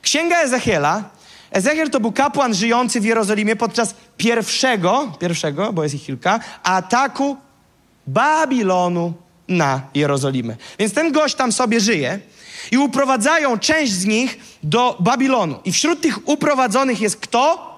Księga 0.02 0.36
Ezechiela. 0.42 1.04
Ezechiel 1.50 1.90
to 1.90 2.00
był 2.00 2.12
kapłan 2.12 2.54
żyjący 2.54 3.00
w 3.00 3.04
Jerozolimie 3.04 3.56
podczas 3.56 3.94
pierwszego, 4.16 5.12
pierwszego, 5.18 5.72
bo 5.72 5.82
jest 5.82 5.94
ich 5.94 6.04
kilka, 6.04 6.40
ataku 6.62 7.36
Babilonu 8.06 9.12
na 9.48 9.80
Jerozolimę. 9.94 10.56
Więc 10.78 10.92
ten 10.92 11.12
gość 11.12 11.34
tam 11.34 11.52
sobie 11.52 11.80
żyje 11.80 12.20
i 12.70 12.78
uprowadzają 12.78 13.58
część 13.58 13.92
z 13.92 14.04
nich 14.06 14.38
do 14.62 14.96
Babilonu. 15.00 15.60
I 15.64 15.72
wśród 15.72 16.00
tych 16.00 16.28
uprowadzonych 16.28 17.00
jest 17.00 17.16
kto? 17.16 17.76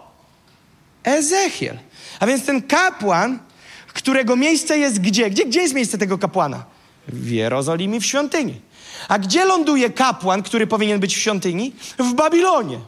Ezechiel. 1.05 1.79
A 2.21 2.27
więc 2.27 2.45
ten 2.45 2.63
kapłan, 2.63 3.39
którego 3.87 4.37
miejsce 4.37 4.79
jest 4.79 5.01
gdzie? 5.01 5.31
Gdzie, 5.31 5.47
gdzie 5.47 5.61
jest 5.61 5.75
miejsce 5.75 5.99
tego 5.99 6.19
kapłana? 6.19 6.65
W 7.09 7.31
Jerozolimie, 7.31 8.01
w 8.01 8.07
świątyni. 8.07 8.61
A 9.09 9.19
gdzie 9.19 9.45
ląduje 9.45 9.91
kapłan, 9.91 10.43
który 10.43 10.67
powinien 10.67 11.01
być 11.01 11.17
w 11.17 11.19
świątyni? 11.19 11.73
W 11.99 12.15
Babilonie. 12.15 12.79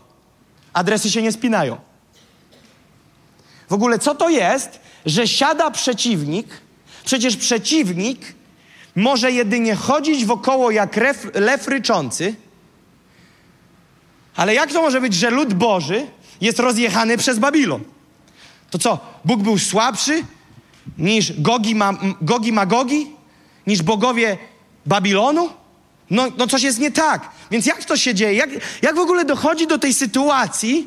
Adresy 0.73 1.11
się 1.11 1.23
nie 1.23 1.33
spinają. 1.33 1.77
W 3.69 3.73
ogóle 3.73 3.99
co 3.99 4.15
to 4.15 4.29
jest, 4.29 4.81
że 5.07 5.29
siada 5.29 5.71
przeciwnik? 5.71 6.47
Przecież 7.05 7.37
przeciwnik 7.37 8.21
może 8.97 9.33
jedynie 9.33 9.75
chodzić 9.75 10.25
wokoło 10.25 10.71
jak 10.71 10.97
ref, 10.97 11.27
lew 11.35 11.69
ryczący. 11.69 12.35
Ale 14.37 14.55
jak 14.55 14.73
to 14.73 14.83
może 14.83 15.01
być, 15.01 15.15
że 15.15 15.31
lud 15.31 15.55
Boży 15.55 16.07
jest 16.41 16.59
rozjechany 16.59 17.17
przez 17.17 17.39
Babilon? 17.39 17.85
To 18.71 18.79
co, 18.79 18.99
Bóg 19.25 19.43
był 19.43 19.59
słabszy 19.59 20.25
niż 20.99 21.41
Gogi, 21.41 21.75
ma, 21.75 21.95
Gogi 22.23 22.53
Magogi? 22.53 23.07
Niż 23.67 23.83
bogowie 23.83 24.39
Babilonu? 24.87 25.51
No, 26.11 26.29
no 26.37 26.47
coś 26.47 26.63
jest 26.63 26.79
nie 26.79 26.91
tak. 26.91 27.31
Więc 27.51 27.67
jak 27.67 27.85
to 27.85 27.97
się 27.97 28.15
dzieje? 28.15 28.35
Jak, 28.35 28.51
jak 28.83 28.97
w 28.97 28.99
ogóle 28.99 29.25
dochodzi 29.25 29.67
do 29.67 29.79
tej 29.79 29.95
sytuacji, 29.95 30.87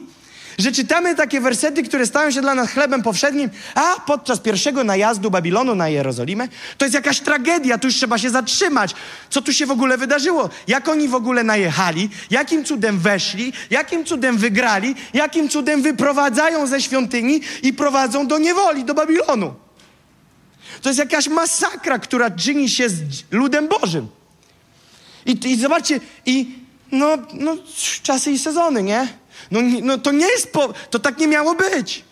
że 0.57 0.71
czytamy 0.71 1.15
takie 1.15 1.41
wersety, 1.41 1.83
które 1.83 2.05
stają 2.05 2.31
się 2.31 2.41
dla 2.41 2.55
nas 2.55 2.69
chlebem 2.69 3.03
powszednim, 3.03 3.49
a 3.75 3.99
podczas 3.99 4.39
pierwszego 4.39 4.83
najazdu 4.83 5.31
Babilonu 5.31 5.75
na 5.75 5.89
Jerozolimę, 5.89 6.47
to 6.77 6.85
jest 6.85 6.95
jakaś 6.95 7.19
tragedia, 7.19 7.77
tu 7.77 7.87
już 7.87 7.95
trzeba 7.95 8.17
się 8.17 8.29
zatrzymać. 8.29 8.95
Co 9.29 9.41
tu 9.41 9.53
się 9.53 9.65
w 9.65 9.71
ogóle 9.71 9.97
wydarzyło? 9.97 10.49
Jak 10.67 10.87
oni 10.87 11.07
w 11.07 11.15
ogóle 11.15 11.43
najechali? 11.43 12.09
Jakim 12.29 12.65
cudem 12.65 12.99
weszli? 12.99 13.53
Jakim 13.69 14.05
cudem 14.05 14.37
wygrali? 14.37 14.95
Jakim 15.13 15.49
cudem 15.49 15.81
wyprowadzają 15.81 16.67
ze 16.67 16.81
świątyni 16.81 17.41
i 17.63 17.73
prowadzą 17.73 18.27
do 18.27 18.37
niewoli, 18.37 18.83
do 18.83 18.93
Babilonu? 18.93 19.53
To 20.81 20.89
jest 20.89 20.99
jakaś 20.99 21.27
masakra, 21.27 21.99
która 21.99 22.31
czyni 22.31 22.69
się 22.69 22.89
z 22.89 23.01
ludem 23.31 23.67
Bożym. 23.67 24.07
I, 25.25 25.51
i 25.51 25.59
zobaczcie, 25.59 25.99
i 26.25 26.55
no, 26.91 27.17
no, 27.33 27.57
czasy 28.03 28.31
i 28.31 28.39
sezony, 28.39 28.83
nie? 28.83 29.07
No, 29.51 29.59
no 29.81 29.97
to 29.97 30.11
nie 30.11 30.27
jest, 30.27 30.51
po, 30.51 30.73
to 30.89 30.99
tak 30.99 31.17
nie 31.17 31.27
miało 31.27 31.55
być. 31.55 32.03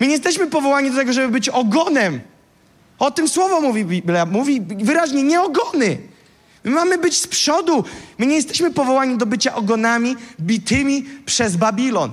My 0.00 0.06
nie 0.06 0.12
jesteśmy 0.12 0.46
powołani 0.46 0.90
do 0.90 0.96
tego, 0.96 1.12
żeby 1.12 1.28
być 1.28 1.48
ogonem. 1.48 2.20
O 2.98 3.10
tym 3.10 3.28
słowo 3.28 3.60
mówi 3.60 3.84
Biblia. 3.84 4.26
Mówi 4.26 4.60
wyraźnie, 4.60 5.22
nie 5.22 5.42
ogony. 5.42 5.98
My 6.64 6.70
mamy 6.70 6.98
być 6.98 7.20
z 7.20 7.26
przodu. 7.26 7.84
My 8.18 8.26
nie 8.26 8.36
jesteśmy 8.36 8.70
powołani 8.70 9.18
do 9.18 9.26
bycia 9.26 9.54
ogonami 9.54 10.16
bitymi 10.40 11.02
przez 11.26 11.56
Babilon. 11.56 12.12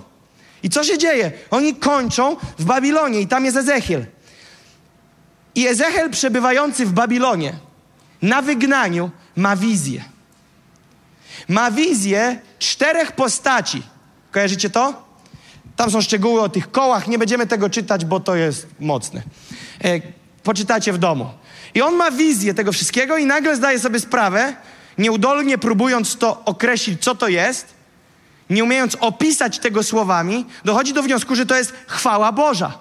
I 0.63 0.69
co 0.69 0.83
się 0.83 0.97
dzieje? 0.97 1.31
Oni 1.51 1.75
kończą 1.75 2.35
w 2.59 2.65
Babilonie 2.65 3.21
i 3.21 3.27
tam 3.27 3.45
jest 3.45 3.57
Ezechiel. 3.57 4.05
I 5.55 5.67
Ezechiel 5.67 6.09
przebywający 6.09 6.85
w 6.85 6.91
Babilonie 6.91 7.53
na 8.21 8.41
wygnaniu 8.41 9.11
ma 9.35 9.55
wizję. 9.55 10.03
Ma 11.47 11.71
wizję 11.71 12.39
czterech 12.59 13.11
postaci. 13.11 13.83
Kojarzycie 14.31 14.69
to? 14.69 15.03
Tam 15.75 15.91
są 15.91 16.01
szczegóły 16.01 16.41
o 16.41 16.49
tych 16.49 16.71
kołach, 16.71 17.07
nie 17.07 17.17
będziemy 17.17 17.47
tego 17.47 17.69
czytać, 17.69 18.05
bo 18.05 18.19
to 18.19 18.35
jest 18.35 18.67
mocne. 18.79 19.21
E, 19.83 20.01
poczytacie 20.43 20.93
w 20.93 20.97
domu. 20.97 21.29
I 21.73 21.81
on 21.81 21.95
ma 21.95 22.11
wizję 22.11 22.53
tego 22.53 22.71
wszystkiego 22.71 23.17
i 23.17 23.25
nagle 23.25 23.55
zdaje 23.55 23.79
sobie 23.79 23.99
sprawę, 23.99 24.55
nieudolnie 24.97 25.57
próbując 25.57 26.17
to 26.17 26.45
określić, 26.45 27.03
co 27.03 27.15
to 27.15 27.27
jest, 27.27 27.73
nie 28.49 28.63
umiejąc 28.63 28.95
opisać 28.99 29.59
tego 29.59 29.83
słowami, 29.83 30.45
dochodzi 30.65 30.93
do 30.93 31.03
wniosku, 31.03 31.35
że 31.35 31.45
to 31.45 31.55
jest 31.55 31.73
chwała 31.87 32.31
Boża. 32.31 32.77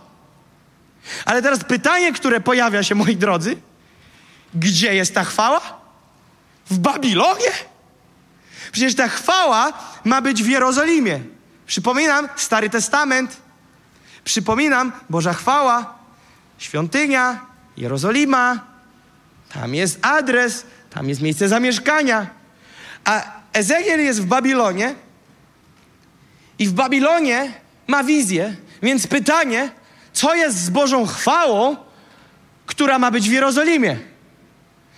Ale 1.24 1.42
teraz 1.42 1.64
pytanie, 1.64 2.12
które 2.12 2.40
pojawia 2.40 2.82
się, 2.82 2.94
moi 2.94 3.16
drodzy, 3.16 3.56
gdzie 4.54 4.94
jest 4.94 5.14
ta 5.14 5.24
chwała? 5.24 5.60
W 6.70 6.78
Babilonie? 6.78 7.50
Przecież 8.72 8.94
ta 8.94 9.08
chwała 9.08 9.72
ma 10.04 10.20
być 10.20 10.42
w 10.42 10.48
Jerozolimie. 10.48 11.20
Przypominam, 11.66 12.28
Stary 12.36 12.70
Testament. 12.70 13.36
Przypominam, 14.24 14.92
Boża 15.10 15.32
chwała, 15.32 15.94
świątynia, 16.58 17.46
Jerozolima. 17.76 18.58
Tam 19.54 19.74
jest 19.74 19.98
adres, 20.02 20.66
tam 20.90 21.08
jest 21.08 21.20
miejsce 21.20 21.48
zamieszkania. 21.48 22.26
A 23.04 23.22
Ezekiel 23.52 24.00
jest 24.00 24.22
w 24.22 24.24
Babilonie 24.24 24.94
i 26.58 26.68
w 26.68 26.72
Babilonie 26.72 27.52
ma 27.86 28.04
wizję. 28.04 28.56
Więc 28.82 29.06
pytanie, 29.06 29.70
co 30.12 30.34
jest 30.34 30.56
z 30.58 30.70
Bożą 30.70 31.06
chwałą, 31.06 31.76
która 32.66 32.98
ma 32.98 33.10
być 33.10 33.28
w 33.28 33.32
Jerozolimie? 33.32 33.98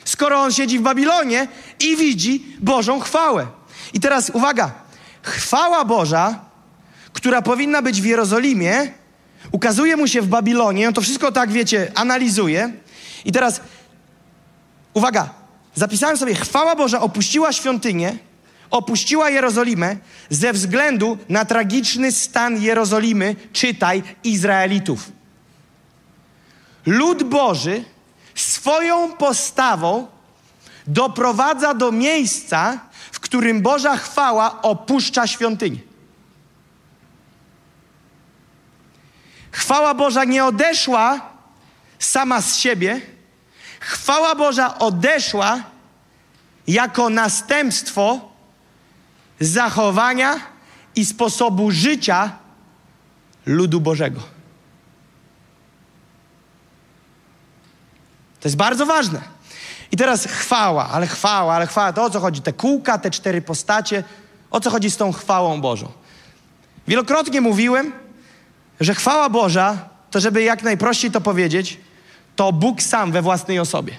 Skoro 0.05 0.41
on 0.41 0.53
siedzi 0.53 0.79
w 0.79 0.83
Babilonie 0.83 1.49
i 1.81 1.97
widzi 1.97 2.57
Bożą 2.61 3.01
chwałę. 3.01 3.47
I 3.95 4.01
teraz 4.01 4.31
uwaga, 4.31 4.73
chwała 5.23 5.85
Boża, 5.85 6.41
która 7.13 7.43
powinna 7.43 7.83
być 7.83 8.03
w 8.03 8.05
Jerozolimie, 8.05 8.93
ukazuje 9.53 9.97
mu 9.97 10.09
się 10.09 10.23
w 10.23 10.29
Babilonie, 10.29 10.89
on 10.89 10.95
to 10.95 11.01
wszystko 11.01 11.33
tak, 11.33 11.53
wiecie, 11.53 11.93
analizuje. 11.95 12.73
I 13.25 13.33
teraz 13.33 13.61
uwaga, 14.95 15.29
zapisałem 15.75 16.17
sobie, 16.17 16.35
chwała 16.35 16.77
Boża 16.77 17.01
opuściła 17.01 17.53
świątynię, 17.53 18.17
opuściła 18.71 19.31
Jerozolimę 19.31 19.97
ze 20.31 20.53
względu 20.53 21.19
na 21.29 21.45
tragiczny 21.45 22.13
stan 22.13 22.63
Jerozolimy, 22.63 23.37
czytaj, 23.53 24.03
Izraelitów. 24.25 25.13
Lud 26.87 27.23
Boży 27.23 27.85
swoją 28.35 29.13
postawą 29.13 30.07
doprowadza 30.87 31.75
do 31.75 31.93
miejsca, 31.93 32.81
którym 33.35 33.63
Boża 33.63 33.97
chwała 33.97 34.63
opuszcza 34.63 35.27
świątynię. 35.27 35.79
Chwała 39.51 39.95
Boża 39.95 40.25
nie 40.25 40.45
odeszła 40.45 41.21
sama 41.99 42.41
z 42.41 42.57
siebie. 42.57 43.01
Chwała 43.81 44.35
Boża 44.35 44.79
odeszła 44.79 45.63
jako 46.67 47.11
następstwo 47.11 48.33
zachowania 49.41 50.41
i 50.97 51.07
sposobu 51.07 51.71
życia 51.71 52.33
ludu 53.47 53.81
Bożego. 53.81 54.21
To 58.41 58.49
jest 58.49 58.57
bardzo 58.57 58.87
ważne. 58.87 59.34
I 59.95 59.97
teraz 59.97 60.27
chwała, 60.27 60.89
ale 60.89 61.07
chwała, 61.07 61.55
ale 61.55 61.67
chwała. 61.67 61.93
To 61.93 62.05
o 62.05 62.11
co 62.11 62.21
chodzi? 62.21 62.41
Te 62.41 62.53
kółka, 62.53 62.99
te 62.99 63.11
cztery 63.11 63.43
postacie. 63.43 64.05
O 64.51 64.61
co 64.61 64.71
chodzi 64.71 64.91
z 64.91 64.97
tą 64.97 65.13
chwałą 65.13 65.61
Bożą? 65.61 65.93
Wielokrotnie 66.89 67.41
mówiłem, 67.41 67.93
że 68.81 68.95
chwała 68.95 69.29
Boża, 69.29 69.89
to 70.11 70.21
żeby 70.21 70.43
jak 70.43 70.63
najprościej 70.63 71.11
to 71.11 71.21
powiedzieć, 71.21 71.81
to 72.37 72.53
Bóg 72.53 72.83
sam 72.83 73.13
we 73.13 73.23
własnej 73.23 73.59
osobie. 73.59 73.97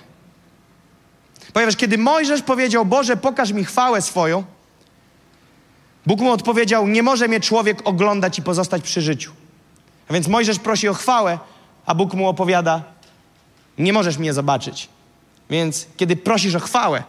Ponieważ 1.53 1.75
kiedy 1.75 1.97
Mojżesz 1.97 2.41
powiedział, 2.41 2.85
Boże, 2.85 3.17
pokaż 3.17 3.51
mi 3.51 3.65
chwałę 3.65 4.01
swoją, 4.01 4.43
Bóg 6.05 6.19
mu 6.19 6.31
odpowiedział, 6.31 6.87
nie 6.87 7.03
może 7.03 7.27
mnie 7.27 7.39
człowiek 7.39 7.87
oglądać 7.87 8.39
i 8.39 8.41
pozostać 8.41 8.81
przy 8.81 9.01
życiu. 9.01 9.31
A 10.09 10.13
więc 10.13 10.27
Mojżesz 10.27 10.59
prosi 10.59 10.87
o 10.87 10.93
chwałę, 10.93 11.39
a 11.85 11.95
Bóg 11.95 12.13
mu 12.13 12.27
opowiada, 12.27 12.83
nie 13.77 13.93
możesz 13.93 14.17
mnie 14.17 14.33
zobaczyć. 14.33 14.89
Więc 15.49 15.87
kiedy 15.97 16.15
prosisz 16.15 16.55
o 16.55 16.59
chwałę, 16.59 17.03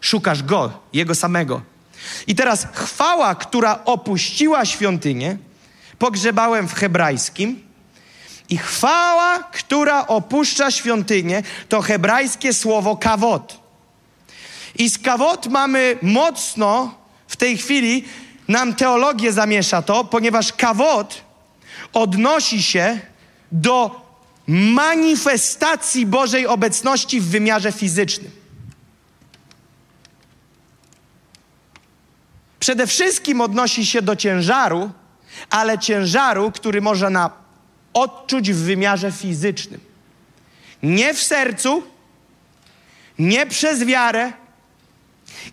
szukasz 0.00 0.42
Go, 0.42 0.72
Jego 0.92 1.14
samego. 1.14 1.62
I 2.26 2.34
teraz 2.34 2.66
chwała, 2.72 3.34
która 3.34 3.84
opuściła 3.84 4.64
świątynię, 4.64 5.36
pogrzebałem 5.98 6.68
w 6.68 6.74
hebrajskim. 6.74 7.62
I 8.48 8.58
chwała, 8.58 9.38
która 9.38 10.06
opuszcza 10.06 10.70
świątynię, 10.70 11.42
to 11.68 11.80
hebrajskie 11.80 12.54
słowo 12.54 12.96
kawot. 12.96 13.60
I 14.78 14.90
z 14.90 14.98
kawot 14.98 15.46
mamy 15.46 15.98
mocno 16.02 16.94
w 17.28 17.36
tej 17.36 17.58
chwili, 17.58 18.04
nam 18.48 18.74
teologię 18.74 19.32
zamiesza 19.32 19.82
to, 19.82 20.04
ponieważ 20.04 20.52
kawot 20.52 21.24
odnosi 21.92 22.62
się 22.62 23.00
do 23.52 23.99
manifestacji 24.50 26.06
Bożej 26.06 26.46
obecności 26.46 27.20
w 27.20 27.28
wymiarze 27.28 27.72
fizycznym. 27.72 28.30
Przede 32.60 32.86
wszystkim 32.86 33.40
odnosi 33.40 33.86
się 33.86 34.02
do 34.02 34.16
ciężaru, 34.16 34.90
ale 35.50 35.78
ciężaru, 35.78 36.52
który 36.52 36.80
można 36.80 37.30
odczuć 37.94 38.52
w 38.52 38.56
wymiarze 38.56 39.12
fizycznym. 39.12 39.80
Nie 40.82 41.14
w 41.14 41.22
sercu, 41.22 41.82
nie 43.18 43.46
przez 43.46 43.84
wiarę, 43.84 44.32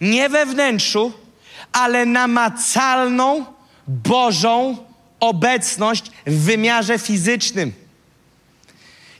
nie 0.02 0.30
we 0.30 0.46
wnętrzu, 0.46 1.14
ale 1.72 2.06
namacalną 2.06 3.46
Bożą 3.88 4.78
obecność 5.20 6.12
w 6.28 6.44
wymiarze 6.44 7.00
fizycznym. 7.00 7.87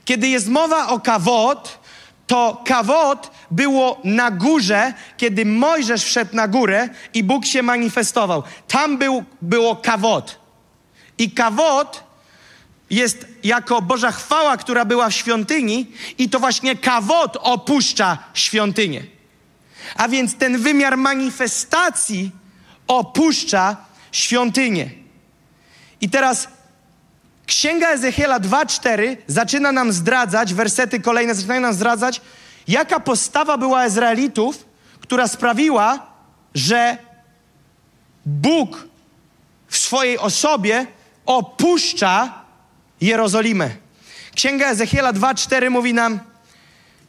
Kiedy 0.08 0.28
jest 0.28 0.48
mowa 0.48 0.88
o 0.88 1.00
kawot, 1.00 1.78
to 2.26 2.62
kawot 2.66 3.30
było 3.50 4.00
na 4.04 4.30
górze, 4.30 4.92
kiedy 5.16 5.44
Mojżesz 5.44 6.04
wszedł 6.04 6.36
na 6.36 6.48
górę 6.48 6.88
i 7.14 7.24
Bóg 7.24 7.46
się 7.46 7.62
manifestował. 7.62 8.42
Tam 8.68 8.98
był, 8.98 9.24
było 9.42 9.76
kawot. 9.76 10.38
I 11.18 11.30
kawot 11.30 12.04
jest 12.90 13.26
jako 13.44 13.82
Boża 13.82 14.12
chwała, 14.12 14.56
która 14.56 14.84
była 14.84 15.08
w 15.08 15.14
świątyni, 15.14 15.86
i 16.18 16.28
to 16.28 16.40
właśnie 16.40 16.76
kawot 16.76 17.36
opuszcza 17.40 18.18
świątynię. 18.34 19.02
A 19.96 20.08
więc 20.08 20.34
ten 20.36 20.58
wymiar 20.58 20.96
manifestacji 20.96 22.30
opuszcza 22.86 23.76
świątynię. 24.12 24.90
I 26.00 26.10
teraz 26.10 26.48
Księga 27.48 27.88
Ezechiela 27.88 28.40
2:4 28.40 29.16
zaczyna 29.26 29.72
nam 29.72 29.92
zdradzać, 29.92 30.54
wersety 30.54 31.00
kolejne 31.00 31.34
zaczynają 31.34 31.60
nam 31.60 31.74
zdradzać, 31.74 32.20
jaka 32.68 33.00
postawa 33.00 33.58
była 33.58 33.86
Izraelitów, 33.86 34.64
która 35.00 35.28
sprawiła, 35.28 36.06
że 36.54 36.96
Bóg 38.26 38.88
w 39.68 39.76
swojej 39.76 40.18
osobie 40.18 40.86
opuszcza 41.26 42.44
Jerozolimę. 43.00 43.70
Księga 44.34 44.66
Ezechiela 44.66 45.12
2:4 45.12 45.70
mówi 45.70 45.94
nam, 45.94 46.20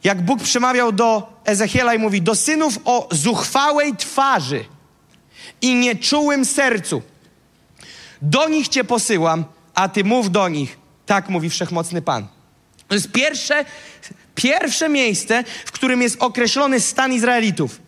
jak 0.04 0.22
Bóg 0.22 0.42
przemawiał 0.42 0.92
do 0.92 1.32
Ezechiela 1.44 1.94
i 1.94 1.98
mówi: 1.98 2.22
Do 2.22 2.34
synów 2.34 2.78
o 2.84 3.08
zuchwałej 3.10 3.96
twarzy 3.96 4.64
i 5.62 5.74
nieczułym 5.74 6.44
sercu. 6.44 7.02
Do 8.22 8.48
nich 8.48 8.68
cię 8.68 8.84
posyłam, 8.84 9.44
a 9.80 9.88
ty 9.88 10.04
mów 10.04 10.30
do 10.30 10.48
nich. 10.48 10.78
Tak 11.06 11.28
mówi 11.28 11.50
wszechmocny 11.50 12.02
Pan. 12.02 12.26
To 12.88 12.94
jest 12.94 13.12
pierwsze, 13.12 13.64
pierwsze 14.34 14.88
miejsce, 14.88 15.44
w 15.64 15.72
którym 15.72 16.02
jest 16.02 16.16
określony 16.22 16.80
stan 16.80 17.12
Izraelitów. 17.12 17.80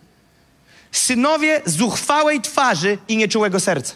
Synowie 0.93 1.61
zuchwałej 1.67 2.41
twarzy 2.41 2.99
i 3.09 3.17
nieczułego 3.17 3.61
serca. 3.61 3.95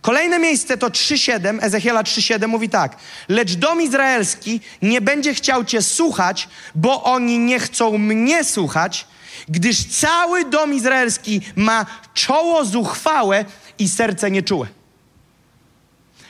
Kolejne 0.00 0.38
miejsce 0.38 0.76
to 0.76 0.88
3,7, 0.88 1.58
Ezechiela 1.62 2.02
3,7 2.02 2.48
mówi 2.48 2.68
tak. 2.68 2.96
Lecz 3.28 3.54
dom 3.54 3.82
izraelski 3.82 4.60
nie 4.82 5.00
będzie 5.00 5.34
chciał 5.34 5.64
cię 5.64 5.82
słuchać, 5.82 6.48
bo 6.74 7.04
oni 7.04 7.38
nie 7.38 7.58
chcą 7.58 7.98
mnie 7.98 8.44
słuchać, 8.44 9.06
gdyż 9.48 9.84
cały 9.84 10.44
dom 10.44 10.74
izraelski 10.74 11.40
ma 11.56 11.86
czoło 12.14 12.64
zuchwałe 12.64 13.44
i 13.78 13.88
serce 13.88 14.30
nieczułe. 14.30 14.77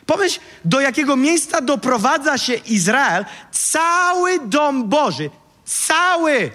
Pomyśl, 0.09 0.41
do 0.65 0.81
jakiego 0.81 1.17
miejsca 1.17 1.61
doprowadza 1.61 2.39
się 2.39 2.55
Izrael, 2.55 3.25
cały 3.53 4.39
dom 4.47 4.89
Boży, 4.89 5.31
cały. 5.65 6.51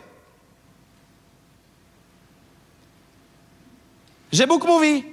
Że 4.31 4.47
Bóg 4.47 4.65
mówi, 4.65 5.05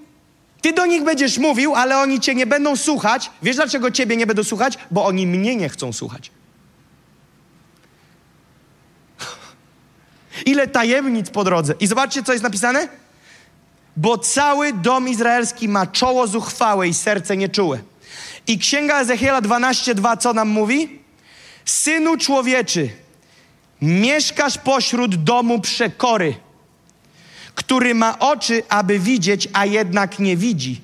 ty 0.60 0.72
do 0.72 0.86
nich 0.86 1.04
będziesz 1.04 1.38
mówił, 1.38 1.74
ale 1.74 1.98
oni 1.98 2.20
cię 2.20 2.34
nie 2.34 2.46
będą 2.46 2.76
słuchać. 2.76 3.30
Wiesz 3.42 3.56
dlaczego 3.56 3.90
ciebie 3.90 4.16
nie 4.16 4.26
będą 4.26 4.44
słuchać? 4.44 4.78
Bo 4.90 5.04
oni 5.04 5.26
mnie 5.26 5.56
nie 5.56 5.68
chcą 5.68 5.92
słuchać. 5.92 6.30
Ile 10.46 10.68
tajemnic 10.68 11.30
po 11.30 11.44
drodze. 11.44 11.74
I 11.80 11.86
zobaczcie, 11.86 12.22
co 12.22 12.32
jest 12.32 12.44
napisane? 12.44 12.88
Bo 13.96 14.18
cały 14.18 14.72
dom 14.72 15.08
izraelski 15.08 15.68
ma 15.68 15.86
czoło 15.86 16.26
zuchwałe 16.26 16.88
i 16.88 16.94
serce 16.94 17.36
nieczułe. 17.36 17.89
I 18.46 18.58
Księga 18.58 19.00
Ezechiela 19.00 19.42
12:2 19.42 20.16
co 20.16 20.32
nam 20.32 20.48
mówi? 20.48 20.98
Synu 21.64 22.16
człowieczy, 22.16 22.90
mieszkasz 23.82 24.58
pośród 24.58 25.24
domu 25.24 25.60
przekory, 25.60 26.34
który 27.54 27.94
ma 27.94 28.18
oczy, 28.18 28.62
aby 28.68 28.98
widzieć, 28.98 29.48
a 29.52 29.66
jednak 29.66 30.18
nie 30.18 30.36
widzi. 30.36 30.80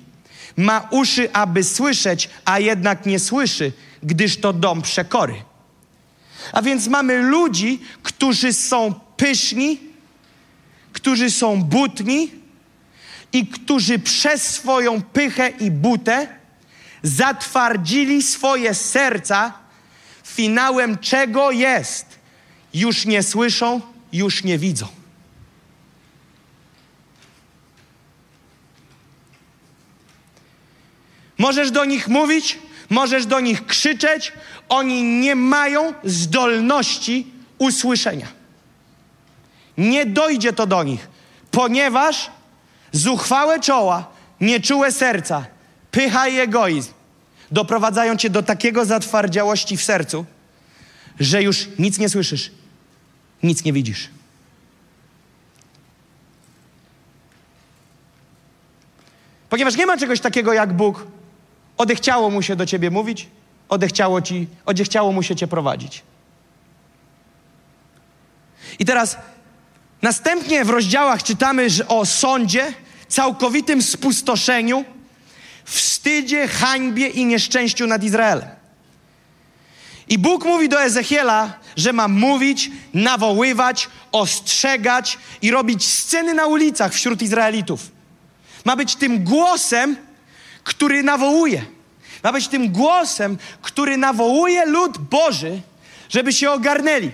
Ma 0.57 0.89
uszy, 0.91 1.33
aby 1.33 1.65
słyszeć, 1.65 2.31
a 2.45 2.59
jednak 2.59 3.07
nie 3.07 3.19
słyszy, 3.19 3.73
gdyż 4.03 4.37
to 4.37 4.53
dom 4.53 4.83
przekory. 4.83 5.35
A 6.53 6.63
więc 6.63 6.89
mamy 6.89 7.23
ludzi, 7.23 7.81
którzy 8.03 8.53
są 8.53 8.95
pyszni, 9.17 9.81
którzy 10.93 11.31
są 11.31 11.63
butni 11.63 12.31
i 13.33 13.47
którzy 13.47 13.99
przez 13.99 14.43
swoją 14.43 15.03
pychę 15.03 15.49
i 15.49 15.71
butę 15.71 16.36
zatwardzili 17.03 18.23
swoje 18.23 18.75
serca, 18.75 19.53
finałem 20.25 20.99
czego 20.99 21.51
jest? 21.51 22.07
Już 22.75 23.07
nie 23.07 23.23
słyszą, 23.23 23.81
już 24.13 24.45
nie 24.45 24.59
widzą. 24.59 24.87
Możesz 31.39 31.71
do 31.71 31.85
nich 31.85 32.09
mówić, 32.09 32.59
możesz 32.91 33.27
do 33.27 33.41
nich 33.41 33.67
krzyczeć, 33.67 34.33
oni 34.69 35.03
nie 35.03 35.35
mają 35.35 35.95
zdolności 36.05 37.27
usłyszenia. 37.59 38.27
Nie 39.79 40.07
dojdzie 40.07 40.53
to 40.53 40.67
do 40.67 40.83
nich, 40.83 41.09
ponieważ 41.51 42.31
zuchwałe 42.93 43.61
czoła, 43.61 44.07
nieczułe 44.41 44.93
serca, 44.93 45.47
pycha 45.97 46.29
i 46.29 46.39
egoizm 46.39 46.93
doprowadzają 47.51 48.17
cię 48.17 48.31
do 48.31 48.43
takiego 48.43 48.85
zatwardziałości 48.85 49.77
w 49.77 49.83
sercu, 49.83 50.25
że 51.21 51.43
już 51.43 51.69
nic 51.79 51.99
nie 51.99 52.09
słyszysz, 52.09 52.51
nic 53.43 53.65
nie 53.65 53.73
widzisz. 53.73 54.09
Ponieważ 59.49 59.77
nie 59.77 59.87
ma 59.87 59.97
czegoś 59.97 60.21
takiego 60.21 60.53
jak 60.53 60.73
Bóg, 60.73 61.07
odechciało 61.77 62.31
mu 62.31 62.43
się 62.43 62.57
do 62.57 62.67
ciebie 62.67 62.91
mówić, 62.91 63.29
odechciało, 63.69 64.23
ci, 64.23 64.47
odechciało 64.67 65.13
mu 65.13 65.23
się 65.23 65.37
cię 65.37 65.47
prowadzić. 65.47 66.03
I 68.79 68.85
teraz 68.85 69.17
następnie 70.03 70.65
w 70.65 70.71
rozdziałach 70.71 71.23
czytamy 71.23 71.69
o 71.89 72.07
sądzie, 72.07 72.73
całkowitym 73.09 73.83
spustoszeniu, 73.83 74.85
wstydzie, 75.67 76.49
hańbie 76.49 77.09
i 77.09 77.25
nieszczęściu 77.25 77.87
nad 77.87 78.05
Izraelem. 78.05 78.49
I 80.09 80.19
Bóg 80.19 80.45
mówi 80.45 80.69
do 80.69 80.83
Ezechiela, 80.83 81.59
że 81.77 81.93
ma 81.93 82.09
mówić, 82.09 82.71
nawoływać, 82.95 83.89
ostrzegać 84.13 85.19
i 85.43 85.51
robić 85.51 85.87
sceny 85.87 86.35
na 86.35 86.47
ulicach 86.47 86.93
wśród 86.93 87.23
Izraelitów. 87.23 87.91
Ma 88.65 88.77
być 88.77 88.97
tym 88.97 89.25
głosem, 89.25 89.97
który 90.65 91.03
nawołuje. 91.03 91.65
Ma 92.23 92.33
być 92.33 92.49
tym 92.49 92.73
głosem, 92.73 93.39
który 93.63 93.97
nawołuje 93.97 94.67
lud 94.67 94.99
Boży, 94.99 95.61
żeby 96.09 96.33
się 96.33 96.51
ogarnęli. 96.51 97.13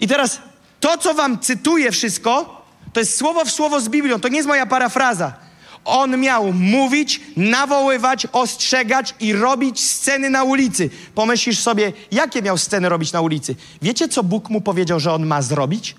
I 0.00 0.08
teraz 0.08 0.40
to, 0.80 0.98
co 0.98 1.14
wam 1.14 1.38
cytuję 1.38 1.92
wszystko, 1.92 2.62
to 2.92 3.00
jest 3.00 3.18
słowo 3.18 3.44
w 3.44 3.50
słowo 3.50 3.80
z 3.80 3.88
Biblią. 3.88 4.20
To 4.20 4.28
nie 4.28 4.36
jest 4.36 4.48
moja 4.48 4.66
parafraza. 4.66 5.45
On 5.86 6.18
miał 6.20 6.52
mówić, 6.52 7.20
nawoływać, 7.36 8.26
ostrzegać 8.32 9.14
i 9.20 9.32
robić 9.32 9.80
sceny 9.80 10.30
na 10.30 10.44
ulicy. 10.44 10.90
Pomyślisz 11.14 11.58
sobie, 11.58 11.92
jakie 12.10 12.42
miał 12.42 12.58
sceny 12.58 12.88
robić 12.88 13.12
na 13.12 13.20
ulicy? 13.20 13.54
Wiecie, 13.82 14.08
co 14.08 14.22
Bóg 14.22 14.50
mu 14.50 14.60
powiedział, 14.60 15.00
że 15.00 15.12
on 15.12 15.26
ma 15.26 15.42
zrobić? 15.42 15.96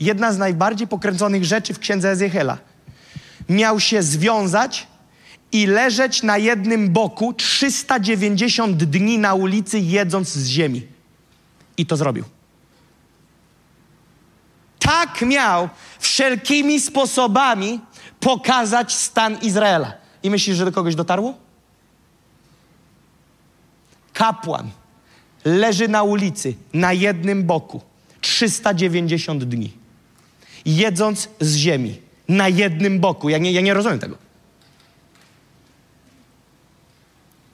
Jedna 0.00 0.32
z 0.32 0.38
najbardziej 0.38 0.88
pokręconych 0.88 1.44
rzeczy 1.44 1.74
w 1.74 1.78
księdze 1.78 2.10
Ezechiela. 2.10 2.58
Miał 3.48 3.80
się 3.80 4.02
związać 4.02 4.86
i 5.52 5.66
leżeć 5.66 6.22
na 6.22 6.38
jednym 6.38 6.90
boku 6.90 7.32
390 7.32 8.84
dni 8.84 9.18
na 9.18 9.34
ulicy, 9.34 9.78
jedząc 9.78 10.28
z 10.28 10.46
ziemi. 10.46 10.86
I 11.76 11.86
to 11.86 11.96
zrobił. 11.96 12.24
tak 14.78 15.22
miał 15.22 15.68
wszelkimi 15.98 16.80
sposobami 16.80 17.80
pokazać 18.22 18.94
stan 18.94 19.38
Izraela. 19.42 19.92
I 20.22 20.30
myślisz, 20.30 20.56
że 20.56 20.64
do 20.64 20.72
kogoś 20.72 20.94
dotarło? 20.94 21.34
Kapłan 24.12 24.70
leży 25.44 25.88
na 25.88 26.02
ulicy 26.02 26.54
na 26.72 26.92
jednym 26.92 27.44
boku 27.44 27.80
390 28.20 29.44
dni, 29.44 29.72
jedząc 30.64 31.28
z 31.40 31.56
ziemi 31.56 32.00
na 32.28 32.48
jednym 32.48 33.00
boku. 33.00 33.28
Ja 33.28 33.38
nie, 33.38 33.52
ja 33.52 33.60
nie 33.60 33.74
rozumiem 33.74 33.98
tego. 33.98 34.16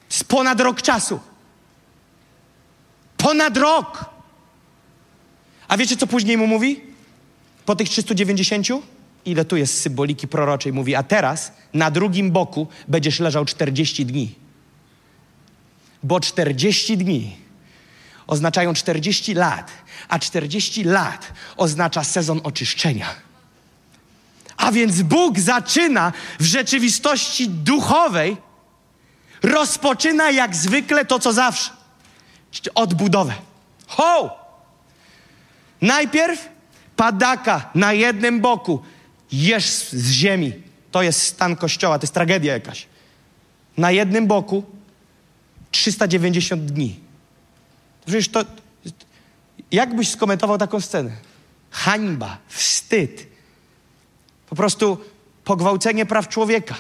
Z 0.09 0.25
ponad 0.25 0.61
rok 0.61 0.83
czasu. 0.83 1.21
Ponad 3.17 3.57
rok. 3.57 4.05
A 5.69 5.77
wiecie, 5.77 5.97
co 5.97 6.07
później 6.07 6.37
mu 6.39 6.47
mówi? 6.47 6.81
Po 7.65 7.77
tych 7.77 7.89
390? 7.89 8.67
Ile 9.29 9.45
tu 9.45 9.57
jest 9.57 9.81
symboliki 9.81 10.29
proroczej? 10.29 10.73
Mówi, 10.73 10.95
a 10.95 11.03
teraz 11.03 11.53
na 11.75 11.91
drugim 11.91 12.31
boku 12.31 12.67
będziesz 12.89 13.21
leżał 13.21 13.45
40 13.45 14.07
dni. 14.07 14.35
Bo 16.03 16.21
40 16.21 16.97
dni 16.97 17.37
oznaczają 18.27 18.75
40 18.75 19.35
lat, 19.35 19.71
a 20.09 20.19
40 20.19 20.85
lat 20.85 21.33
oznacza 21.57 22.05
sezon 22.05 22.41
oczyszczenia. 22.45 23.07
A 24.57 24.73
więc 24.73 25.03
Bóg 25.03 25.39
zaczyna 25.39 26.13
w 26.41 26.45
rzeczywistości 26.45 27.49
duchowej, 27.49 28.37
rozpoczyna 29.43 30.31
jak 30.31 30.57
zwykle 30.57 31.05
to, 31.05 31.19
co 31.19 31.33
zawsze. 31.33 31.71
Odbudowę. 32.75 33.35
Ho! 33.87 34.39
Najpierw 35.81 36.49
padaka 36.97 37.71
na 37.75 37.93
jednym 37.93 38.41
boku, 38.41 38.83
jesz 39.33 39.67
z 39.89 40.11
ziemi. 40.11 40.53
To 40.91 41.03
jest 41.03 41.23
stan 41.23 41.57
kościoła, 41.57 41.99
to 41.99 42.03
jest 42.03 42.15
tragedia 42.15 42.53
jakaś. 42.53 42.87
Na 43.77 43.91
jednym 43.91 44.27
boku 44.27 44.65
390 45.71 46.65
dni. 46.65 47.01
Przecież 48.07 48.29
to. 48.29 48.45
Jak 49.73 49.97
byś 49.97 50.11
skomentował 50.11 50.59
taką 50.59 50.81
scenę? 50.81 51.11
Hańba, 51.71 52.39
wstyd. 52.49 53.27
Po 54.49 54.57
prostu 54.57 54.99
pogwałcenie 55.45 56.07
praw 56.07 56.29
człowieka. 56.29 56.75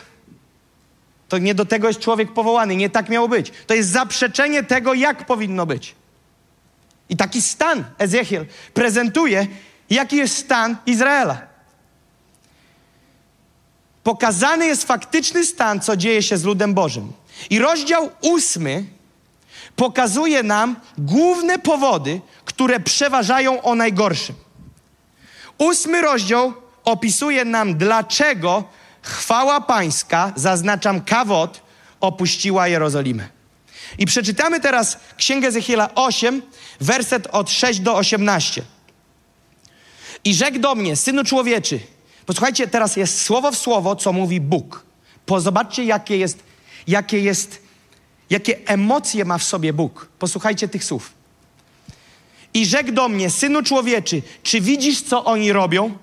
To 1.28 1.38
nie 1.38 1.54
do 1.54 1.64
tego 1.64 1.88
jest 1.88 2.00
człowiek 2.00 2.32
powołany, 2.32 2.76
nie 2.76 2.90
tak 2.90 3.08
miało 3.08 3.28
być. 3.28 3.52
To 3.66 3.74
jest 3.74 3.90
zaprzeczenie 3.90 4.62
tego, 4.62 4.94
jak 4.94 5.26
powinno 5.26 5.66
być. 5.66 5.94
I 7.08 7.16
taki 7.16 7.42
stan 7.42 7.84
Ezechiel 7.98 8.46
prezentuje, 8.74 9.46
jaki 9.90 10.16
jest 10.16 10.36
stan 10.36 10.76
Izraela. 10.86 11.47
Pokazany 14.08 14.66
jest 14.66 14.84
faktyczny 14.84 15.44
stan, 15.44 15.80
co 15.80 15.96
dzieje 15.96 16.22
się 16.22 16.36
z 16.38 16.44
ludem 16.44 16.74
Bożym. 16.74 17.12
I 17.50 17.58
rozdział 17.58 18.10
ósmy 18.20 18.84
pokazuje 19.76 20.42
nam 20.42 20.76
główne 20.98 21.58
powody, 21.58 22.20
które 22.44 22.80
przeważają 22.80 23.62
o 23.62 23.74
najgorszym. 23.74 24.36
Ósmy 25.58 26.00
rozdział 26.00 26.52
opisuje 26.84 27.44
nam, 27.44 27.78
dlaczego 27.78 28.64
chwała 29.02 29.60
pańska, 29.60 30.32
zaznaczam 30.36 31.00
kawot, 31.00 31.60
opuściła 32.00 32.68
Jerozolimę. 32.68 33.28
I 33.98 34.06
przeczytamy 34.06 34.60
teraz 34.60 34.98
Księgę 35.16 35.48
Ezechiela 35.48 35.94
8, 35.94 36.42
werset 36.80 37.26
od 37.26 37.50
6 37.50 37.80
do 37.80 37.96
18. 37.96 38.62
I 40.24 40.34
rzekł 40.34 40.58
do 40.58 40.74
mnie, 40.74 40.96
synu 40.96 41.24
człowieczy, 41.24 41.80
posłuchajcie, 42.28 42.68
teraz 42.68 42.96
jest 42.96 43.22
słowo 43.22 43.52
w 43.52 43.58
słowo, 43.58 43.96
co 43.96 44.12
mówi 44.12 44.40
Bóg. 44.40 44.84
Pozobaczcie, 45.26 45.84
jakie 45.84 46.16
jest, 46.16 46.38
jakie 46.86 47.20
jest, 47.20 47.62
jakie 48.30 48.66
emocje 48.66 49.24
ma 49.24 49.38
w 49.38 49.42
sobie 49.42 49.72
Bóg. 49.72 50.08
Posłuchajcie 50.18 50.68
tych 50.68 50.84
słów. 50.84 51.12
I 52.54 52.66
rzekł 52.66 52.92
do 52.92 53.08
mnie, 53.08 53.30
synu 53.30 53.62
człowieczy, 53.62 54.22
czy 54.42 54.60
widzisz, 54.60 55.02
co 55.02 55.24
oni 55.24 55.52
robią? 55.52 55.98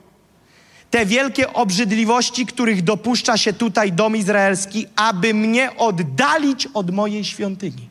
Te 0.91 1.05
wielkie 1.05 1.53
obrzydliwości, 1.53 2.45
których 2.45 2.81
dopuszcza 2.83 3.37
się 3.37 3.53
tutaj 3.53 3.91
dom 3.91 4.15
izraelski, 4.15 4.85
aby 4.95 5.33
mnie 5.33 5.75
oddalić 5.77 6.67
od 6.73 6.91
mojej 6.91 7.23
świątyni. 7.23 7.89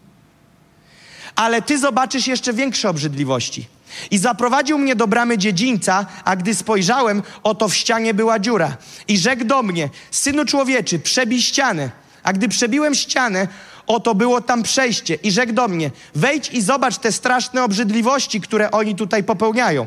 Ale 1.36 1.62
ty 1.62 1.78
zobaczysz 1.78 2.26
jeszcze 2.26 2.52
większe 2.52 2.88
obrzydliwości. 2.88 3.66
I 4.10 4.18
zaprowadził 4.18 4.78
mnie 4.78 4.96
do 4.96 5.06
bramy 5.06 5.38
dziedzińca, 5.38 6.06
a 6.24 6.36
gdy 6.36 6.54
spojrzałem, 6.54 7.22
oto 7.42 7.68
w 7.68 7.74
ścianie 7.74 8.14
była 8.14 8.38
dziura. 8.38 8.76
I 9.08 9.18
rzekł 9.18 9.44
do 9.44 9.62
mnie, 9.62 9.88
synu 10.10 10.44
człowieczy, 10.44 10.98
przebij 10.98 11.42
ścianę. 11.42 11.90
A 12.22 12.32
gdy 12.32 12.48
przebiłem 12.48 12.94
ścianę, 12.94 13.48
oto 13.86 14.14
było 14.14 14.40
tam 14.40 14.62
przejście. 14.62 15.14
I 15.14 15.30
rzekł 15.30 15.52
do 15.52 15.68
mnie, 15.68 15.90
wejdź 16.14 16.50
i 16.52 16.62
zobacz 16.62 16.98
te 16.98 17.12
straszne 17.12 17.64
obrzydliwości, 17.64 18.40
które 18.40 18.70
oni 18.70 18.94
tutaj 18.94 19.24
popełniają. 19.24 19.86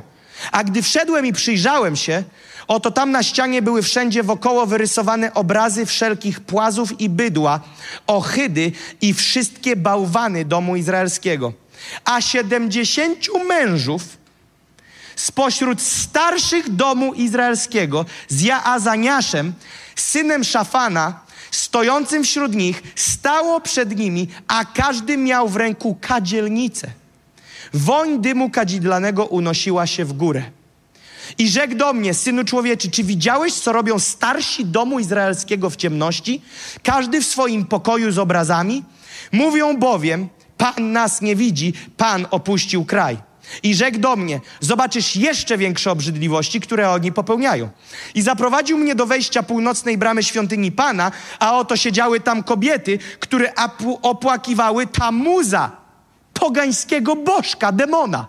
A 0.51 0.63
gdy 0.63 0.81
wszedłem 0.81 1.25
i 1.25 1.33
przyjrzałem 1.33 1.95
się, 1.95 2.23
oto 2.67 2.91
tam 2.91 3.11
na 3.11 3.23
ścianie 3.23 3.61
były 3.61 3.81
wszędzie 3.81 4.23
wokoło 4.23 4.65
wyrysowane 4.65 5.33
obrazy 5.33 5.85
wszelkich 5.85 6.39
płazów 6.39 7.01
i 7.01 7.09
bydła, 7.09 7.59
ochydy 8.07 8.71
i 9.01 9.13
wszystkie 9.13 9.75
bałwany 9.75 10.45
domu 10.45 10.75
izraelskiego. 10.75 11.53
A 12.05 12.21
siedemdziesięciu 12.21 13.43
mężów 13.43 14.01
spośród 15.15 15.81
starszych 15.81 16.75
domu 16.75 17.13
izraelskiego 17.13 18.05
z 18.27 18.41
Jaazaniaszem, 18.41 19.53
synem 19.95 20.43
Szafana, 20.43 21.19
stojącym 21.51 22.23
wśród 22.23 22.55
nich, 22.55 22.83
stało 22.95 23.61
przed 23.61 23.97
nimi, 23.97 24.27
a 24.47 24.65
każdy 24.65 25.17
miał 25.17 25.49
w 25.49 25.55
ręku 25.55 25.97
kadzielnicę. 26.01 26.87
Woń 27.73 28.21
dymu 28.21 28.49
kadzidlanego 28.49 29.25
unosiła 29.25 29.87
się 29.87 30.05
w 30.05 30.13
górę. 30.13 30.43
I 31.37 31.49
rzekł 31.49 31.75
do 31.75 31.93
mnie, 31.93 32.13
synu 32.13 32.43
człowieczy, 32.43 32.91
czy 32.91 33.03
widziałeś, 33.03 33.53
co 33.53 33.71
robią 33.71 33.99
starsi 33.99 34.65
domu 34.65 34.99
izraelskiego 34.99 35.69
w 35.69 35.75
ciemności? 35.75 36.41
Każdy 36.83 37.21
w 37.21 37.25
swoim 37.25 37.65
pokoju 37.65 38.11
z 38.11 38.17
obrazami? 38.17 38.83
Mówią 39.31 39.77
bowiem, 39.77 40.29
Pan 40.57 40.91
nas 40.91 41.21
nie 41.21 41.35
widzi, 41.35 41.73
Pan 41.97 42.27
opuścił 42.31 42.85
kraj. 42.85 43.17
I 43.63 43.75
rzekł 43.75 43.97
do 43.97 44.15
mnie, 44.15 44.39
zobaczysz 44.59 45.15
jeszcze 45.15 45.57
większe 45.57 45.91
obrzydliwości, 45.91 46.59
które 46.59 46.89
oni 46.89 47.11
popełniają. 47.11 47.69
I 48.15 48.21
zaprowadził 48.21 48.77
mnie 48.77 48.95
do 48.95 49.05
wejścia 49.05 49.43
północnej 49.43 49.97
bramy 49.97 50.23
świątyni 50.23 50.71
Pana, 50.71 51.11
a 51.39 51.57
oto 51.57 51.77
siedziały 51.77 52.19
tam 52.19 52.43
kobiety, 52.43 52.99
które 53.19 53.53
opłakiwały 54.01 54.87
Tamuza, 54.87 55.71
pogańskiego 56.33 57.15
bożka, 57.15 57.71
demona. 57.71 58.27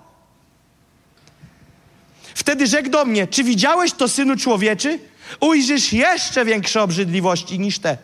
Wtedy 2.35 2.67
rzekł 2.67 2.91
do 2.91 3.05
mnie, 3.05 3.27
czy 3.27 3.45
widziałeś 3.45 3.93
to, 3.93 4.09
synu 4.09 4.37
człowieczy? 4.37 4.99
Ujrzysz 5.41 5.93
jeszcze 5.93 6.45
większe 6.45 6.83
obrzydliwości 6.83 7.59
niż 7.59 7.79
te. 7.79 7.99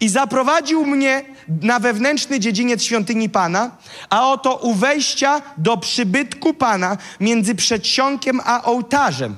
I 0.00 0.08
zaprowadził 0.08 0.86
mnie 0.86 1.24
na 1.62 1.78
wewnętrzny 1.78 2.40
dziedziniec 2.40 2.82
świątyni 2.82 3.28
Pana, 3.28 3.70
a 4.10 4.32
oto 4.32 4.56
u 4.56 4.74
wejścia 4.74 5.42
do 5.58 5.76
przybytku 5.76 6.54
Pana 6.54 6.96
między 7.20 7.54
przedsionkiem 7.54 8.40
a 8.44 8.62
ołtarzem 8.62 9.36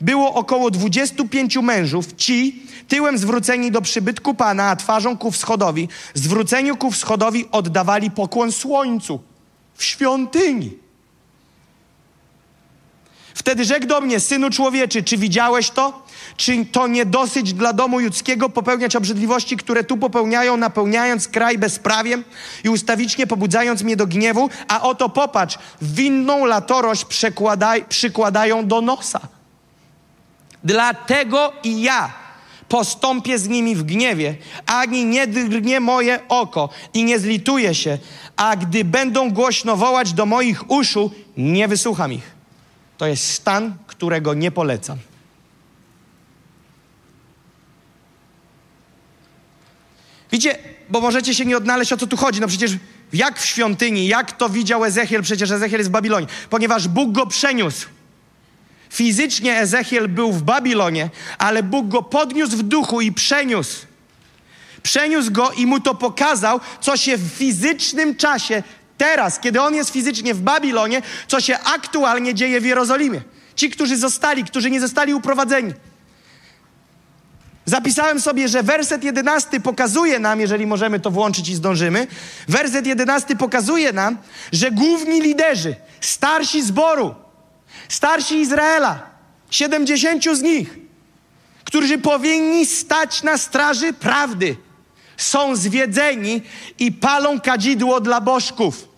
było 0.00 0.34
około 0.34 0.70
25 0.70 1.56
mężów, 1.56 2.16
ci 2.16 2.62
tyłem 2.88 3.18
zwróceni 3.18 3.70
do 3.70 3.82
przybytku 3.82 4.34
Pana, 4.34 4.70
a 4.70 4.76
twarzą 4.76 5.18
ku 5.18 5.30
wschodowi, 5.30 5.88
zwróceniu 6.14 6.76
ku 6.76 6.90
wschodowi 6.90 7.48
oddawali 7.50 8.10
pokłon 8.10 8.52
słońcu 8.52 9.20
w 9.74 9.84
świątyni. 9.84 10.84
Wtedy 13.34 13.64
rzekł 13.64 13.86
do 13.86 14.00
mnie, 14.00 14.20
synu 14.20 14.50
człowieczy, 14.50 15.02
czy 15.02 15.16
widziałeś 15.16 15.70
to? 15.70 16.03
Czy 16.36 16.66
to 16.66 16.86
nie 16.86 17.06
dosyć 17.06 17.52
dla 17.52 17.72
domu 17.72 17.98
ludzkiego 17.98 18.48
popełniać 18.48 18.96
obrzydliwości, 18.96 19.56
które 19.56 19.84
tu 19.84 19.96
popełniają, 19.96 20.56
napełniając 20.56 21.28
kraj 21.28 21.58
bezprawiem 21.58 22.24
i 22.64 22.68
ustawicznie 22.68 23.26
pobudzając 23.26 23.82
mnie 23.82 23.96
do 23.96 24.06
gniewu? 24.06 24.50
A 24.68 24.82
oto 24.82 25.08
popatrz, 25.08 25.58
winną 25.82 26.44
latorość 26.44 27.06
przykładają 27.88 28.66
do 28.66 28.80
nosa. 28.80 29.20
Dlatego 30.64 31.52
i 31.64 31.82
ja 31.82 32.12
postąpię 32.68 33.38
z 33.38 33.48
nimi 33.48 33.76
w 33.76 33.82
gniewie, 33.82 34.36
ani 34.66 35.04
nie 35.04 35.26
drgnie 35.26 35.80
moje 35.80 36.28
oko 36.28 36.68
i 36.94 37.04
nie 37.04 37.18
zlituję 37.18 37.74
się, 37.74 37.98
a 38.36 38.56
gdy 38.56 38.84
będą 38.84 39.30
głośno 39.30 39.76
wołać 39.76 40.12
do 40.12 40.26
moich 40.26 40.70
uszu, 40.70 41.10
nie 41.36 41.68
wysłucham 41.68 42.12
ich. 42.12 42.30
To 42.98 43.06
jest 43.06 43.30
stan, 43.30 43.74
którego 43.86 44.34
nie 44.34 44.50
polecam. 44.50 44.98
Widzicie, 50.34 50.58
bo 50.88 51.00
możecie 51.00 51.34
się 51.34 51.44
nie 51.44 51.56
odnaleźć, 51.56 51.92
o 51.92 51.96
co 51.96 52.06
tu 52.06 52.16
chodzi. 52.16 52.40
No 52.40 52.48
przecież 52.48 52.72
jak 53.12 53.40
w 53.40 53.46
świątyni, 53.46 54.06
jak 54.06 54.32
to 54.32 54.48
widział 54.48 54.84
Ezechiel, 54.84 55.22
przecież 55.22 55.50
Ezechiel 55.50 55.80
jest 55.80 55.90
w 55.90 55.92
Babilonie, 55.92 56.26
ponieważ 56.50 56.88
Bóg 56.88 57.12
go 57.12 57.26
przeniósł 57.26 57.86
Fizycznie 58.90 59.58
Ezechiel 59.58 60.08
był 60.08 60.32
w 60.32 60.42
Babilonie, 60.42 61.10
ale 61.38 61.62
Bóg 61.62 61.88
go 61.88 62.02
podniósł 62.02 62.56
w 62.56 62.62
duchu 62.62 63.00
i 63.00 63.12
przeniósł. 63.12 63.86
Przeniósł 64.82 65.30
go 65.32 65.50
i 65.52 65.66
mu 65.66 65.80
to 65.80 65.94
pokazał, 65.94 66.60
co 66.80 66.96
się 66.96 67.16
w 67.16 67.32
fizycznym 67.32 68.16
czasie, 68.16 68.62
teraz, 68.98 69.40
kiedy 69.40 69.60
on 69.60 69.74
jest 69.74 69.90
fizycznie 69.90 70.34
w 70.34 70.40
Babilonie, 70.40 71.02
co 71.28 71.40
się 71.40 71.58
aktualnie 71.58 72.34
dzieje 72.34 72.60
w 72.60 72.64
Jerozolimie. 72.64 73.22
Ci, 73.56 73.70
którzy 73.70 73.96
zostali, 73.96 74.44
którzy 74.44 74.70
nie 74.70 74.80
zostali 74.80 75.14
uprowadzeni. 75.14 75.72
Zapisałem 77.66 78.20
sobie, 78.20 78.48
że 78.48 78.62
werset 78.62 79.04
jedenasty 79.04 79.60
pokazuje 79.60 80.18
nam, 80.18 80.40
jeżeli 80.40 80.66
możemy 80.66 81.00
to 81.00 81.10
włączyć 81.10 81.48
i 81.48 81.54
zdążymy, 81.54 82.06
werset 82.48 82.86
jedenasty 82.86 83.36
pokazuje 83.36 83.92
nam, 83.92 84.18
że 84.52 84.70
główni 84.70 85.20
liderzy, 85.20 85.76
starsi 86.00 86.62
zboru, 86.62 87.14
starsi 87.88 88.40
Izraela, 88.40 89.02
siedemdziesięciu 89.50 90.34
z 90.34 90.42
nich, 90.42 90.78
którzy 91.64 91.98
powinni 91.98 92.66
stać 92.66 93.22
na 93.22 93.38
straży 93.38 93.92
prawdy, 93.92 94.56
są 95.16 95.56
zwiedzeni 95.56 96.42
i 96.78 96.92
palą 96.92 97.40
kadzidło 97.40 98.00
dla 98.00 98.20
bożków. 98.20 98.88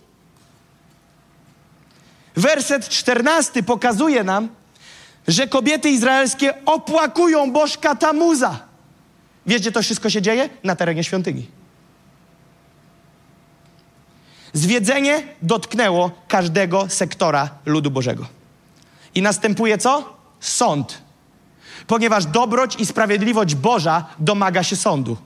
Werset 2.35 2.89
czternasty 2.89 3.63
pokazuje 3.63 4.23
nam, 4.23 4.49
że 5.27 5.47
kobiety 5.47 5.89
izraelskie 5.89 6.65
opłakują 6.65 7.51
bożka 7.51 7.95
Tamuza. 7.95 8.59
Wiecie, 9.45 9.71
to 9.71 9.81
wszystko 9.81 10.09
się 10.09 10.21
dzieje 10.21 10.49
na 10.63 10.75
terenie 10.75 11.03
świątyni. 11.03 11.47
Zwiedzenie 14.53 15.23
dotknęło 15.41 16.11
każdego 16.27 16.89
sektora 16.89 17.49
ludu 17.65 17.91
Bożego. 17.91 18.25
I 19.15 19.21
następuje 19.21 19.77
co? 19.77 20.17
Sąd. 20.39 21.01
Ponieważ 21.87 22.25
dobroć 22.25 22.75
i 22.75 22.85
sprawiedliwość 22.85 23.55
Boża 23.55 24.05
domaga 24.19 24.63
się 24.63 24.75
sądu. 24.75 25.17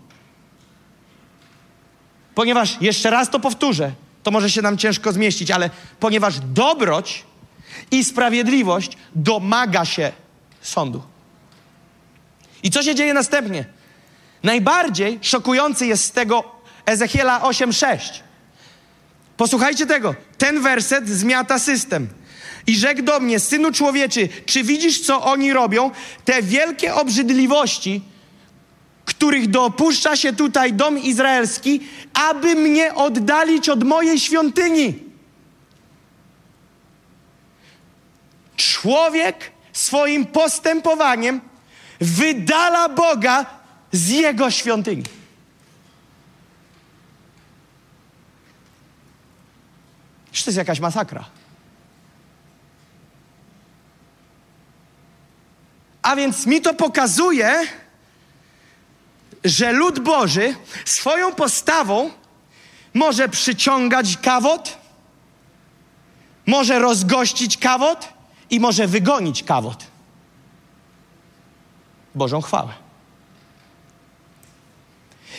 Ponieważ, 2.36 2.82
jeszcze 2.82 3.10
raz 3.10 3.30
to 3.30 3.40
powtórzę, 3.40 3.92
to 4.24 4.32
może 4.32 4.50
się 4.50 4.62
nam 4.62 4.78
ciężko 4.78 5.12
zmieścić, 5.12 5.52
ale 5.52 5.70
ponieważ 6.00 6.40
dobroć 6.40 7.26
i 7.92 8.04
sprawiedliwość 8.04 8.98
domaga 9.16 9.86
się 9.86 10.12
sądu. 10.62 11.02
I 12.64 12.70
co 12.70 12.84
się 12.84 12.96
dzieje 12.96 13.14
następnie? 13.14 13.66
Najbardziej 14.44 15.20
szokujący 15.22 15.86
jest 15.86 16.06
z 16.06 16.12
tego 16.12 16.44
Ezechiela 16.86 17.40
8:6. 17.40 17.98
Posłuchajcie 19.38 19.86
tego. 19.86 20.16
Ten 20.38 20.62
werset 20.62 21.10
zmiata 21.10 21.60
system. 21.60 22.08
I 22.68 22.76
rzekł 22.76 23.02
do 23.02 23.20
mnie, 23.20 23.40
synu 23.40 23.72
człowieczy, 23.72 24.30
czy 24.46 24.64
widzisz, 24.64 25.02
co 25.02 25.24
oni 25.24 25.54
robią? 25.54 25.92
Te 26.26 26.42
wielkie 26.42 26.96
obrzydliwości, 26.96 28.02
których 29.06 29.48
dopuszcza 29.48 30.16
się 30.16 30.34
tutaj 30.34 30.74
dom 30.74 31.00
izraelski, 31.00 31.80
aby 32.14 32.56
mnie 32.56 32.96
oddalić 32.96 33.70
od 33.70 33.84
mojej 33.84 34.20
świątyni. 34.20 35.11
Człowiek 38.62 39.52
swoim 39.74 40.26
postępowaniem 40.26 41.42
wydala 42.02 42.90
Boga 42.90 43.46
z 43.92 44.10
jego 44.10 44.52
świątyni. 44.52 45.04
Czy 50.32 50.44
to 50.44 50.50
jest 50.50 50.58
jakaś 50.58 50.80
masakra? 50.80 51.26
A 56.02 56.16
więc 56.16 56.46
mi 56.46 56.62
to 56.62 56.74
pokazuje, 56.74 57.68
że 59.44 59.72
lud 59.72 60.00
Boży 60.00 60.56
swoją 60.86 61.36
postawą 61.36 62.12
może 62.94 63.30
przyciągać 63.30 64.18
kawot, 64.18 64.78
może 66.46 66.80
rozgościć 66.80 67.58
kawot 67.58 68.21
i 68.52 68.60
może 68.60 68.88
wygonić 68.88 69.44
kawot. 69.44 69.84
Bożą 72.16 72.42
chwałę. 72.42 72.74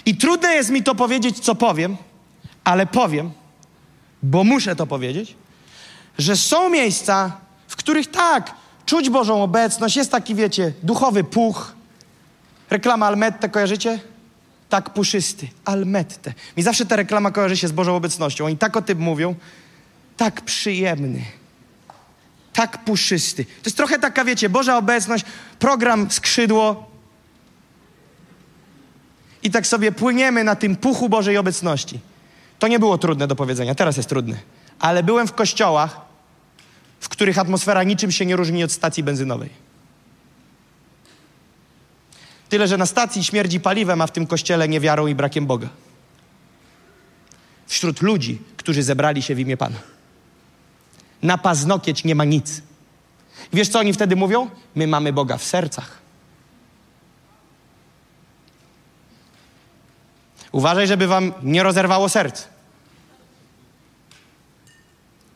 I 0.06 0.16
trudne 0.16 0.54
jest 0.54 0.70
mi 0.70 0.82
to 0.82 0.94
powiedzieć, 0.94 1.40
co 1.40 1.54
powiem, 1.54 1.96
ale 2.64 2.86
powiem, 2.86 3.30
bo 4.22 4.44
muszę 4.44 4.76
to 4.76 4.86
powiedzieć, 4.86 5.34
że 6.18 6.36
są 6.36 6.68
miejsca, 6.68 7.32
w 7.68 7.76
których 7.76 8.10
tak, 8.10 8.54
czuć 8.86 9.10
Bożą 9.10 9.42
obecność, 9.42 9.96
jest 9.96 10.10
taki, 10.10 10.34
wiecie, 10.34 10.72
duchowy 10.82 11.24
puch. 11.24 11.72
Reklama 12.70 13.06
Almette, 13.06 13.48
kojarzycie? 13.48 14.00
Tak 14.68 14.90
puszysty, 14.90 15.48
Almette. 15.64 16.32
Mi 16.56 16.62
zawsze 16.62 16.86
ta 16.86 16.96
reklama 16.96 17.30
kojarzy 17.30 17.56
się 17.56 17.68
z 17.68 17.72
Bożą 17.72 17.96
obecnością. 17.96 18.46
Oni 18.46 18.56
tak 18.56 18.76
o 18.76 18.82
tym 18.82 18.98
mówią, 18.98 19.34
tak 20.16 20.40
przyjemny, 20.40 21.24
tak 22.52 22.84
puszysty. 22.84 23.44
To 23.44 23.50
jest 23.64 23.76
trochę 23.76 23.98
taka, 23.98 24.24
wiecie, 24.24 24.48
Boża 24.48 24.78
obecność, 24.78 25.24
program 25.58 26.10
skrzydło, 26.10 26.92
i 29.42 29.50
tak 29.50 29.66
sobie 29.66 29.92
płyniemy 29.92 30.44
na 30.44 30.56
tym 30.56 30.76
puchu 30.76 31.08
Bożej 31.08 31.38
obecności. 31.38 32.00
To 32.58 32.68
nie 32.68 32.78
było 32.78 32.98
trudne 32.98 33.26
do 33.26 33.36
powiedzenia, 33.36 33.74
teraz 33.74 33.96
jest 33.96 34.08
trudne. 34.08 34.36
Ale 34.78 35.02
byłem 35.02 35.26
w 35.26 35.32
kościołach, 35.32 36.00
w 37.00 37.08
których 37.08 37.38
atmosfera 37.38 37.82
niczym 37.82 38.10
się 38.10 38.26
nie 38.26 38.36
różni 38.36 38.64
od 38.64 38.72
stacji 38.72 39.02
benzynowej. 39.02 39.50
Tyle, 42.48 42.68
że 42.68 42.78
na 42.78 42.86
stacji 42.86 43.24
śmierdzi 43.24 43.60
paliwem, 43.60 44.00
a 44.00 44.06
w 44.06 44.12
tym 44.12 44.26
kościele 44.26 44.68
niewiarą 44.68 45.06
i 45.06 45.14
brakiem 45.14 45.46
Boga. 45.46 45.68
Wśród 47.66 48.02
ludzi, 48.02 48.38
którzy 48.56 48.82
zebrali 48.82 49.22
się 49.22 49.34
w 49.34 49.38
imię 49.38 49.56
Pana. 49.56 49.76
Na 51.22 51.38
paznokieć 51.38 52.04
nie 52.04 52.14
ma 52.14 52.24
nic. 52.24 52.62
Wiesz, 53.52 53.68
co 53.68 53.78
oni 53.78 53.92
wtedy 53.92 54.16
mówią? 54.16 54.50
My 54.74 54.86
mamy 54.86 55.12
Boga 55.12 55.38
w 55.38 55.44
sercach. 55.44 55.98
Uważaj, 60.52 60.86
żeby 60.86 61.06
wam 61.06 61.32
nie 61.42 61.62
rozerwało 61.62 62.08
serc. 62.08 62.44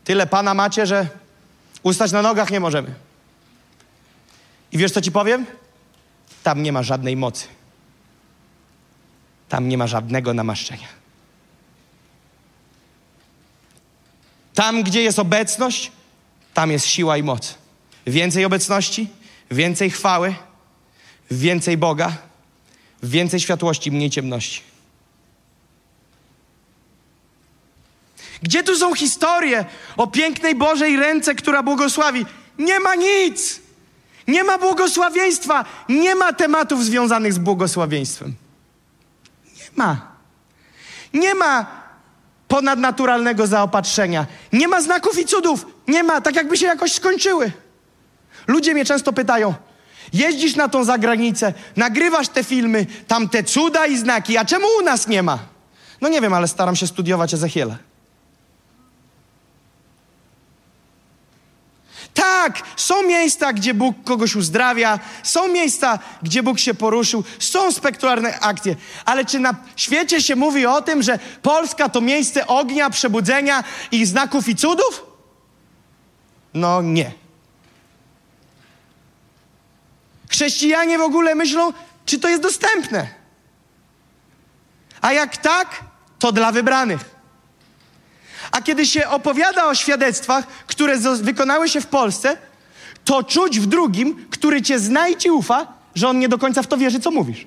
Tyle 0.05 0.26
Pana 0.26 0.55
macie, 0.55 0.87
że 0.87 1.09
ustać 1.82 2.12
na 2.12 2.22
nogach 2.22 2.51
nie 2.51 2.61
możemy. 2.61 2.95
I 4.72 4.78
wiesz, 4.78 4.93
co 4.93 5.01
ci 5.01 5.12
powiem? 5.12 5.47
Tam 6.43 6.62
nie 6.62 6.72
ma 6.72 6.82
żadnej 6.82 7.16
mocy. 7.16 7.47
Tam 9.49 9.68
nie 9.68 9.78
ma 9.78 9.87
żadnego 9.87 10.34
namaszczenia. 10.34 10.89
Tam, 14.57 14.83
gdzie 14.83 15.03
jest 15.03 15.19
obecność, 15.19 15.93
tam 16.55 16.71
jest 16.71 16.87
siła 16.87 17.17
i 17.17 17.23
moc. 17.23 17.55
Więcej 18.07 18.45
obecności, 18.45 19.09
więcej 19.51 19.91
chwały, 19.91 20.35
więcej 21.31 21.77
Boga, 21.77 22.17
więcej 23.03 23.41
światłości, 23.41 23.91
mniej 23.91 24.11
ciemności. 24.11 24.63
Gdzie 28.43 28.63
tu 28.63 28.77
są 28.77 28.95
historie 28.95 29.65
o 29.97 30.07
pięknej 30.07 30.55
Bożej 30.55 30.97
ręce, 30.97 31.35
która 31.35 31.63
błogosławi? 31.63 32.27
Nie 32.59 32.81
ma 32.81 32.95
nic. 32.95 33.61
Nie 34.29 34.45
ma 34.45 34.59
błogosławieństwa. 34.59 35.65
Nie 35.89 36.15
ma 36.15 36.33
tematów 36.33 36.85
związanych 36.85 37.33
z 37.33 37.39
błogosławieństwem. 37.39 38.35
Nie 39.57 39.71
ma. 39.77 40.17
Nie 41.15 41.35
ma 41.35 41.86
ponadnaturalnego 42.49 43.47
zaopatrzenia. 43.47 44.27
Nie 44.53 44.69
ma 44.69 44.81
znaków 44.81 45.19
i 45.19 45.25
cudów. 45.25 45.67
Nie 45.89 46.03
ma, 46.03 46.21
tak 46.21 46.37
jakby 46.37 46.57
się 46.57 46.67
jakoś 46.67 46.93
skończyły. 46.93 47.53
Ludzie 48.47 48.75
mnie 48.75 48.85
często 48.85 49.13
pytają, 49.13 49.55
jeździsz 50.13 50.57
na 50.57 50.69
tą 50.69 50.85
zagranicę, 50.85 51.53
nagrywasz 51.77 52.29
te 52.29 52.45
filmy, 52.45 52.87
tam 53.07 53.29
te 53.29 53.43
cuda 53.43 53.87
i 53.87 53.97
znaki, 53.99 54.37
a 54.37 54.45
czemu 54.45 54.67
u 54.81 54.85
nas 54.85 55.09
nie 55.09 55.23
ma? 55.23 55.39
No 56.01 56.09
nie 56.09 56.21
wiem, 56.21 56.33
ale 56.35 56.49
staram 56.49 56.77
się 56.77 56.87
studiować 56.87 57.35
Ezechiela. 57.35 57.77
Tak, 62.17 62.62
są 62.77 63.03
miejsca, 63.03 63.53
gdzie 63.53 63.75
Bóg 63.75 63.97
kogoś 64.05 64.37
uzdrawia, 64.37 64.99
są 65.23 65.49
miejsca, 65.49 65.99
gdzie 66.23 66.43
Bóg 66.43 66.59
się 66.59 66.75
poruszył, 66.75 67.25
są 67.39 67.73
spektakularne 67.73 68.41
akcje, 68.41 68.77
ale 69.05 69.25
czy 69.25 69.39
na 69.39 69.55
świecie 69.77 70.23
się 70.23 70.37
mówi 70.37 70.67
o 70.67 70.83
tym, 70.83 71.03
że 71.03 71.19
Polska 71.43 71.89
to 71.89 72.01
miejsce 72.01 72.47
ognia, 72.47 72.91
przebudzenia 72.91 73.64
i 73.93 74.07
znaków 74.07 74.49
i 74.49 74.57
cudów? 74.57 75.07
No 76.55 76.83
nie. 76.83 77.12
Chrześcijanie 80.31 80.99
w 80.99 81.03
ogóle 81.03 81.35
myślą, 81.35 81.73
czy 82.07 82.19
to 82.19 82.29
jest 82.29 82.43
dostępne. 82.43 83.07
A 85.01 85.12
jak 85.12 85.37
tak, 85.37 85.85
to 86.19 86.33
dla 86.33 86.53
wybranych. 86.53 87.16
A 88.53 88.63
kiedy 88.63 88.87
się 88.87 89.09
opowiada 89.09 89.67
o 89.67 89.75
świadectwach, 89.75 90.47
które 90.67 90.99
wykonały 90.99 91.69
się 91.69 91.81
w 91.81 91.87
Polsce, 91.87 92.37
to 93.05 93.23
czuć 93.23 93.61
w 93.61 93.67
drugim, 93.67 94.27
który 94.31 94.63
cię 94.63 94.79
zna 94.79 95.09
i 95.09 95.17
ci 95.17 95.31
ufa, 95.31 95.67
że 95.95 96.09
on 96.09 96.19
nie 96.19 96.29
do 96.29 96.39
końca 96.39 96.63
w 96.63 96.67
to 96.67 96.77
wierzy, 96.77 97.01
co 97.01 97.11
mówisz. 97.11 97.47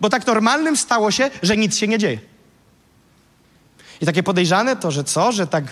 Bo 0.00 0.10
tak 0.10 0.26
normalnym 0.26 0.76
stało 0.76 1.10
się, 1.10 1.30
że 1.42 1.56
nic 1.56 1.76
się 1.76 1.88
nie 1.88 1.98
dzieje. 1.98 2.18
I 4.00 4.06
takie 4.06 4.22
podejrzane 4.22 4.76
to, 4.76 4.90
że 4.90 5.04
co, 5.04 5.32
że 5.32 5.46
tak 5.46 5.64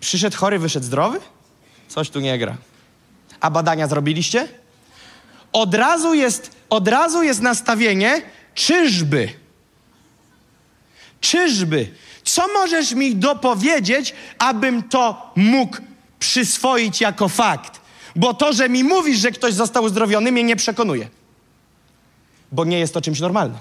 przyszedł 0.00 0.36
chory, 0.36 0.58
wyszedł 0.58 0.86
zdrowy? 0.86 1.20
Coś 1.88 2.10
tu 2.10 2.20
nie 2.20 2.38
gra. 2.38 2.56
A 3.40 3.50
badania 3.50 3.88
zrobiliście? 3.88 4.48
Od 5.52 5.74
razu 5.74 6.14
jest, 6.14 6.50
od 6.70 6.88
razu 6.88 7.22
jest 7.22 7.40
nastawienie, 7.40 8.22
czyżby. 8.54 9.28
Czyżby. 11.20 11.88
Co 12.28 12.48
możesz 12.48 12.92
mi 12.92 13.16
dopowiedzieć, 13.16 14.14
abym 14.38 14.82
to 14.82 15.32
mógł 15.36 15.76
przyswoić 16.18 17.00
jako 17.00 17.28
fakt? 17.28 17.80
Bo 18.16 18.34
to, 18.34 18.52
że 18.52 18.68
mi 18.68 18.84
mówisz, 18.84 19.18
że 19.18 19.30
ktoś 19.30 19.54
został 19.54 19.84
uzdrowiony, 19.84 20.32
mnie 20.32 20.44
nie 20.44 20.56
przekonuje. 20.56 21.08
Bo 22.52 22.64
nie 22.64 22.78
jest 22.78 22.94
to 22.94 23.00
czymś 23.00 23.20
normalnym. 23.20 23.58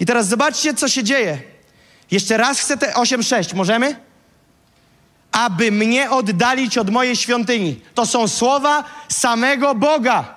I 0.00 0.06
teraz 0.06 0.28
zobaczcie, 0.28 0.74
co 0.74 0.88
się 0.88 1.04
dzieje. 1.04 1.42
Jeszcze 2.10 2.36
raz 2.36 2.60
chcę 2.60 2.76
te 2.76 2.92
8-6. 2.92 3.54
Możemy? 3.54 3.96
Aby 5.32 5.72
mnie 5.72 6.10
oddalić 6.10 6.78
od 6.78 6.90
mojej 6.90 7.16
świątyni. 7.16 7.80
To 7.94 8.06
są 8.06 8.28
słowa 8.28 8.84
samego 9.08 9.74
Boga. 9.74 10.34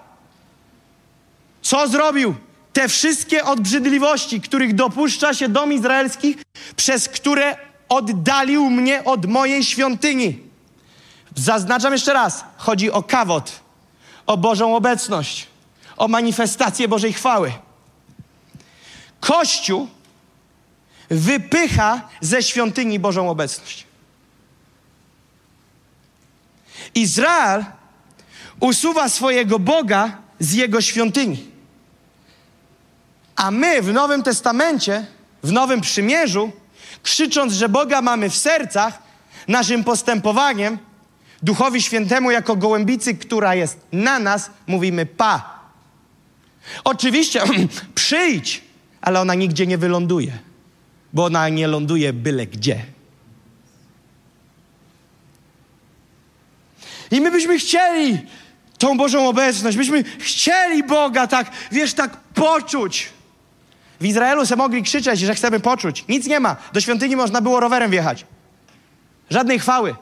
Co 1.62 1.88
zrobił? 1.88 2.36
Te 2.76 2.88
wszystkie 2.88 3.44
obrzydliwości, 3.44 4.42
których 4.42 4.76
dopuszcza 4.76 5.34
się 5.34 5.50
dom 5.50 5.74
izraelski, 5.74 6.36
przez 6.76 7.10
które 7.10 7.58
oddalił 7.90 8.70
mnie 8.70 9.04
od 9.04 9.26
mojej 9.26 9.64
świątyni. 9.64 10.40
Zaznaczam 11.36 11.94
jeszcze 11.94 12.14
raz. 12.14 12.44
Chodzi 12.58 12.92
o 12.92 13.04
kawot, 13.04 13.60
o 14.26 14.38
Bożą 14.38 14.76
obecność, 14.76 15.48
o 15.98 16.08
manifestację 16.08 16.88
Bożej 16.88 17.14
chwały. 17.14 17.54
Kościół 19.20 19.88
wypycha 21.10 22.10
ze 22.22 22.44
świątyni 22.44 23.00
Bożą 23.00 23.30
obecność. 23.30 23.86
Izrael 26.96 27.66
usuwa 28.60 29.10
swojego 29.10 29.60
Boga 29.60 30.18
z 30.40 30.54
jego 30.54 30.82
świątyni. 30.82 31.55
A 33.36 33.52
my 33.52 33.82
w 33.82 33.94
Nowym 33.94 34.24
Testamencie, 34.24 35.06
w 35.44 35.52
Nowym 35.52 35.82
Przymierzu, 35.82 36.52
krzycząc, 37.04 37.54
że 37.54 37.70
Boga 37.70 38.02
mamy 38.02 38.30
w 38.30 38.38
sercach, 38.38 39.00
naszym 39.48 39.84
postępowaniem, 39.84 40.78
Duchowi 41.44 41.82
Świętemu 41.82 42.32
jako 42.32 42.56
gołębicy, 42.56 43.14
która 43.14 43.56
jest 43.56 43.80
na 43.92 44.20
nas, 44.20 44.50
mówimy 44.68 45.06
pa. 45.06 45.60
Oczywiście 46.84 47.44
przyjdź, 47.96 48.62
ale 49.02 49.22
ona 49.22 49.36
nigdzie 49.36 49.68
nie 49.68 49.78
wyląduje, 49.78 50.38
bo 51.14 51.26
ona 51.26 51.50
nie 51.50 51.68
ląduje 51.68 52.14
byle 52.14 52.46
gdzie. 52.48 52.86
I 57.12 57.22
my 57.22 57.32
byśmy 57.32 57.60
chcieli 57.60 58.18
tą 58.78 58.98
Bożą 58.98 59.28
obecność, 59.28 59.78
byśmy 59.78 60.04
chcieli 60.20 60.84
Boga 60.84 61.28
tak, 61.28 61.52
wiesz, 61.72 61.94
tak 61.94 62.18
poczuć. 62.18 63.15
W 64.00 64.06
Izraelu 64.06 64.46
se 64.46 64.56
mogli 64.56 64.84
krzyczeć, 64.84 65.20
że 65.20 65.36
chcemy 65.36 65.60
poczuć. 65.60 66.06
Nic 66.10 66.28
nie 66.28 66.40
ma. 66.40 66.56
Do 66.74 66.82
świątyni 66.82 67.16
można 67.16 67.42
było 67.42 67.60
rowerem 67.60 67.92
wjechać. 67.92 68.26
Żadnej 69.30 69.60
chwały. 69.60 69.96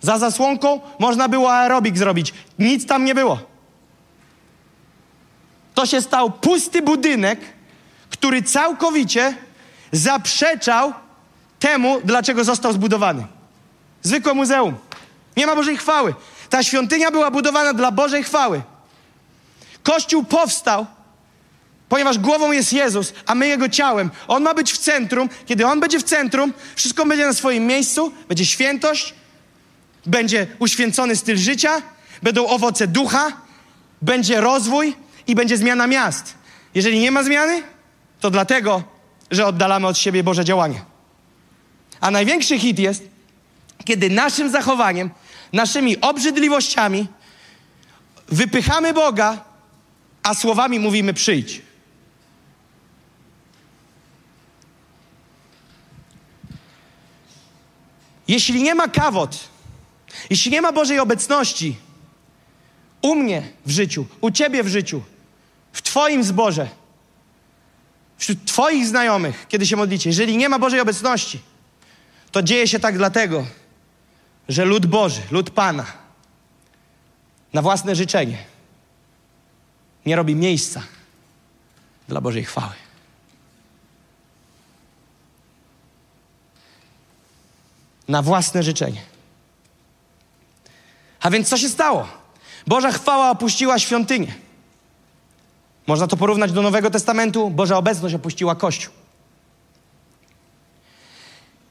Za 0.00 0.18
zasłonką 0.18 0.80
można 0.98 1.28
było 1.28 1.52
aerobik 1.52 1.98
zrobić. 1.98 2.34
Nic 2.58 2.86
tam 2.86 3.04
nie 3.04 3.14
było. 3.14 3.38
To 5.74 5.86
się 5.86 6.02
stał 6.02 6.30
pusty 6.30 6.82
budynek, 6.82 7.40
który 8.10 8.42
całkowicie 8.42 9.34
zaprzeczał 9.92 10.92
temu, 11.58 12.00
dlaczego 12.04 12.44
został 12.44 12.72
zbudowany. 12.72 13.26
Zwykłe 14.02 14.34
muzeum. 14.34 14.74
Nie 15.36 15.46
ma 15.46 15.56
Bożej 15.56 15.76
chwały. 15.76 16.14
Ta 16.50 16.62
świątynia 16.62 17.10
była 17.10 17.30
budowana 17.30 17.72
dla 17.72 17.90
Bożej 17.90 18.24
chwały. 18.24 18.62
Kościół 19.82 20.24
powstał, 20.24 20.86
ponieważ 21.88 22.18
głową 22.18 22.52
jest 22.52 22.72
Jezus, 22.72 23.12
a 23.26 23.34
my 23.34 23.48
Jego 23.48 23.68
ciałem. 23.68 24.10
On 24.28 24.42
ma 24.42 24.54
być 24.54 24.72
w 24.72 24.78
centrum. 24.78 25.28
Kiedy 25.46 25.66
On 25.66 25.80
będzie 25.80 25.98
w 25.98 26.02
centrum, 26.02 26.52
wszystko 26.76 27.06
będzie 27.06 27.26
na 27.26 27.32
swoim 27.32 27.66
miejscu, 27.66 28.12
będzie 28.28 28.46
świętość, 28.46 29.14
będzie 30.06 30.46
uświęcony 30.58 31.16
styl 31.16 31.36
życia, 31.36 31.82
będą 32.22 32.46
owoce 32.46 32.86
ducha, 32.86 33.32
będzie 34.02 34.40
rozwój 34.40 34.96
i 35.26 35.34
będzie 35.34 35.56
zmiana 35.56 35.86
miast. 35.86 36.34
Jeżeli 36.74 37.00
nie 37.00 37.10
ma 37.10 37.22
zmiany, 37.22 37.62
to 38.20 38.30
dlatego, 38.30 38.82
że 39.30 39.46
oddalamy 39.46 39.86
od 39.86 39.98
siebie 39.98 40.22
Boże 40.22 40.44
działanie. 40.44 40.82
A 42.00 42.10
największy 42.10 42.58
hit 42.58 42.78
jest, 42.78 43.02
kiedy 43.84 44.10
naszym 44.10 44.50
zachowaniem, 44.50 45.10
naszymi 45.52 46.00
obrzydliwościami 46.00 47.06
wypychamy 48.28 48.94
Boga, 48.94 49.44
a 50.22 50.34
słowami 50.34 50.78
mówimy 50.78 51.14
przyjdź. 51.14 51.67
Jeśli 58.28 58.62
nie 58.62 58.74
ma 58.74 58.88
kawot, 58.88 59.48
jeśli 60.30 60.50
nie 60.50 60.62
ma 60.62 60.72
Bożej 60.72 60.98
obecności 60.98 61.76
u 63.02 63.14
mnie 63.14 63.42
w 63.66 63.70
życiu, 63.70 64.06
u 64.20 64.30
Ciebie 64.30 64.62
w 64.62 64.68
życiu, 64.68 65.02
w 65.72 65.82
Twoim 65.82 66.24
zborze, 66.24 66.68
wśród 68.18 68.44
Twoich 68.44 68.86
znajomych, 68.86 69.46
kiedy 69.48 69.66
się 69.66 69.76
modlicie, 69.76 70.10
jeżeli 70.10 70.36
nie 70.36 70.48
ma 70.48 70.58
Bożej 70.58 70.80
obecności, 70.80 71.40
to 72.32 72.42
dzieje 72.42 72.68
się 72.68 72.78
tak 72.78 72.96
dlatego, 72.96 73.46
że 74.48 74.64
lud 74.64 74.86
Boży, 74.86 75.20
lud 75.30 75.50
Pana, 75.50 75.86
na 77.52 77.62
własne 77.62 77.96
życzenie 77.96 78.38
nie 80.06 80.16
robi 80.16 80.34
miejsca 80.34 80.82
dla 82.08 82.20
Bożej 82.20 82.44
chwały. 82.44 82.87
Na 88.08 88.22
własne 88.22 88.62
życzenie. 88.62 89.00
A 91.20 91.30
więc 91.30 91.48
co 91.48 91.58
się 91.58 91.68
stało? 91.68 92.08
Boża 92.66 92.92
chwała 92.92 93.30
opuściła 93.30 93.78
świątynię. 93.78 94.34
Można 95.86 96.06
to 96.06 96.16
porównać 96.16 96.52
do 96.52 96.62
Nowego 96.62 96.90
Testamentu. 96.90 97.50
Boża 97.50 97.76
obecność 97.76 98.14
opuściła 98.14 98.54
Kościół. 98.54 98.92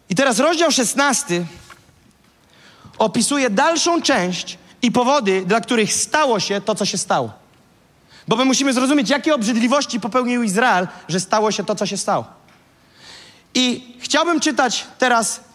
I 0.10 0.16
teraz 0.16 0.40
rozdział 0.40 0.72
16 0.72 1.46
opisuje 2.98 3.50
dalszą 3.50 4.02
część 4.02 4.58
i 4.82 4.92
powody, 4.92 5.46
dla 5.46 5.62
których 5.62 5.94
stało 5.94 6.40
się 6.40 6.62
to, 6.62 6.76
co 6.76 6.86
się 6.86 6.98
stało. 6.98 7.34
Bo 8.28 8.36
my 8.36 8.46
musimy 8.46 8.74
zrozumieć, 8.74 9.10
jakie 9.10 9.36
obrzydliwości 9.36 10.00
popełnił 10.00 10.44
Izrael, 10.44 10.88
że 11.08 11.20
stało 11.20 11.52
się 11.52 11.64
to, 11.64 11.76
co 11.76 11.86
się 11.86 11.98
stało. 11.98 12.26
I 13.54 13.96
chciałbym 14.00 14.40
czytać 14.40 14.88
teraz 15.00 15.47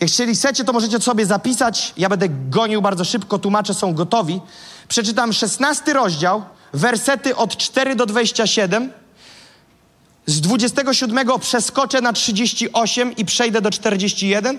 jeśli 0.00 0.34
chcecie, 0.34 0.64
to 0.64 0.72
możecie 0.72 1.00
sobie 1.00 1.26
zapisać. 1.26 1.94
Ja 1.96 2.08
będę 2.08 2.28
gonił 2.28 2.82
bardzo 2.82 3.04
szybko, 3.04 3.38
tłumacze 3.38 3.74
są 3.74 3.94
gotowi. 3.94 4.40
Przeczytam 4.88 5.32
16 5.32 5.92
rozdział, 5.92 6.44
wersety 6.72 7.36
od 7.36 7.56
4 7.56 7.96
do 7.96 8.06
27. 8.06 8.92
Z 10.26 10.40
27 10.40 11.28
przeskoczę 11.40 12.00
na 12.00 12.12
38 12.12 13.16
i 13.16 13.24
przejdę 13.24 13.60
do 13.60 13.70
41, 13.70 14.58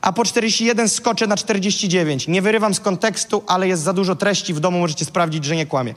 a 0.00 0.12
po 0.12 0.24
41 0.24 0.88
skoczę 0.88 1.26
na 1.26 1.36
49. 1.36 2.28
Nie 2.28 2.42
wyrywam 2.42 2.74
z 2.74 2.80
kontekstu, 2.80 3.42
ale 3.46 3.68
jest 3.68 3.82
za 3.82 3.92
dużo 3.92 4.16
treści 4.16 4.54
w 4.54 4.60
domu, 4.60 4.78
możecie 4.78 5.04
sprawdzić, 5.04 5.44
że 5.44 5.56
nie 5.56 5.66
kłamie. 5.66 5.94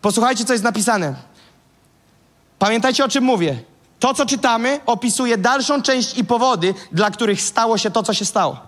Posłuchajcie, 0.00 0.44
co 0.44 0.52
jest 0.52 0.64
napisane. 0.64 1.14
Pamiętajcie, 2.58 3.04
o 3.04 3.08
czym 3.08 3.24
mówię. 3.24 3.73
To, 3.98 4.14
co 4.14 4.26
czytamy, 4.26 4.80
opisuje 4.86 5.38
dalszą 5.38 5.82
część 5.82 6.18
i 6.18 6.24
powody, 6.24 6.74
dla 6.92 7.10
których 7.10 7.42
stało 7.42 7.78
się 7.78 7.90
to, 7.90 8.02
co 8.02 8.14
się 8.14 8.24
stało. 8.24 8.58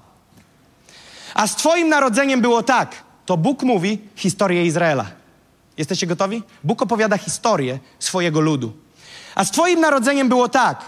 A 1.35 1.47
z 1.47 1.57
Twoim 1.57 1.89
narodzeniem 1.89 2.41
było 2.41 2.63
tak. 2.63 2.95
To 3.27 3.37
Bóg 3.37 3.63
mówi 3.63 3.99
historię 4.17 4.67
Izraela. 4.67 5.07
Jesteście 5.77 6.07
gotowi? 6.07 6.43
Bóg 6.65 6.83
opowiada 6.83 7.19
historię 7.19 7.79
swojego 7.99 8.41
ludu. 8.41 8.73
A 9.35 9.45
z 9.45 9.51
Twoim 9.51 9.81
narodzeniem 9.81 10.29
było 10.29 10.49
tak. 10.49 10.85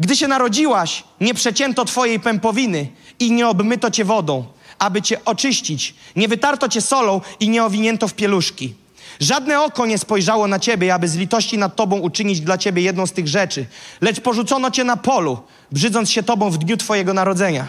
Gdy 0.00 0.16
się 0.16 0.28
narodziłaś, 0.28 1.04
nie 1.20 1.34
przecięto 1.34 1.84
Twojej 1.84 2.20
pępowiny 2.20 2.88
i 3.18 3.32
nie 3.32 3.48
obmyto 3.48 3.90
Cię 3.90 4.04
wodą, 4.04 4.44
aby 4.78 5.02
Cię 5.02 5.24
oczyścić. 5.24 5.94
Nie 6.16 6.28
wytarto 6.28 6.68
Cię 6.68 6.80
solą 6.80 7.20
i 7.40 7.48
nie 7.48 7.64
owinięto 7.64 8.08
w 8.08 8.14
pieluszki. 8.14 8.74
Żadne 9.20 9.60
oko 9.60 9.86
nie 9.86 9.98
spojrzało 9.98 10.46
na 10.46 10.58
ciebie, 10.58 10.94
aby 10.94 11.08
z 11.08 11.16
litości 11.16 11.58
nad 11.58 11.76
tobą 11.76 11.98
uczynić 11.98 12.40
dla 12.40 12.58
ciebie 12.58 12.82
jedną 12.82 13.06
z 13.06 13.12
tych 13.12 13.28
rzeczy, 13.28 13.66
lecz 14.00 14.20
porzucono 14.20 14.70
cię 14.70 14.84
na 14.84 14.96
polu, 14.96 15.38
brzydząc 15.72 16.10
się 16.10 16.22
tobą 16.22 16.50
w 16.50 16.58
dniu 16.58 16.76
twojego 16.76 17.14
narodzenia. 17.14 17.68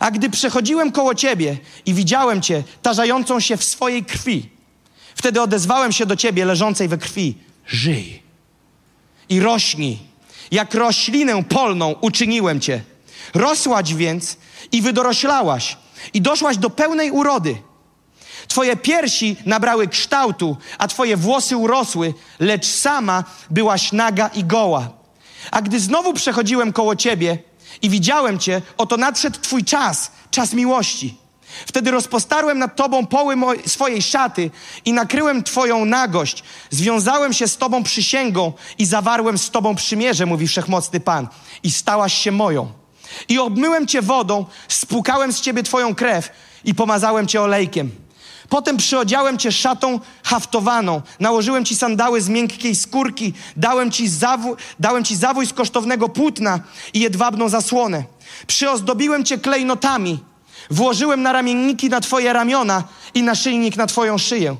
A 0.00 0.10
gdy 0.10 0.30
przechodziłem 0.30 0.92
koło 0.92 1.14
ciebie 1.14 1.58
i 1.86 1.94
widziałem 1.94 2.42
cię 2.42 2.62
tarzającą 2.82 3.40
się 3.40 3.56
w 3.56 3.64
swojej 3.64 4.04
krwi, 4.04 4.48
wtedy 5.14 5.42
odezwałem 5.42 5.92
się 5.92 6.06
do 6.06 6.16
ciebie 6.16 6.44
leżącej 6.44 6.88
we 6.88 6.98
krwi: 6.98 7.38
Żyj 7.66 8.22
i 9.28 9.40
rośnij. 9.40 9.98
Jak 10.50 10.74
roślinę 10.74 11.44
polną 11.44 11.94
uczyniłem 12.00 12.60
cię. 12.60 12.82
Rosłaś 13.34 13.94
więc 13.94 14.36
i 14.72 14.82
wydoroślałaś 14.82 15.76
i 16.14 16.20
doszłaś 16.20 16.56
do 16.56 16.70
pełnej 16.70 17.10
urody. 17.10 17.56
Twoje 18.50 18.76
piersi 18.76 19.36
nabrały 19.46 19.88
kształtu, 19.88 20.56
a 20.78 20.88
twoje 20.88 21.16
włosy 21.16 21.56
urosły, 21.56 22.14
lecz 22.40 22.66
sama 22.66 23.24
byłaś 23.50 23.92
naga 23.92 24.28
i 24.28 24.44
goła. 24.44 24.88
A 25.50 25.62
gdy 25.62 25.80
znowu 25.80 26.12
przechodziłem 26.12 26.72
koło 26.72 26.96
ciebie 26.96 27.38
i 27.82 27.90
widziałem 27.90 28.38
cię, 28.38 28.62
oto 28.76 28.96
nadszedł 28.96 29.40
twój 29.40 29.64
czas, 29.64 30.10
czas 30.30 30.52
miłości. 30.52 31.16
Wtedy 31.66 31.90
rozpostarłem 31.90 32.58
nad 32.58 32.76
tobą 32.76 33.06
poły 33.06 33.36
swojej 33.66 34.02
szaty 34.02 34.50
i 34.84 34.92
nakryłem 34.92 35.42
twoją 35.42 35.84
nagość. 35.84 36.42
Związałem 36.70 37.32
się 37.32 37.48
z 37.48 37.56
tobą 37.56 37.82
przysięgą 37.82 38.52
i 38.78 38.86
zawarłem 38.86 39.38
z 39.38 39.50
tobą 39.50 39.74
przymierze, 39.74 40.26
mówi 40.26 40.48
wszechmocny 40.48 41.00
Pan. 41.00 41.28
I 41.62 41.70
stałaś 41.70 42.14
się 42.14 42.32
moją. 42.32 42.72
I 43.28 43.38
obmyłem 43.38 43.86
cię 43.86 44.02
wodą, 44.02 44.46
spłukałem 44.68 45.32
z 45.32 45.40
ciebie 45.40 45.62
twoją 45.62 45.94
krew 45.94 46.30
i 46.64 46.74
pomazałem 46.74 47.26
cię 47.26 47.42
olejkiem. 47.42 48.09
Potem 48.50 48.76
przyodziałem 48.76 49.38
cię 49.38 49.52
szatą 49.52 50.00
haftowaną, 50.22 51.02
nałożyłem 51.20 51.64
ci 51.64 51.76
sandały 51.76 52.20
z 52.20 52.28
miękkiej 52.28 52.74
skórki, 52.74 53.32
dałem 53.56 53.90
ci, 53.90 54.08
zawu, 54.08 54.56
dałem 54.80 55.04
ci 55.04 55.16
zawój 55.16 55.46
z 55.46 55.52
kosztownego 55.52 56.08
płótna 56.08 56.60
i 56.94 57.00
jedwabną 57.00 57.48
zasłonę. 57.48 58.04
Przyozdobiłem 58.46 59.24
cię 59.24 59.38
klejnotami, 59.38 60.18
włożyłem 60.70 61.22
na 61.22 61.32
ramienniki 61.32 61.88
na 61.88 62.00
twoje 62.00 62.32
ramiona 62.32 62.84
i 63.14 63.22
naszyjnik 63.22 63.76
na 63.76 63.86
twoją 63.86 64.18
szyję. 64.18 64.56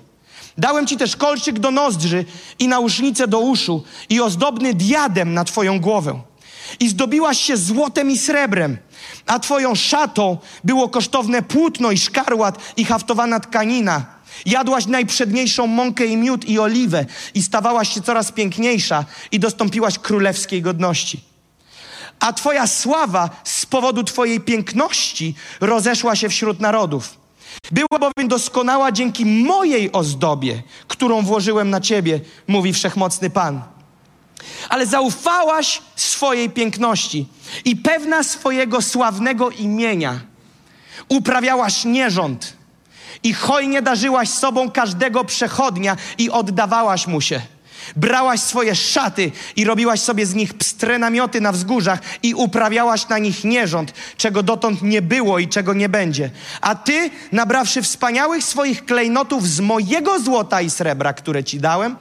Dałem 0.58 0.86
ci 0.86 0.96
też 0.96 1.16
kolczyk 1.16 1.58
do 1.58 1.70
nozdrzy 1.70 2.24
i 2.58 2.68
nausznicę 2.68 3.28
do 3.28 3.40
uszu 3.40 3.84
i 4.08 4.20
ozdobny 4.20 4.74
diadem 4.74 5.34
na 5.34 5.44
twoją 5.44 5.80
głowę. 5.80 6.20
I 6.80 6.88
zdobiłaś 6.88 7.40
się 7.40 7.56
złotem 7.56 8.10
i 8.10 8.18
srebrem, 8.18 8.78
a 9.26 9.38
twoją 9.38 9.74
szatą 9.74 10.38
było 10.64 10.88
kosztowne 10.88 11.42
płótno 11.42 11.90
i 11.90 11.98
szkarłat 11.98 12.58
i 12.76 12.84
haftowana 12.84 13.40
tkanina. 13.40 14.04
Jadłaś 14.46 14.86
najprzedniejszą 14.86 15.66
mąkę 15.66 16.06
i 16.06 16.16
miód 16.16 16.44
i 16.44 16.58
oliwę 16.58 17.06
i 17.34 17.42
stawałaś 17.42 17.94
się 17.94 18.02
coraz 18.02 18.32
piękniejsza 18.32 19.04
i 19.32 19.40
dostąpiłaś 19.40 19.98
królewskiej 19.98 20.62
godności. 20.62 21.20
A 22.20 22.32
twoja 22.32 22.66
sława 22.66 23.30
z 23.44 23.66
powodu 23.66 24.04
twojej 24.04 24.40
piękności 24.40 25.34
rozeszła 25.60 26.16
się 26.16 26.28
wśród 26.28 26.60
narodów. 26.60 27.20
Była 27.72 27.98
bowiem 28.00 28.28
doskonała 28.28 28.92
dzięki 28.92 29.26
mojej 29.26 29.92
ozdobie, 29.92 30.62
którą 30.88 31.22
włożyłem 31.22 31.70
na 31.70 31.80
ciebie, 31.80 32.20
mówi 32.46 32.72
wszechmocny 32.72 33.30
Pan. 33.30 33.62
Ale 34.68 34.86
zaufałaś 34.86 35.82
swojej 35.96 36.50
piękności 36.50 37.26
i 37.64 37.76
pewna 37.76 38.22
swojego 38.22 38.82
sławnego 38.82 39.50
imienia 39.50 40.20
uprawiałaś 41.08 41.84
nierząd 41.84 42.52
i 43.22 43.34
hojnie 43.34 43.82
darzyłaś 43.82 44.28
sobą 44.28 44.70
każdego 44.70 45.24
przechodnia 45.24 45.96
i 46.18 46.30
oddawałaś 46.30 47.06
mu 47.06 47.20
się. 47.20 47.40
Brałaś 47.96 48.40
swoje 48.40 48.74
szaty 48.74 49.32
i 49.56 49.64
robiłaś 49.64 50.00
sobie 50.00 50.26
z 50.26 50.34
nich 50.34 50.54
pstre 50.54 50.98
namioty 50.98 51.40
na 51.40 51.52
wzgórzach 51.52 52.00
i 52.22 52.34
uprawiałaś 52.34 53.08
na 53.08 53.18
nich 53.18 53.44
nierząd, 53.44 53.92
czego 54.16 54.42
dotąd 54.42 54.82
nie 54.82 55.02
było 55.02 55.38
i 55.38 55.48
czego 55.48 55.74
nie 55.74 55.88
będzie. 55.88 56.30
A 56.60 56.74
ty, 56.74 57.10
nabrawszy 57.32 57.82
wspaniałych 57.82 58.44
swoich 58.44 58.84
klejnotów 58.84 59.48
z 59.48 59.60
mojego 59.60 60.20
złota 60.20 60.60
i 60.60 60.70
srebra, 60.70 61.12
które 61.12 61.44
ci 61.44 61.60
dałem, 61.60 61.96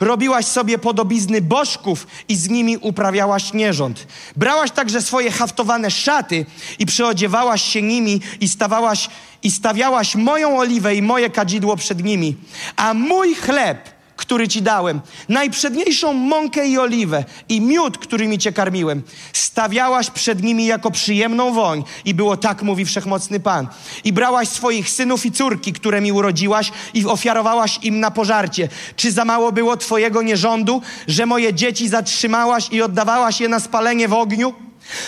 robiłaś 0.00 0.46
sobie 0.46 0.78
podobizny 0.78 1.40
bożków 1.40 2.06
i 2.28 2.36
z 2.36 2.48
nimi 2.48 2.76
uprawiałaś 2.76 3.52
nierząd. 3.52 4.06
Brałaś 4.36 4.70
także 4.70 5.02
swoje 5.02 5.30
haftowane 5.30 5.90
szaty 5.90 6.46
i 6.78 6.86
przyodziewałaś 6.86 7.62
się 7.62 7.82
nimi 7.82 8.20
i 8.40 8.48
stawałaś 8.48 9.08
i 9.42 9.50
stawiałaś 9.50 10.14
moją 10.14 10.58
oliwę 10.58 10.94
i 10.94 11.02
moje 11.02 11.30
kadzidło 11.30 11.76
przed 11.76 12.04
nimi. 12.04 12.36
A 12.76 12.94
mój 12.94 13.34
chleb 13.34 13.95
który 14.16 14.48
ci 14.48 14.62
dałem, 14.62 15.00
najprzedniejszą 15.28 16.12
mąkę 16.12 16.68
i 16.68 16.78
oliwę 16.78 17.24
i 17.48 17.60
miód, 17.60 17.98
którymi 17.98 18.38
cię 18.38 18.52
karmiłem, 18.52 19.02
stawiałaś 19.32 20.10
przed 20.10 20.42
nimi 20.42 20.66
jako 20.66 20.90
przyjemną 20.90 21.52
woń 21.52 21.84
i 22.04 22.14
było 22.14 22.36
tak, 22.36 22.62
mówi 22.62 22.84
wszechmocny 22.84 23.40
Pan. 23.40 23.66
I 24.04 24.12
brałaś 24.12 24.48
swoich 24.48 24.90
synów 24.90 25.26
i 25.26 25.32
córki, 25.32 25.72
które 25.72 26.00
mi 26.00 26.12
urodziłaś 26.12 26.72
i 26.94 27.06
ofiarowałaś 27.06 27.78
im 27.82 28.00
na 28.00 28.10
pożarcie. 28.10 28.68
Czy 28.96 29.12
za 29.12 29.24
mało 29.24 29.52
było 29.52 29.76
twojego 29.76 30.22
nierządu, 30.22 30.82
że 31.08 31.26
moje 31.26 31.54
dzieci 31.54 31.88
zatrzymałaś 31.88 32.68
i 32.70 32.82
oddawałaś 32.82 33.40
je 33.40 33.48
na 33.48 33.60
spalenie 33.60 34.08
w 34.08 34.12
ogniu? 34.12 34.65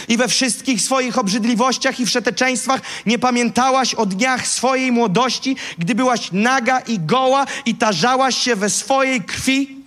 I 0.09 0.17
we 0.17 0.29
wszystkich 0.29 0.83
swoich 0.83 1.19
obrzydliwościach 1.19 2.01
i 2.01 2.07
wszeteczeństwach 2.07 2.81
nie 3.07 3.19
pamiętałaś 3.19 3.95
o 3.95 4.07
dniach 4.07 4.47
swojej 4.47 4.93
młodości, 4.93 5.57
gdy 5.79 5.95
byłaś 5.95 6.29
naga 6.33 6.81
i 6.81 6.99
goła 6.99 7.47
i 7.67 7.75
tarzałaś 7.75 8.39
się 8.39 8.57
we 8.57 8.71
swojej 8.71 9.23
krwi? 9.23 9.78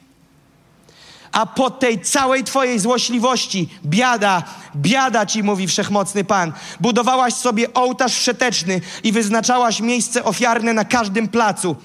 A 1.31 1.45
po 1.45 1.69
tej 1.69 2.01
całej 2.01 2.43
twojej 2.43 2.79
złośliwości, 2.79 3.69
biada, 3.85 4.43
biada 4.75 5.25
ci, 5.25 5.43
mówi 5.43 5.67
wszechmocny 5.67 6.23
Pan. 6.23 6.53
Budowałaś 6.79 7.33
sobie 7.33 7.73
ołtarz 7.73 8.13
wszeteczny 8.13 8.81
i 9.03 9.11
wyznaczałaś 9.11 9.79
miejsce 9.79 10.23
ofiarne 10.23 10.73
na 10.73 10.85
każdym 10.85 11.27
placu. 11.27 11.75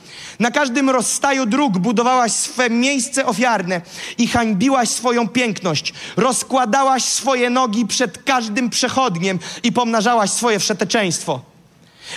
Na 0.40 0.50
każdym 0.50 0.90
rozstaju 0.90 1.46
dróg 1.46 1.78
budowałaś 1.78 2.32
swe 2.32 2.70
miejsce 2.70 3.26
ofiarne 3.26 3.80
i 4.18 4.28
hańbiłaś 4.28 4.88
swoją 4.88 5.28
piękność. 5.28 5.94
Rozkładałaś 6.16 7.04
swoje 7.04 7.50
nogi 7.50 7.86
przed 7.86 8.22
każdym 8.22 8.70
przechodniem 8.70 9.38
i 9.62 9.72
pomnażałaś 9.72 10.30
swoje 10.30 10.58
wszeteczeństwo. 10.58 11.55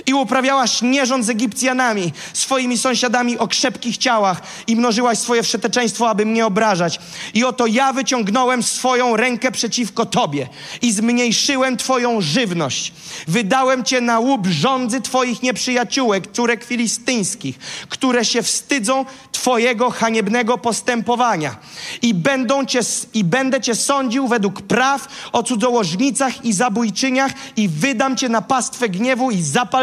I 0.05 0.13
uprawiałaś 0.13 0.81
nierząd 0.81 1.25
z 1.25 1.29
Egipcjanami, 1.29 2.13
swoimi 2.33 2.77
sąsiadami 2.77 3.37
o 3.37 3.47
krzepkich 3.47 3.97
ciałach 3.97 4.41
i 4.67 4.75
mnożyłaś 4.75 5.17
swoje 5.17 5.43
wszeteczeństwo, 5.43 6.09
aby 6.09 6.25
mnie 6.25 6.45
obrażać. 6.45 6.99
I 7.33 7.43
oto 7.43 7.67
ja 7.67 7.93
wyciągnąłem 7.93 8.63
swoją 8.63 9.17
rękę 9.17 9.51
przeciwko 9.51 10.05
Tobie 10.05 10.47
i 10.81 10.91
zmniejszyłem 10.91 11.77
Twoją 11.77 12.21
żywność. 12.21 12.93
Wydałem 13.27 13.83
Cię 13.83 14.01
na 14.01 14.19
łup 14.19 14.47
rządzy 14.47 15.01
Twoich 15.01 15.43
nieprzyjaciółek, 15.43 16.31
córek 16.31 16.63
filistyńskich, 16.63 17.59
które 17.89 18.25
się 18.25 18.43
wstydzą 18.43 19.05
Twojego 19.31 19.89
haniebnego 19.89 20.57
postępowania. 20.57 21.55
I, 22.01 22.13
będą 22.13 22.65
cię, 22.65 22.79
I 23.13 23.23
będę 23.23 23.61
Cię 23.61 23.75
sądził 23.75 24.27
według 24.27 24.61
praw 24.61 25.07
o 25.31 25.43
cudzołożnicach 25.43 26.45
i 26.45 26.53
zabójczyniach 26.53 27.31
i 27.57 27.69
wydam 27.69 28.17
Cię 28.17 28.29
na 28.29 28.41
pastwę 28.41 28.89
gniewu 28.89 29.31
i 29.31 29.41
zapal 29.41 29.78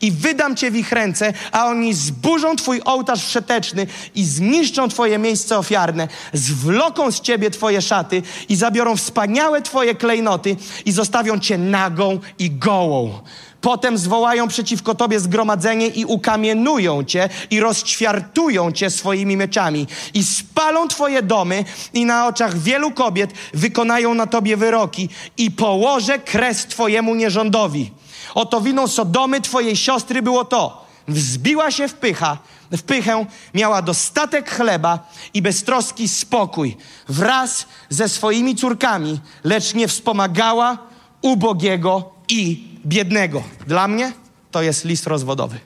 i 0.00 0.12
wydam 0.12 0.56
cię 0.56 0.70
w 0.70 0.76
ich 0.76 0.92
ręce, 0.92 1.32
a 1.52 1.66
oni 1.66 1.94
zburzą 1.94 2.56
twój 2.56 2.80
ołtarz 2.84 3.26
wszeteczny 3.26 3.86
i 4.14 4.24
zniszczą 4.24 4.88
twoje 4.88 5.18
miejsce 5.18 5.58
ofiarne, 5.58 6.08
zwloką 6.32 7.12
z 7.12 7.20
ciebie 7.20 7.50
twoje 7.50 7.82
szaty 7.82 8.22
i 8.48 8.56
zabiorą 8.56 8.96
wspaniałe 8.96 9.62
twoje 9.62 9.94
klejnoty 9.94 10.56
i 10.84 10.92
zostawią 10.92 11.38
cię 11.38 11.58
nagą 11.58 12.18
i 12.38 12.50
gołą. 12.50 13.20
Potem 13.60 13.98
zwołają 13.98 14.48
przeciwko 14.48 14.94
tobie 14.94 15.20
zgromadzenie 15.20 15.86
i 15.86 16.04
ukamienują 16.04 17.04
cię 17.04 17.28
i 17.50 17.60
rozćwiartują 17.60 18.72
cię 18.72 18.90
swoimi 18.90 19.36
mieczami 19.36 19.86
i 20.14 20.24
spalą 20.24 20.88
twoje 20.88 21.22
domy 21.22 21.64
i 21.92 22.04
na 22.04 22.26
oczach 22.26 22.58
wielu 22.58 22.90
kobiet 22.90 23.30
wykonają 23.54 24.14
na 24.14 24.26
tobie 24.26 24.56
wyroki 24.56 25.08
i 25.36 25.50
położę 25.50 26.18
kres 26.18 26.66
twojemu 26.66 27.14
nierządowi. 27.14 27.90
Oto 28.34 28.60
winą 28.60 28.88
Sodomy 28.88 29.40
twojej 29.40 29.76
siostry 29.76 30.22
było 30.22 30.44
to. 30.44 30.86
Wzbiła 31.08 31.70
się 31.70 31.88
w 31.88 31.94
pycha, 31.94 32.38
w 32.72 32.82
pychę, 32.82 33.26
miała 33.54 33.82
dostatek 33.82 34.50
chleba 34.50 34.98
i 35.34 35.42
beztroski 35.42 36.08
spokój 36.08 36.76
wraz 37.08 37.66
ze 37.88 38.08
swoimi 38.08 38.56
córkami, 38.56 39.20
lecz 39.44 39.74
nie 39.74 39.88
wspomagała 39.88 40.78
ubogiego 41.22 42.15
i 42.28 42.68
biednego. 42.86 43.42
Dla 43.66 43.88
mnie 43.88 44.12
to 44.50 44.62
jest 44.62 44.84
list 44.84 45.06
rozwodowy. 45.06 45.60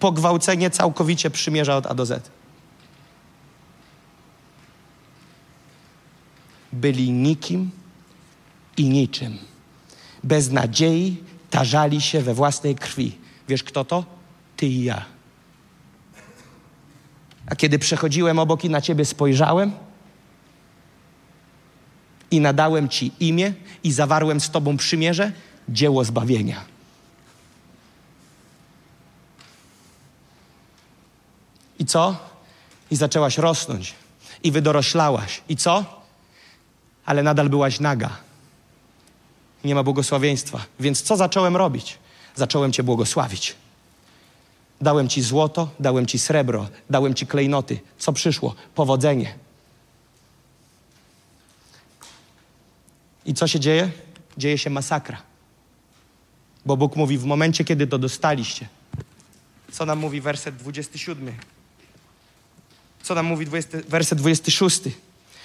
Pogwałcenie 0.00 0.70
całkowicie 0.70 1.30
przymierza 1.30 1.76
od 1.76 1.86
A 1.86 1.94
do 1.94 2.06
Z. 2.06 2.30
Byli 6.72 7.10
nikim 7.10 7.70
i 8.76 8.84
niczym. 8.88 9.38
Bez 10.24 10.50
nadziei 10.50 11.16
tarzali 11.50 12.00
się 12.00 12.20
we 12.20 12.34
własnej 12.34 12.74
krwi. 12.74 13.18
Wiesz 13.48 13.64
kto 13.64 13.84
to? 13.84 14.04
Ty 14.56 14.66
i 14.66 14.84
ja. 14.84 15.04
A 17.46 17.56
kiedy 17.56 17.78
przechodziłem 17.78 18.38
obok 18.38 18.64
i 18.64 18.70
na 18.70 18.80
ciebie 18.80 19.04
spojrzałem, 19.04 19.72
i 22.30 22.40
nadałem 22.40 22.88
Ci 22.88 23.12
imię 23.20 23.52
i 23.84 23.92
zawarłem 23.92 24.40
z 24.40 24.50
Tobą 24.50 24.76
przymierze, 24.76 25.32
dzieło 25.68 26.04
zbawienia. 26.04 26.64
I 31.78 31.86
co? 31.86 32.16
I 32.90 32.96
zaczęłaś 32.96 33.38
rosnąć. 33.38 33.94
I 34.42 34.52
wydoroślałaś. 34.52 35.42
I 35.48 35.56
co? 35.56 35.84
Ale 37.06 37.22
nadal 37.22 37.48
byłaś 37.48 37.80
naga. 37.80 38.10
Nie 39.64 39.74
ma 39.74 39.82
błogosławieństwa. 39.82 40.60
Więc 40.80 41.02
co 41.02 41.16
zacząłem 41.16 41.56
robić? 41.56 41.98
Zacząłem 42.34 42.72
Cię 42.72 42.82
błogosławić. 42.82 43.56
Dałem 44.80 45.08
Ci 45.08 45.22
złoto, 45.22 45.68
dałem 45.80 46.06
Ci 46.06 46.18
srebro, 46.18 46.68
dałem 46.90 47.14
Ci 47.14 47.26
klejnoty. 47.26 47.80
Co 47.98 48.12
przyszło? 48.12 48.54
Powodzenie. 48.74 49.34
I 53.26 53.34
co 53.34 53.46
się 53.46 53.60
dzieje? 53.60 53.90
Dzieje 54.38 54.58
się 54.58 54.70
masakra. 54.70 55.22
Bo 56.66 56.76
Bóg 56.76 56.96
mówi 56.96 57.18
w 57.18 57.24
momencie, 57.24 57.64
kiedy 57.64 57.86
to 57.86 57.98
dostaliście. 57.98 58.68
Co 59.72 59.86
nam 59.86 59.98
mówi 59.98 60.20
werset 60.20 60.56
27? 60.56 61.34
Co 63.02 63.14
nam 63.14 63.26
mówi 63.26 63.46
20, 63.46 63.78
werset 63.88 64.18
26? 64.18 64.80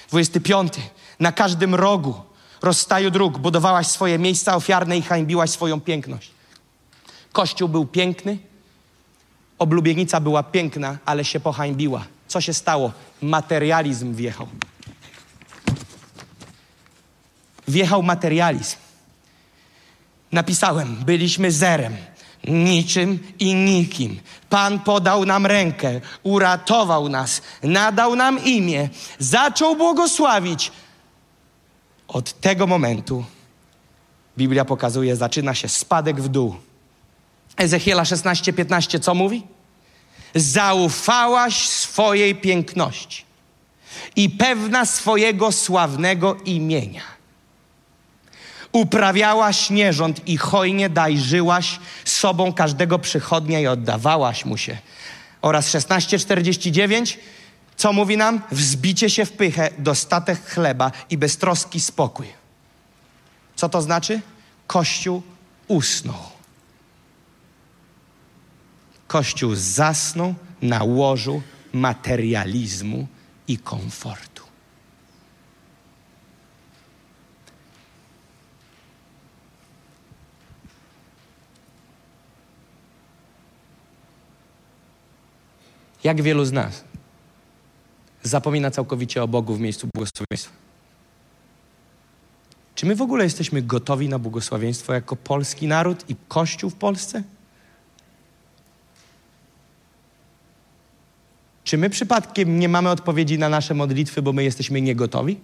25. 0.09 0.73
Na 1.19 1.32
każdym 1.32 1.76
rogu 1.76 2.21
rozstaju 2.61 3.11
dróg 3.11 3.38
budowałaś 3.38 3.88
swoje 3.88 4.19
miejsca 4.19 4.55
ofiarne 4.55 4.97
i 4.97 5.01
hańbiłaś 5.01 5.49
swoją 5.49 5.82
piękność. 5.82 6.32
Kościół 7.32 7.69
był 7.69 7.86
piękny, 7.86 8.38
oblubienica 9.59 10.19
była 10.19 10.43
piękna, 10.43 10.97
ale 11.05 11.26
się 11.26 11.39
pohańbiła. 11.39 12.05
Co 12.28 12.41
się 12.41 12.53
stało? 12.53 12.91
Materializm 13.21 14.13
wjechał. 14.13 14.47
Wjechał 17.68 18.03
materializm. 18.03 18.76
Napisałem, 20.32 20.95
byliśmy 20.95 21.51
zerem, 21.51 21.97
niczym 22.47 23.20
i 23.39 23.55
nikim. 23.55 24.20
Pan 24.49 24.80
podał 24.80 25.26
nam 25.26 25.45
rękę, 25.45 26.01
uratował 26.24 27.09
nas, 27.09 27.41
nadał 27.63 28.16
nam 28.16 28.43
imię, 28.43 28.89
zaczął 29.20 29.76
błogosławić. 29.76 30.72
Od 32.07 32.41
tego 32.41 32.68
momentu 32.68 33.26
Biblia 34.38 34.66
pokazuje, 34.66 35.16
zaczyna 35.16 35.53
się 35.53 35.70
spadek 35.70 36.22
w 36.22 36.28
dół. 36.28 36.55
Ezechiela 37.57 38.03
16:15 38.03 38.99
co 38.99 39.13
mówi? 39.13 39.43
Zaufałaś 40.36 41.70
swojej 41.70 42.36
piękności 42.36 43.24
i 44.16 44.30
pewna 44.30 44.86
swojego 44.86 45.51
sławnego 45.51 46.36
imienia. 46.36 47.14
Uprawiałaś 48.76 49.69
nierząd 49.69 50.28
i 50.28 50.38
hojnie 50.38 50.89
dajżyłaś 50.89 51.80
sobą 52.05 52.53
każdego 52.53 52.99
przychodnia 52.99 53.59
i 53.59 53.67
oddawałaś 53.67 54.45
mu 54.45 54.57
się. 54.57 54.78
Oraz 55.41 55.69
16:49 55.69 57.17
co 57.78 57.93
mówi 57.93 58.17
nam? 58.17 58.41
Wzbicie 58.51 59.09
się 59.09 59.26
w 59.26 59.32
pychę, 59.32 59.69
dostatek 59.78 60.45
chleba 60.45 60.91
i 61.09 61.17
beztroski 61.17 61.80
spokój. 61.80 62.28
Co 63.55 63.69
to 63.69 63.82
znaczy? 63.82 64.21
Kościół 64.67 65.21
usnął. 65.67 66.23
Kościół 69.07 69.55
zasnął 69.55 70.36
na 70.61 70.84
łożu 70.84 71.41
materializmu 71.73 73.07
i 73.47 73.57
komfortu. 73.57 74.45
Jak 86.06 86.22
wielu 86.22 86.45
z 86.45 86.51
nas 86.51 86.84
zapomina 88.24 88.72
całkowicie 88.72 89.24
o 89.24 89.28
Bogu 89.28 89.56
w 89.56 89.60
miejscu 89.60 89.88
błogosławieństwa? 89.93 90.53
Czy 92.76 92.86
my 92.86 92.95
w 92.95 93.01
ogóle 93.01 93.24
jesteśmy 93.24 93.62
gotowi 93.62 94.10
na 94.10 94.20
błogosławieństwo 94.20 94.93
jako 94.93 95.16
polski 95.16 95.68
naród 95.68 96.10
i 96.10 96.16
Kościół 96.28 96.70
w 96.70 96.76
Polsce? 96.76 97.24
Czy 101.64 101.78
my 101.78 101.89
przypadkiem 101.89 102.60
nie 102.60 102.70
mamy 102.70 102.89
odpowiedzi 102.89 103.39
na 103.39 103.49
nasze 103.49 103.74
modlitwy, 103.74 104.22
bo 104.22 104.34
my 104.34 104.43
jesteśmy 104.43 104.82
niegotowi? 104.82 105.39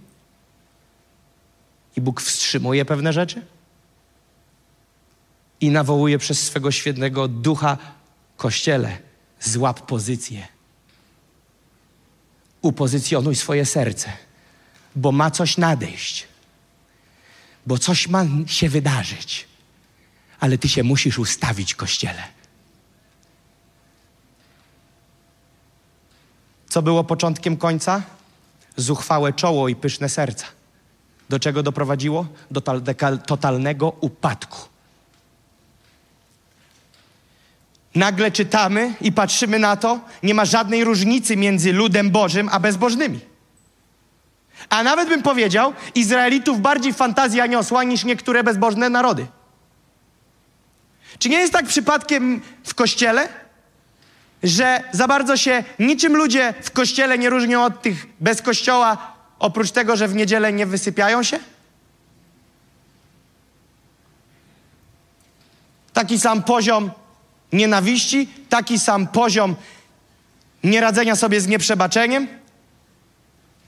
I 1.97 2.01
Bóg 2.01 2.21
wstrzymuje 2.21 2.85
pewne 2.85 3.13
rzeczy? 3.13 3.45
I 5.61 5.69
nawołuje 5.69 6.17
przez 6.17 6.39
swego 6.39 6.71
świetnego 6.71 7.27
ducha 7.27 7.77
Kościele, 8.37 9.10
złap 9.41 9.81
pozycję. 9.81 10.47
Upozycjonuj 12.61 13.35
swoje 13.35 13.65
serce, 13.65 14.11
bo 14.95 15.11
ma 15.11 15.31
coś 15.31 15.57
nadejść, 15.57 16.27
bo 17.65 17.77
coś 17.77 18.07
ma 18.07 18.25
się 18.45 18.69
wydarzyć, 18.69 19.47
ale 20.39 20.57
ty 20.57 20.69
się 20.69 20.83
musisz 20.83 21.19
ustawić, 21.19 21.75
Kościele. 21.75 22.23
Co 26.69 26.81
było 26.81 27.03
początkiem 27.03 27.57
końca? 27.57 28.03
Zuchwałe 28.77 29.33
czoło 29.33 29.69
i 29.69 29.75
pyszne 29.75 30.09
serca. 30.09 30.45
Do 31.29 31.39
czego 31.39 31.63
doprowadziło? 31.63 32.25
Do 32.51 32.61
totalnego 33.25 33.89
upadku. 33.89 34.70
Nagle 37.95 38.31
czytamy 38.31 38.93
i 39.01 39.11
patrzymy 39.11 39.59
na 39.59 39.75
to, 39.75 39.99
nie 40.23 40.33
ma 40.33 40.45
żadnej 40.45 40.83
różnicy 40.83 41.37
między 41.37 41.73
ludem 41.73 42.09
Bożym 42.09 42.49
a 42.51 42.59
bezbożnymi. 42.59 43.19
A 44.69 44.83
nawet 44.83 45.09
bym 45.09 45.21
powiedział, 45.21 45.73
Izraelitów 45.95 46.61
bardziej 46.61 46.93
fantazja 46.93 47.45
niosła 47.45 47.83
niż 47.83 48.03
niektóre 48.03 48.43
bezbożne 48.43 48.89
narody. 48.89 49.27
Czy 51.19 51.29
nie 51.29 51.37
jest 51.37 51.53
tak 51.53 51.65
przypadkiem 51.65 52.41
w 52.63 52.73
kościele? 52.73 53.41
że 54.43 54.83
za 54.91 55.07
bardzo 55.07 55.37
się 55.37 55.63
niczym 55.79 56.17
ludzie 56.17 56.53
w 56.61 56.71
kościele 56.71 57.17
nie 57.17 57.29
różnią 57.29 57.63
od 57.63 57.81
tych 57.81 58.07
bez 58.19 58.41
kościoła, 58.41 59.15
oprócz 59.39 59.71
tego, 59.71 59.95
że 59.95 60.07
w 60.07 60.15
niedzielę 60.15 60.53
nie 60.53 60.65
wysypiają 60.65 61.23
się? 61.23 61.39
Taki 65.93 66.19
sam 66.19 66.43
poziom 66.43 66.91
nienawiści, 67.53 68.29
taki 68.49 68.79
sam 68.79 69.07
poziom 69.07 69.55
nieradzenia 70.63 71.15
sobie 71.15 71.41
z 71.41 71.47
nieprzebaczeniem. 71.47 72.27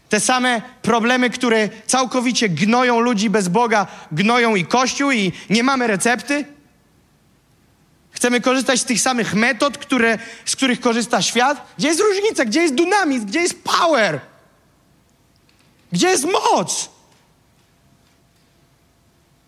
Te 0.09 0.19
same 0.19 0.61
problemy, 0.81 1.29
które 1.29 1.69
całkowicie 1.85 2.49
gnoją 2.49 2.99
ludzi 2.99 3.29
bez 3.29 3.47
Boga, 3.47 3.87
gnoją 4.11 4.55
i 4.55 4.65
Kościół, 4.65 5.11
i 5.11 5.31
nie 5.49 5.63
mamy 5.63 5.87
recepty. 5.87 6.45
Chcemy 8.11 8.41
korzystać 8.41 8.79
z 8.79 8.85
tych 8.85 9.01
samych 9.01 9.33
metod, 9.33 9.77
które, 9.77 10.17
z 10.45 10.55
których 10.55 10.79
korzysta 10.79 11.21
świat? 11.21 11.73
Gdzie 11.77 11.87
jest 11.87 12.01
różnica? 12.01 12.45
Gdzie 12.45 12.61
jest 12.61 12.75
dynamizm? 12.75 13.25
Gdzie 13.25 13.39
jest 13.39 13.63
power? 13.63 14.19
Gdzie 15.91 16.07
jest 16.07 16.25
moc? 16.25 16.92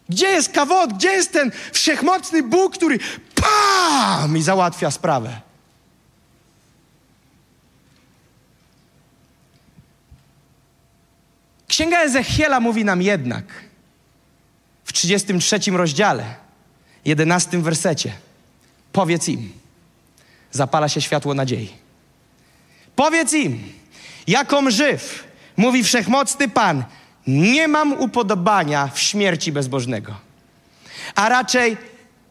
Gdzie 0.09 0.27
jest 0.27 0.49
kawod? 0.49 0.93
Gdzie 0.93 1.09
jest 1.09 1.31
ten 1.31 1.51
wszechmocny 1.71 2.43
Bóg, 2.43 2.77
który 2.77 2.99
pam 3.35 4.37
i 4.37 4.41
załatwia 4.41 4.91
sprawę? 4.91 5.41
Księga 11.67 11.99
Ezechiela 11.99 12.59
mówi 12.59 12.85
nam 12.85 13.01
jednak 13.01 13.45
w 14.85 14.93
33 14.93 15.59
rozdziale, 15.71 16.35
11 17.05 17.57
wersecie– 17.61 18.13
Powiedz 18.95 19.27
im, 19.27 19.53
zapala 20.51 20.89
się 20.89 21.01
światło 21.01 21.33
nadziei. 21.33 21.69
Powiedz 22.95 23.33
im, 23.33 23.73
jaką 24.27 24.71
żyw, 24.71 25.23
mówi 25.57 25.83
wszechmocny 25.83 26.47
Pan, 26.49 26.83
nie 27.27 27.67
mam 27.67 27.93
upodobania 27.93 28.89
w 28.93 28.99
śmierci 28.99 29.51
bezbożnego, 29.51 30.15
a 31.15 31.29
raczej 31.29 31.77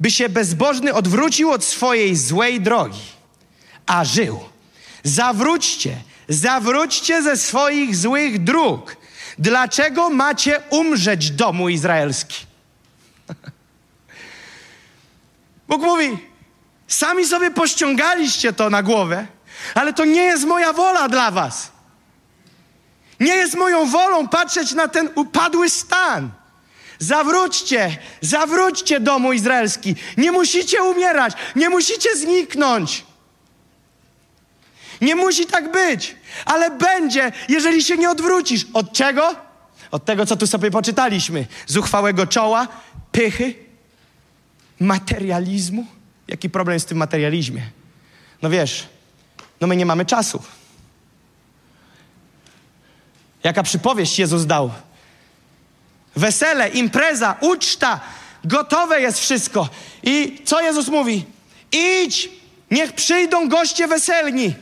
by 0.01 0.11
się 0.11 0.29
bezbożny 0.29 0.95
odwrócił 0.95 1.51
od 1.51 1.65
swojej 1.65 2.17
złej 2.17 2.61
drogi, 2.61 3.03
a 3.87 4.05
żył. 4.05 4.41
Zawróćcie, 5.03 5.97
zawróćcie 6.29 7.23
ze 7.23 7.37
swoich 7.37 7.97
złych 7.97 8.45
dróg. 8.45 8.97
Dlaczego 9.39 10.11
macie 10.11 10.61
umrzeć, 10.71 11.31
domu 11.31 11.69
izraelski? 11.69 12.47
Bóg 15.69 15.83
mówi, 15.83 16.19
Sami 16.89 17.27
sobie 17.27 17.51
pościągaliście 17.51 18.53
to 18.53 18.71
na 18.71 18.83
głowę, 18.83 19.27
ale 19.75 19.93
to 19.93 20.05
nie 20.05 20.23
jest 20.23 20.45
moja 20.45 20.73
wola 20.73 21.09
dla 21.09 21.31
was. 21.31 21.74
Nie 23.25 23.35
jest 23.35 23.55
moją 23.55 23.87
wolą 23.87 24.29
patrzeć 24.29 24.73
na 24.73 24.89
ten 24.89 25.09
upadły 25.15 25.71
stan. 25.71 26.31
Zawróćcie, 26.99 27.97
zawróćcie 28.21 29.01
domu 29.01 29.33
izraelski. 29.33 29.95
Nie 30.17 30.33
musicie 30.33 30.83
umierać, 30.83 31.33
nie 31.57 31.71
musicie 31.71 32.17
zniknąć. 32.17 33.05
Nie 35.01 35.17
musi 35.17 35.47
tak 35.47 35.73
być, 35.73 36.17
ale 36.45 36.71
będzie, 36.71 37.33
jeżeli 37.49 37.83
się 37.83 37.97
nie 37.97 38.11
odwrócisz. 38.11 38.67
Od 38.73 38.93
czego? 38.93 39.35
Od 39.91 40.05
tego, 40.05 40.27
co 40.27 40.37
tu 40.37 40.47
sobie 40.47 40.71
poczytaliśmy. 40.71 41.47
Zuchwałego 41.67 42.27
czoła, 42.27 42.69
pychy, 43.13 43.55
materializmu. 44.81 45.87
Jaki 46.29 46.51
problem 46.51 46.75
jest 46.75 46.87
w 46.87 46.89
tym 46.89 46.99
materializmie? 46.99 47.63
No 48.43 48.51
wiesz, 48.51 48.87
no 49.61 49.67
my 49.67 49.77
nie 49.77 49.87
mamy 49.87 50.05
czasu. 50.05 50.43
Jaka 53.45 53.63
przypowieść 53.63 54.19
Jezus 54.19 54.47
dał? 54.47 54.71
Wesele, 56.17 56.69
impreza, 56.69 57.37
uczta, 57.41 58.01
gotowe 58.45 59.01
jest 59.01 59.21
wszystko. 59.21 59.69
I 60.03 60.39
co 60.45 60.61
Jezus 60.61 60.89
mówi? 60.89 61.25
Idź, 61.73 62.31
niech 62.71 62.93
przyjdą 62.93 63.49
goście 63.49 63.89
weselni. 63.89 64.55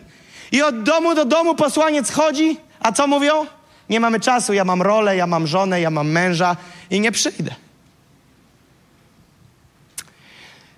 I 0.53 0.62
od 0.62 0.83
domu 0.83 1.14
do 1.14 1.24
domu 1.24 1.55
posłaniec 1.55 2.11
chodzi, 2.11 2.57
a 2.80 2.93
co 2.93 3.07
mówią? 3.07 3.47
Nie 3.89 4.01
mamy 4.01 4.20
czasu, 4.20 4.53
ja 4.53 4.64
mam 4.64 4.83
rolę, 4.83 5.16
ja 5.16 5.26
mam 5.26 5.47
żonę, 5.47 5.80
ja 5.80 5.91
mam 5.91 6.11
męża 6.11 6.57
i 6.91 7.01
nie 7.01 7.12
przyjdę. 7.12 7.55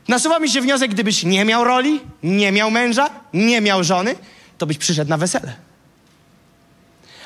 Nasuwa 0.08 0.38
mi 0.38 0.50
się 0.50 0.60
wniosek, 0.60 0.90
gdybyś 0.90 1.24
nie 1.24 1.44
miał 1.44 1.64
roli, 1.64 2.00
nie 2.22 2.52
miał 2.52 2.70
męża, 2.70 3.10
nie 3.32 3.60
miał 3.60 3.84
żony, 3.84 4.14
to 4.58 4.66
byś 4.66 4.78
przyszedł 4.78 5.10
na 5.10 5.16
wesele. 5.16 5.56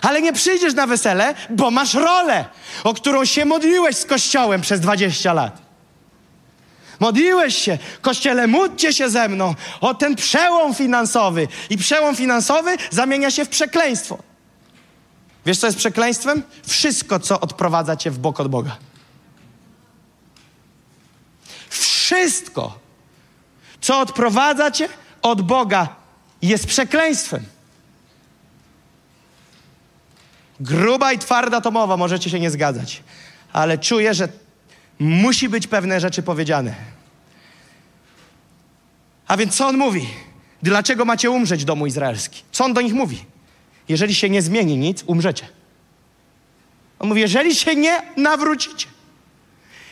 Ale 0.03 0.23
nie 0.23 0.33
przyjdziesz 0.33 0.75
na 0.75 0.87
wesele, 0.87 1.35
bo 1.51 1.71
masz 1.71 1.95
rolę, 1.95 2.45
o 2.85 2.95
którą 2.95 3.25
się 3.25 3.45
modliłeś 3.45 3.97
z 3.97 4.05
Kościołem 4.05 4.61
przez 4.61 4.81
20 4.81 5.33
lat. 5.33 5.69
Modliłeś 7.01 7.57
się, 7.57 7.79
Kościele, 8.01 8.47
módlcie 8.47 8.93
się 8.93 9.11
ze 9.11 9.29
mną 9.29 9.55
o 9.81 9.95
ten 9.95 10.17
przełom 10.17 10.75
finansowy. 10.75 11.49
I 11.71 11.79
przełom 11.79 12.17
finansowy 12.17 12.77
zamienia 12.91 13.31
się 13.31 13.45
w 13.45 13.49
przekleństwo. 13.49 14.19
Wiesz, 15.47 15.59
co 15.59 15.67
jest 15.67 15.79
przekleństwem? 15.79 16.43
Wszystko, 16.67 17.21
co 17.21 17.41
odprowadza 17.41 17.97
cię 17.97 18.11
w 18.11 18.19
bok 18.19 18.41
od 18.41 18.49
Boga. 18.49 18.77
Wszystko, 21.71 22.79
co 23.81 24.01
odprowadza 24.01 24.71
cię 24.71 24.89
od 25.23 25.43
Boga, 25.43 25.89
jest 26.43 26.67
przekleństwem. 26.67 27.45
Gruba 30.61 31.13
i 31.13 31.19
twarda 31.19 31.61
to 31.61 31.71
mowa, 31.71 31.97
możecie 31.97 32.31
się 32.31 32.41
nie 32.41 32.51
zgadzać, 32.51 33.03
ale 33.53 33.79
czuję, 33.79 34.15
że 34.15 34.29
musi 34.99 35.49
być 35.49 35.67
pewne 35.67 36.01
rzeczy 36.01 36.23
powiedziane. 36.23 36.75
A 39.27 39.37
więc 39.37 39.57
co 39.57 39.67
on 39.67 39.77
mówi? 39.77 40.07
Dlaczego 40.63 41.05
macie 41.05 41.31
umrzeć, 41.31 41.65
domu 41.65 41.87
izraelski? 41.87 42.43
Co 42.53 42.65
on 42.65 42.75
do 42.75 42.81
nich 42.81 42.95
mówi? 42.95 43.25
Jeżeli 43.89 44.15
się 44.15 44.31
nie 44.31 44.43
zmieni 44.43 44.77
nic, 44.77 45.05
umrzecie. 45.07 45.49
On 46.99 47.09
mówi, 47.09 47.21
jeżeli 47.21 47.55
się 47.55 47.77
nie 47.77 48.03
nawrócicie, 48.17 48.87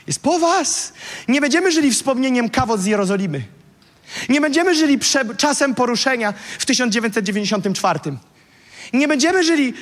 jest 0.06 0.22
po 0.22 0.38
was. 0.38 0.92
Nie 1.28 1.40
będziemy 1.40 1.72
żyli 1.72 1.90
wspomnieniem 1.90 2.50
kawot 2.50 2.80
z 2.80 2.86
Jerozolimy. 2.86 3.44
Nie 4.28 4.40
będziemy 4.40 4.74
żyli 4.74 4.98
czasem 5.36 5.74
poruszenia 5.74 6.34
w 6.58 6.66
1994. 6.66 8.00
Nie 8.92 9.08
będziemy 9.08 9.44
żyli 9.44 9.74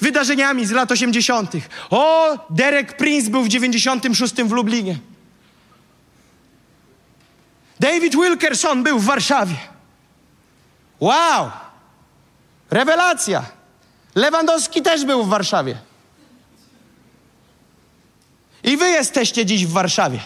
wydarzeniami 0.00 0.66
z 0.66 0.70
lat 0.70 0.92
80. 0.92 1.52
O, 1.90 2.38
Derek 2.50 2.96
Prince 2.96 3.28
był 3.28 3.42
w 3.42 3.48
96 3.48 4.34
w 4.34 4.52
Lublinie. 4.52 4.98
David 7.80 8.14
Wilkerson 8.14 8.82
był 8.82 8.98
w 8.98 9.04
Warszawie. 9.04 9.56
Wow! 11.00 11.50
Rewelacja! 12.70 13.44
Lewandowski 14.14 14.82
też 14.82 15.04
był 15.04 15.24
w 15.24 15.28
Warszawie. 15.28 15.76
I 18.64 18.76
wy 18.76 18.88
jesteście 18.88 19.46
dziś 19.46 19.66
w 19.66 19.72
Warszawie. 19.72 20.20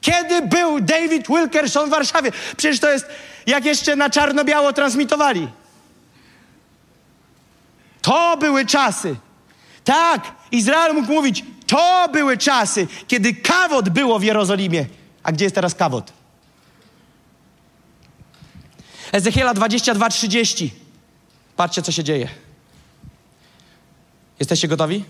Kiedy 0.00 0.42
był 0.42 0.80
David 0.80 1.28
Wilkerson 1.28 1.86
w 1.86 1.90
Warszawie? 1.90 2.32
Przecież 2.56 2.80
to 2.80 2.90
jest, 2.90 3.06
jak 3.46 3.64
jeszcze 3.64 3.96
na 3.96 4.10
czarno-biało 4.10 4.72
transmitowali. 4.72 5.48
To 8.04 8.36
były 8.36 8.66
czasy. 8.66 9.16
Tak, 9.84 10.32
Izrael 10.52 10.94
mógł 10.94 11.12
mówić, 11.12 11.44
to 11.66 12.08
były 12.12 12.38
czasy, 12.38 12.86
kiedy 13.08 13.34
kawot 13.34 13.88
było 13.88 14.18
w 14.18 14.22
Jerozolimie. 14.22 14.86
A 15.22 15.32
gdzie 15.32 15.44
jest 15.44 15.54
teraz 15.54 15.74
kawot? 15.74 16.12
Ezechiela 19.12 19.54
22:30. 19.54 20.68
Patrzcie, 21.56 21.82
co 21.82 21.92
się 21.92 22.04
dzieje. 22.04 22.28
Jesteście 24.38 24.68
gotowi? 24.68 25.04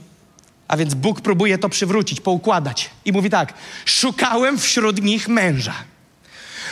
A 0.69 0.77
więc 0.77 0.95
Bóg 0.95 1.21
próbuje 1.21 1.59
to 1.59 1.69
przywrócić, 1.69 2.21
poukładać. 2.21 2.91
I 3.05 3.13
mówi 3.13 3.31
tak: 3.31 3.55
Szukałem 3.85 4.59
wśród 4.59 5.03
nich 5.03 5.29
męża, 5.29 5.75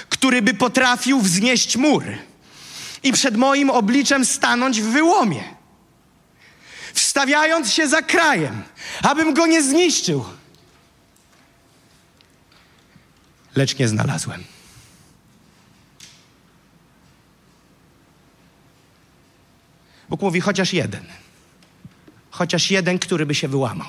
który 0.08 0.42
by 0.42 0.54
potrafił 0.54 1.20
wznieść 1.20 1.76
mur 1.76 2.04
i 3.02 3.12
przed 3.12 3.36
moim 3.36 3.70
obliczem 3.70 4.24
stanąć 4.24 4.80
w 4.80 4.86
wyłomie, 4.86 5.61
wstawiając 6.93 7.72
się 7.72 7.88
za 7.88 8.03
krajem, 8.03 8.62
abym 9.03 9.34
go 9.34 9.47
nie 9.47 9.62
zniszczył. 9.62 10.24
Lecz 13.57 13.78
nie 13.78 13.88
znalazłem. 13.88 14.45
Bóg 20.09 20.22
mówi 20.22 20.40
chociaż 20.40 20.72
jeden. 20.72 21.05
Chociaż 22.30 22.70
jeden, 22.70 22.99
który 22.99 23.26
by 23.26 23.34
się 23.34 23.49
wyłamał. 23.49 23.88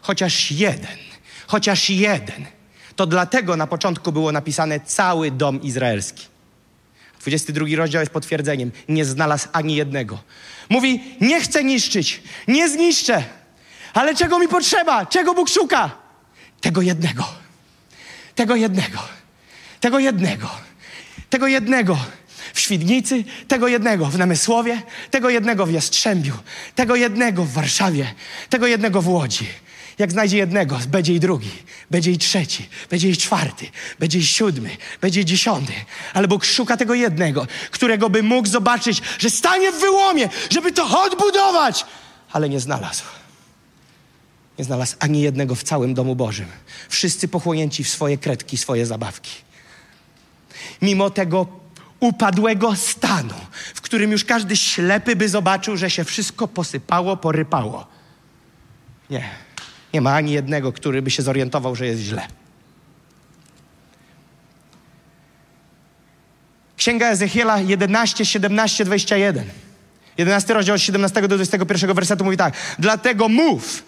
Chociaż 0.00 0.50
jeden. 0.50 0.96
Chociaż 1.46 1.90
jeden. 1.90 2.46
To 2.96 3.06
dlatego 3.06 3.56
na 3.56 3.66
początku 3.66 4.12
było 4.12 4.32
napisane 4.32 4.80
cały 4.80 5.30
dom 5.30 5.62
izraelski. 5.62 6.26
22 7.20 7.66
rozdział 7.76 8.00
jest 8.00 8.12
potwierdzeniem. 8.12 8.70
Nie 8.88 9.04
znalazł 9.04 9.48
ani 9.52 9.76
jednego. 9.76 10.18
Mówi, 10.68 11.16
nie 11.20 11.40
chcę 11.40 11.64
niszczyć, 11.64 12.22
nie 12.48 12.68
zniszczę. 12.68 13.24
Ale 13.94 14.14
czego 14.14 14.38
mi 14.38 14.48
potrzeba? 14.48 15.06
Czego 15.06 15.34
Bóg 15.34 15.48
szuka? 15.48 15.90
Tego 16.60 16.82
jednego. 16.82 17.24
Tego 18.34 18.56
jednego. 18.56 18.98
Tego 19.80 19.98
jednego. 19.98 20.50
Tego 21.30 21.46
jednego 21.46 21.98
w 22.54 22.60
Świdnicy, 22.60 23.24
tego 23.48 23.68
jednego 23.68 24.06
w 24.06 24.18
Namysłowie, 24.18 24.82
tego 25.10 25.30
jednego 25.30 25.66
w 25.66 25.72
Jastrzębiu, 25.72 26.34
tego 26.74 26.96
jednego 26.96 27.44
w 27.44 27.52
Warszawie, 27.52 28.14
tego 28.50 28.66
jednego 28.66 29.02
w 29.02 29.08
Łodzi. 29.08 29.46
Jak 29.98 30.12
znajdzie 30.12 30.36
jednego, 30.36 30.78
będzie 30.88 31.14
i 31.14 31.20
drugi, 31.20 31.50
będzie 31.90 32.10
i 32.10 32.18
trzeci, 32.18 32.68
będzie 32.90 33.08
i 33.08 33.16
czwarty, 33.16 33.66
będzie 33.98 34.18
i 34.18 34.26
siódmy, 34.26 34.76
będzie 35.00 35.20
i 35.20 35.24
dziesiąty. 35.24 35.72
Ale 36.14 36.28
Bóg 36.28 36.44
szuka 36.44 36.76
tego 36.76 36.94
jednego, 36.94 37.46
którego 37.70 38.10
by 38.10 38.22
mógł 38.22 38.48
zobaczyć, 38.48 39.02
że 39.18 39.30
stanie 39.30 39.72
w 39.72 39.80
wyłomie, 39.80 40.28
żeby 40.50 40.72
to 40.72 41.04
odbudować. 41.04 41.86
Ale 42.32 42.48
nie 42.48 42.60
znalazł. 42.60 43.04
Nie 44.58 44.64
znalazł 44.64 44.96
ani 44.98 45.20
jednego 45.20 45.54
w 45.54 45.62
całym 45.62 45.94
domu 45.94 46.16
Bożym. 46.16 46.46
Wszyscy 46.88 47.28
pochłonięci 47.28 47.84
w 47.84 47.88
swoje 47.88 48.18
kredki, 48.18 48.56
swoje 48.56 48.86
zabawki. 48.86 49.30
Mimo 50.82 51.10
tego 51.10 51.46
upadłego 52.00 52.76
stanu, 52.76 53.34
w 53.74 53.80
którym 53.80 54.12
już 54.12 54.24
każdy 54.24 54.56
ślepy 54.56 55.16
by 55.16 55.28
zobaczył, 55.28 55.76
że 55.76 55.90
się 55.90 56.04
wszystko 56.04 56.48
posypało, 56.48 57.16
porypało. 57.16 57.86
Nie. 59.10 59.47
Nie 59.94 60.00
ma 60.00 60.14
ani 60.14 60.32
jednego, 60.32 60.72
który 60.72 61.02
by 61.02 61.10
się 61.10 61.22
zorientował, 61.22 61.76
że 61.76 61.86
jest 61.86 62.00
źle. 62.00 62.26
Księga 66.76 67.08
Ezechiela 67.08 67.60
11, 67.60 68.24
17, 68.24 68.84
21. 68.84 69.44
11 70.18 70.54
rozdział 70.54 70.74
od 70.74 70.82
17 70.82 71.22
do 71.22 71.28
21 71.28 71.94
wersetu 71.94 72.24
mówi 72.24 72.36
tak. 72.36 72.54
Dlatego 72.78 73.28
mów. 73.28 73.84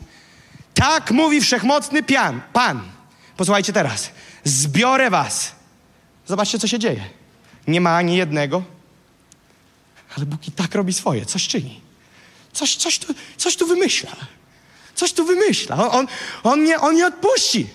Tak 0.74 1.10
mówi 1.10 1.40
wszechmocny 1.40 2.02
pian, 2.02 2.40
Pan. 2.52 2.82
Posłuchajcie 3.36 3.72
teraz. 3.72 4.10
Zbiorę 4.44 5.10
was. 5.10 5.52
Zobaczcie, 6.26 6.58
co 6.58 6.68
się 6.68 6.78
dzieje. 6.78 7.04
Nie 7.66 7.80
ma 7.80 7.96
ani 7.96 8.16
jednego, 8.16 8.62
ale 10.16 10.26
Bóg 10.26 10.48
i 10.48 10.52
tak 10.52 10.74
robi 10.74 10.92
swoje, 10.92 11.26
coś 11.26 11.48
czyni. 11.48 11.80
Coś, 12.52 12.76
coś, 12.76 12.98
tu, 12.98 13.14
coś 13.36 13.56
tu 13.56 13.66
wymyśla. 13.66 14.10
Coś 15.00 15.12
tu 15.12 15.24
wymyśla. 15.24 15.76
On, 15.76 15.90
on, 15.90 16.06
on, 16.42 16.64
nie, 16.64 16.80
on 16.80 16.94
nie 16.94 17.06
odpuści. 17.06 17.66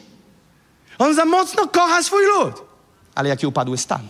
On 0.97 1.15
za 1.15 1.26
mocno 1.26 1.67
kocha 1.67 2.03
swój 2.03 2.26
lud. 2.26 2.61
Ale 3.15 3.30
jaki 3.30 3.47
upadły 3.47 3.78
stan. 3.78 4.07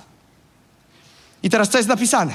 I 1.44 1.50
teraz 1.50 1.70
co 1.70 1.78
jest 1.78 1.90
napisane? 1.90 2.34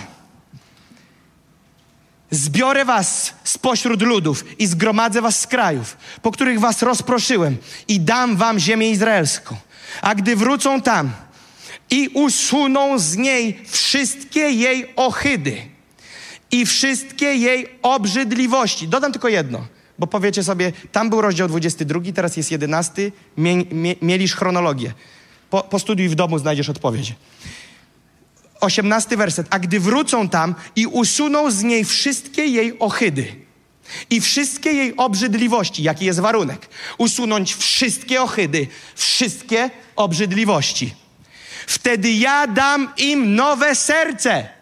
Zbiorę 2.30 2.84
was 2.84 3.32
spośród 3.44 4.02
ludów 4.02 4.44
i 4.58 4.66
zgromadzę 4.66 5.22
was 5.22 5.40
z 5.40 5.46
krajów, 5.46 5.96
po 6.22 6.30
których 6.30 6.60
was 6.60 6.82
rozproszyłem 6.82 7.56
i 7.88 8.00
dam 8.00 8.36
wam 8.36 8.58
ziemię 8.58 8.90
izraelską. 8.90 9.56
A 10.02 10.14
gdy 10.14 10.36
wrócą 10.36 10.82
tam 10.82 11.12
i 11.90 12.08
usuną 12.14 12.98
z 12.98 13.16
niej 13.16 13.64
wszystkie 13.68 14.50
jej 14.50 14.92
ohydy 14.96 15.62
i 16.50 16.66
wszystkie 16.66 17.34
jej 17.34 17.78
obrzydliwości. 17.82 18.88
Dodam 18.88 19.12
tylko 19.12 19.28
jedno, 19.28 19.66
bo 20.00 20.06
powiecie 20.06 20.44
sobie, 20.44 20.72
tam 20.92 21.10
był 21.10 21.20
rozdział 21.20 21.48
22, 21.48 22.00
teraz 22.14 22.36
jest 22.36 22.50
11, 22.50 23.12
mie, 23.36 23.56
mie, 23.56 23.94
mielisz 24.02 24.34
chronologię. 24.34 24.92
Po, 25.50 25.62
postudiuj 25.62 26.08
w 26.08 26.14
domu, 26.14 26.38
znajdziesz 26.38 26.68
odpowiedź. 26.68 27.14
18 28.60 29.16
werset. 29.16 29.46
A 29.50 29.58
gdy 29.58 29.80
wrócą 29.80 30.28
tam 30.28 30.54
i 30.76 30.86
usuną 30.86 31.50
z 31.50 31.62
niej 31.62 31.84
wszystkie 31.84 32.44
jej 32.46 32.78
ohydy 32.78 33.26
i 34.10 34.20
wszystkie 34.20 34.72
jej 34.72 34.96
obrzydliwości, 34.96 35.82
jaki 35.82 36.04
jest 36.04 36.20
warunek? 36.20 36.68
Usunąć 36.98 37.54
wszystkie 37.54 38.22
ohydy, 38.22 38.66
wszystkie 38.94 39.70
obrzydliwości. 39.96 40.94
Wtedy 41.66 42.12
ja 42.12 42.46
dam 42.46 42.92
im 42.96 43.34
nowe 43.34 43.74
serce 43.74 44.59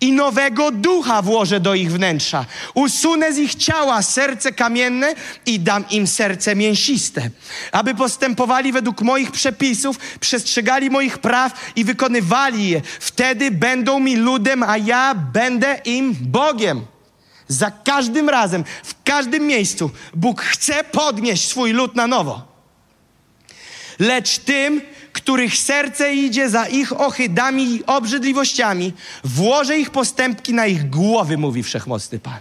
i 0.00 0.12
nowego 0.12 0.70
ducha 0.70 1.22
włożę 1.22 1.60
do 1.60 1.74
ich 1.74 1.92
wnętrza. 1.92 2.44
Usunę 2.74 3.32
z 3.32 3.38
ich 3.38 3.54
ciała 3.54 4.02
serce 4.02 4.52
kamienne 4.52 5.14
i 5.46 5.60
dam 5.60 5.84
im 5.90 6.06
serce 6.06 6.56
mięsiste, 6.56 7.30
aby 7.72 7.94
postępowali 7.94 8.72
według 8.72 9.02
moich 9.02 9.30
przepisów, 9.30 9.98
przestrzegali 10.20 10.90
moich 10.90 11.18
praw 11.18 11.72
i 11.76 11.84
wykonywali 11.84 12.68
je. 12.68 12.82
Wtedy 13.00 13.50
będą 13.50 14.00
mi 14.00 14.16
ludem, 14.16 14.62
a 14.62 14.76
ja 14.76 15.14
będę 15.14 15.80
im 15.84 16.16
Bogiem. 16.20 16.86
Za 17.48 17.70
każdym 17.70 18.28
razem, 18.28 18.64
w 18.84 19.02
każdym 19.04 19.46
miejscu 19.46 19.90
Bóg 20.14 20.42
chce 20.42 20.84
podnieść 20.84 21.48
swój 21.48 21.72
lud 21.72 21.96
na 21.96 22.06
nowo. 22.06 22.56
Lecz 23.98 24.38
tym, 24.38 24.80
których 25.16 25.56
serce 25.58 26.14
idzie 26.14 26.50
za 26.50 26.66
ich 26.66 27.00
ohydami 27.00 27.74
i 27.74 27.86
obrzydliwościami, 27.86 28.92
włożę 29.24 29.78
ich 29.78 29.90
postępki 29.90 30.54
na 30.54 30.66
ich 30.66 30.90
głowy, 30.90 31.38
mówi 31.38 31.62
wszechmocny 31.62 32.18
Pan. 32.18 32.40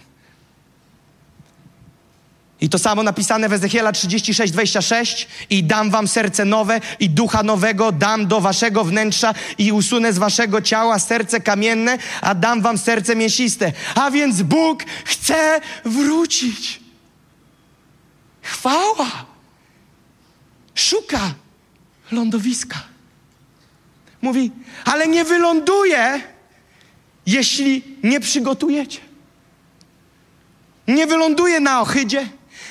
I 2.62 2.70
to 2.70 2.80
samo 2.80 3.04
napisane 3.04 3.50
w 3.50 3.54
Ezechiela 3.54 3.92
36, 3.92 4.54
26 4.54 5.28
i 5.50 5.64
dam 5.64 5.92
wam 5.92 6.08
serce 6.08 6.46
nowe 6.46 6.82
i 7.00 7.10
ducha 7.10 7.44
nowego 7.44 7.92
dam 7.92 8.28
do 8.28 8.42
waszego 8.42 8.84
wnętrza 8.84 9.34
i 9.58 9.72
usunę 9.72 10.14
z 10.14 10.18
waszego 10.18 10.62
ciała 10.62 11.00
serce 11.00 11.40
kamienne, 11.42 11.98
a 12.22 12.36
dam 12.36 12.62
wam 12.62 12.78
serce 12.78 13.16
mięsiste. 13.16 13.72
A 13.96 14.12
więc 14.12 14.42
Bóg 14.42 14.84
chce 15.06 15.62
wrócić. 15.86 16.80
Chwała. 18.42 19.26
Szuka 20.76 21.45
lądowiska. 22.12 22.84
Mówi, 24.22 24.52
ale 24.86 25.08
nie 25.08 25.26
wyląduje, 25.26 26.22
jeśli 27.26 27.84
nie 28.04 28.20
przygotujecie. 28.20 29.00
Nie 30.88 31.08
wyląduje 31.08 31.60
na 31.60 31.82
ohydzie, 31.82 32.28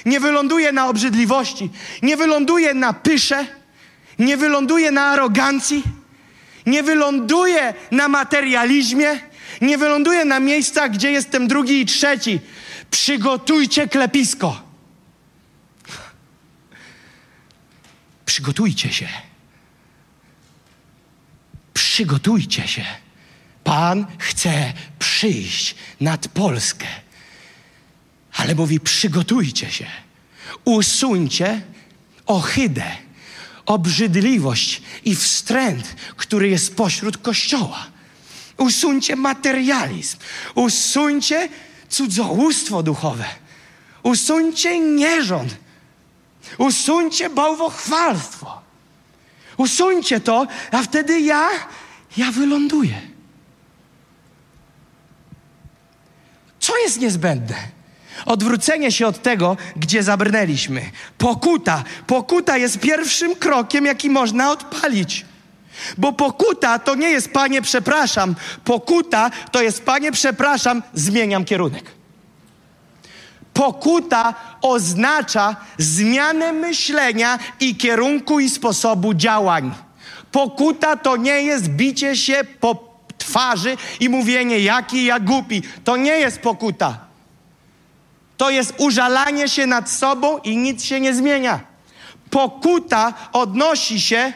nie 0.07 0.20
wyląduje 0.20 0.72
na 0.72 0.89
obrzydliwości, 0.89 1.70
nie 2.03 2.16
wyląduje 2.16 2.74
na 2.74 2.93
pysze, 2.93 3.47
nie 4.18 4.37
wyląduje 4.37 4.91
na 4.91 5.03
arogancji, 5.03 5.82
nie 6.66 6.82
wyląduje 6.82 7.74
na 7.91 8.09
materializmie, 8.09 9.20
nie 9.61 9.78
wyląduje 9.78 10.24
na 10.24 10.41
miejscach, 10.41 10.91
gdzie 10.91 11.11
jestem 11.11 11.49
drugi 11.49 11.80
i 11.80 11.87
trzeci. 11.87 12.41
Przygotujcie 12.91 13.89
klepisko. 13.89 14.64
Przygotujcie 18.35 18.93
się. 18.93 19.09
Przygotujcie 21.74 22.68
się. 22.68 22.85
Pan 23.64 24.07
chce 24.18 24.72
przyjść 24.99 25.74
nad 26.01 26.28
Polskę. 26.28 26.87
Ale 28.32 28.55
mówi: 28.55 28.80
przygotujcie 28.80 29.70
się. 29.70 29.87
Usuńcie 30.64 31.62
ohydę, 32.26 32.97
obrzydliwość 33.66 34.82
i 35.05 35.16
wstręt, 35.16 35.97
który 36.16 36.49
jest 36.49 36.76
pośród 36.76 37.18
kościoła. 37.18 37.87
Usuńcie 38.57 39.16
materializm. 39.16 40.16
Usuńcie 40.55 41.49
cudzołóstwo 41.89 42.82
duchowe. 42.82 43.26
Usuńcie 44.03 44.80
nierząd 44.80 45.64
Usuńcie 46.59 47.31
bałwochwalstwo. 47.31 48.61
Usuńcie 49.57 50.21
to, 50.21 50.47
a 50.71 50.83
wtedy 50.83 51.21
ja, 51.21 51.49
ja 52.17 52.33
wyląduję. 52.33 53.01
Co 56.61 56.77
jest 56.79 57.01
niezbędne? 57.01 57.57
Odwrócenie 58.27 58.93
się 58.93 59.07
od 59.07 59.23
tego, 59.23 59.57
gdzie 59.77 60.03
zabrnęliśmy. 60.03 60.91
Pokuta. 61.19 61.85
Pokuta 62.07 62.57
jest 62.57 62.81
pierwszym 62.81 63.37
krokiem, 63.37 63.87
jaki 63.87 64.11
można 64.11 64.51
odpalić. 64.51 65.25
Bo 65.99 66.13
pokuta 66.13 66.79
to 66.79 66.95
nie 66.95 67.11
jest 67.11 67.33
panie, 67.33 67.63
przepraszam. 67.63 68.35
Pokuta 68.65 69.31
to 69.53 69.63
jest 69.63 69.85
panie, 69.85 70.13
przepraszam, 70.13 70.83
zmieniam 70.95 71.45
kierunek. 71.45 72.04
Pokuta 73.55 74.35
oznacza 74.63 75.57
zmianę 75.79 76.53
myślenia 76.53 77.39
i 77.61 77.77
kierunku 77.77 78.41
i 78.41 78.51
sposobu 78.51 79.15
działań. 79.15 79.75
Pokuta 80.33 80.97
to 80.97 81.17
nie 81.17 81.43
jest 81.43 81.69
bicie 81.69 82.17
się 82.17 82.45
po 82.61 82.95
twarzy 83.19 83.77
i 84.01 84.09
mówienie, 84.09 84.59
jaki 84.59 85.05
ja 85.05 85.21
głupi. 85.21 85.63
To 85.85 85.97
nie 85.97 86.13
jest 86.13 86.39
pokuta. 86.39 86.99
To 88.37 88.51
jest 88.51 88.75
użalanie 88.79 89.49
się 89.49 89.67
nad 89.67 89.91
sobą 89.91 90.39
i 90.39 90.57
nic 90.57 90.85
się 90.85 91.01
nie 91.01 91.15
zmienia. 91.15 91.61
Pokuta 92.31 93.15
odnosi 93.33 94.01
się 94.01 94.33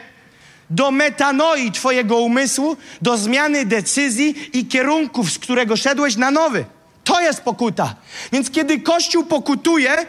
do 0.69 0.91
metanoi 0.91 1.71
Twojego 1.71 2.17
umysłu, 2.17 2.77
do 3.01 3.17
zmiany 3.17 3.65
decyzji 3.65 4.35
i 4.53 4.65
kierunków, 4.65 5.31
z 5.31 5.39
którego 5.39 5.77
szedłeś 5.77 6.15
na 6.15 6.31
nowy. 6.31 6.65
To 7.09 7.21
jest 7.21 7.41
pokuta. 7.41 7.95
Więc 8.31 8.51
kiedy 8.51 8.79
Kościół 8.79 9.23
pokutuje, 9.23 10.05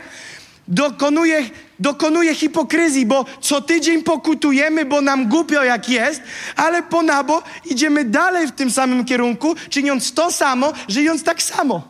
dokonuje, 0.69 1.51
dokonuje 1.79 2.35
hipokryzji, 2.35 3.07
bo 3.07 3.25
co 3.41 3.61
tydzień 3.61 4.03
pokutujemy, 4.03 4.85
bo 4.85 5.01
nam 5.01 5.29
głupio 5.29 5.65
jak 5.65 5.89
jest, 5.89 6.23
ale 6.57 6.83
po 6.83 7.03
nabo 7.03 7.43
idziemy 7.65 8.05
dalej 8.05 8.47
w 8.47 8.53
tym 8.53 8.71
samym 8.71 9.05
kierunku, 9.05 9.55
czyniąc 9.71 10.15
to 10.15 10.33
samo, 10.33 10.73
żyjąc 10.89 11.23
tak 11.23 11.43
samo. 11.43 11.83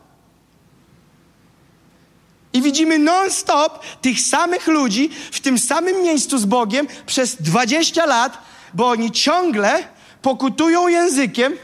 I 2.53 2.63
widzimy 2.63 2.99
non-stop 2.99 3.85
tych 4.01 4.21
samych 4.21 4.67
ludzi 4.67 5.11
w 5.33 5.41
tym 5.41 5.59
samym 5.59 6.03
miejscu 6.03 6.39
z 6.39 6.45
Bogiem 6.45 6.87
przez 7.07 7.43
20 7.43 8.07
lat, 8.07 8.39
bo 8.75 8.89
oni 8.89 9.11
ciągle 9.11 9.85
pokutują 10.23 10.89
językiem, 10.89 11.57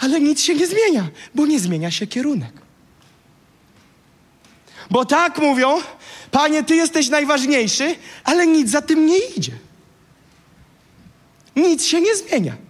ale 0.00 0.20
nic 0.20 0.40
się 0.40 0.54
nie 0.54 0.66
zmienia, 0.66 1.08
bo 1.34 1.46
nie 1.46 1.60
zmienia 1.60 1.90
się 1.90 2.06
kierunek. 2.06 2.52
Bo 4.90 5.04
tak 5.04 5.38
mówią, 5.38 5.80
panie, 6.30 6.62
ty 6.62 6.76
jesteś 6.76 7.08
najważniejszy, 7.08 7.96
ale 8.24 8.46
nic 8.46 8.70
za 8.70 8.82
tym 8.82 9.06
nie 9.06 9.18
idzie. 9.18 9.52
Nic 11.56 11.84
się 11.84 12.00
nie 12.00 12.16
zmienia. 12.16 12.67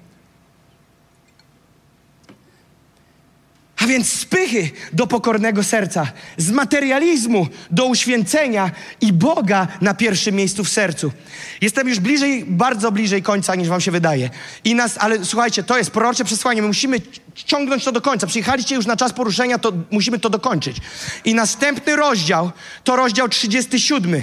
A 3.79 3.87
więc 3.87 4.13
z 4.13 4.25
pychy 4.25 4.71
do 4.93 5.07
pokornego 5.07 5.65
serca, 5.65 6.07
z 6.37 6.51
materializmu 6.51 7.47
do 7.71 7.87
uświęcenia 7.87 8.71
i 9.01 9.13
Boga 9.13 9.69
na 9.81 9.95
pierwszym 9.95 10.35
miejscu 10.35 10.65
w 10.65 10.69
sercu. 10.69 11.13
Jestem 11.61 11.89
już 11.89 12.01
bliżej, 12.01 12.45
bardzo 12.45 12.93
bliżej 12.93 13.23
końca 13.23 13.55
niż 13.55 13.69
wam 13.69 13.81
się 13.81 13.91
wydaje. 13.91 14.31
I 14.65 14.75
nas, 14.75 14.99
ale 14.99 15.25
słuchajcie, 15.25 15.63
to 15.63 15.79
jest 15.79 15.91
prorocze 15.91 16.25
przesłanie. 16.25 16.63
My 16.63 16.69
musimy 16.69 17.01
ciągnąć 17.35 17.85
to 17.85 17.93
do 17.93 18.01
końca. 18.01 18.27
Przyjechaliście 18.27 18.75
już 18.75 18.87
na 18.87 18.97
czas 18.97 19.13
poruszenia, 19.13 19.59
to 19.59 19.73
musimy 19.91 20.19
to 20.19 20.31
dokończyć. 20.31 20.77
I 21.25 21.35
następny 21.35 21.97
rozdział 21.97 22.53
to 22.85 22.97
rozdział 22.97 23.29
37. 23.29 24.23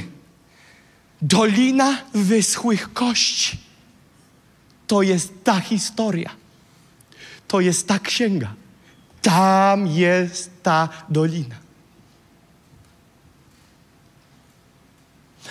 Dolina 1.21 1.97
wyschłych 2.13 2.93
kości. 2.93 3.57
To 4.87 5.01
jest 5.01 5.43
ta 5.43 5.59
historia. 5.59 6.29
To 7.47 7.59
jest 7.59 7.87
ta 7.87 7.99
księga. 7.99 8.53
Tam 9.25 9.87
jest 9.87 10.51
ta 10.63 10.89
dolina. 11.09 11.55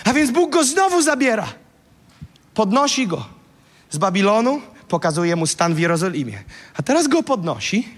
A 0.04 0.12
więc 0.12 0.30
Bóg 0.30 0.52
go 0.52 0.64
znowu 0.64 1.02
zabiera. 1.02 1.52
Podnosi 2.54 3.06
go 3.06 3.26
z 3.90 3.98
Babilonu, 3.98 4.62
pokazuje 4.88 5.36
mu 5.36 5.46
stan 5.46 5.74
w 5.74 5.78
Jerozolimie. 5.78 6.44
A 6.76 6.82
teraz 6.82 7.08
go 7.08 7.22
podnosi 7.22 7.88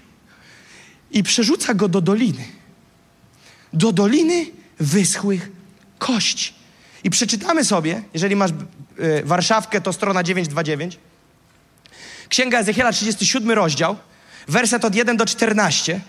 i 1.11 1.23
przerzuca 1.23 1.73
go 1.73 1.87
do 1.87 2.01
doliny. 2.01 2.45
Do 3.73 3.91
doliny 3.91 4.45
wyschłych 4.79 5.51
kości. 5.97 6.53
I 7.03 7.09
przeczytamy 7.09 7.65
sobie, 7.65 8.03
jeżeli 8.13 8.35
masz 8.35 8.51
y, 8.51 9.21
Warszawkę, 9.25 9.81
to 9.81 9.93
strona 9.93 10.23
929. 10.23 10.99
Księga 12.29 12.59
Ezechiela, 12.59 12.91
37 12.91 13.51
rozdział, 13.51 13.95
werset 14.47 14.85
od 14.85 14.95
1 14.95 15.17
do 15.17 15.25
14. 15.25 16.01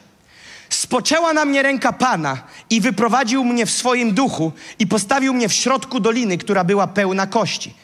Spoczęła 0.69 1.33
na 1.33 1.45
mnie 1.45 1.63
ręka 1.63 1.93
Pana 1.93 2.43
i 2.71 2.81
wyprowadził 2.81 3.45
mnie 3.45 3.67
w 3.67 3.71
swoim 3.71 4.15
duchu 4.15 4.53
i 4.79 4.87
postawił 4.87 5.35
mnie 5.35 5.49
w 5.49 5.53
środku 5.53 6.01
doliny, 6.01 6.39
która 6.39 6.65
była 6.65 6.87
pełna 6.87 7.27
kości. 7.27 7.75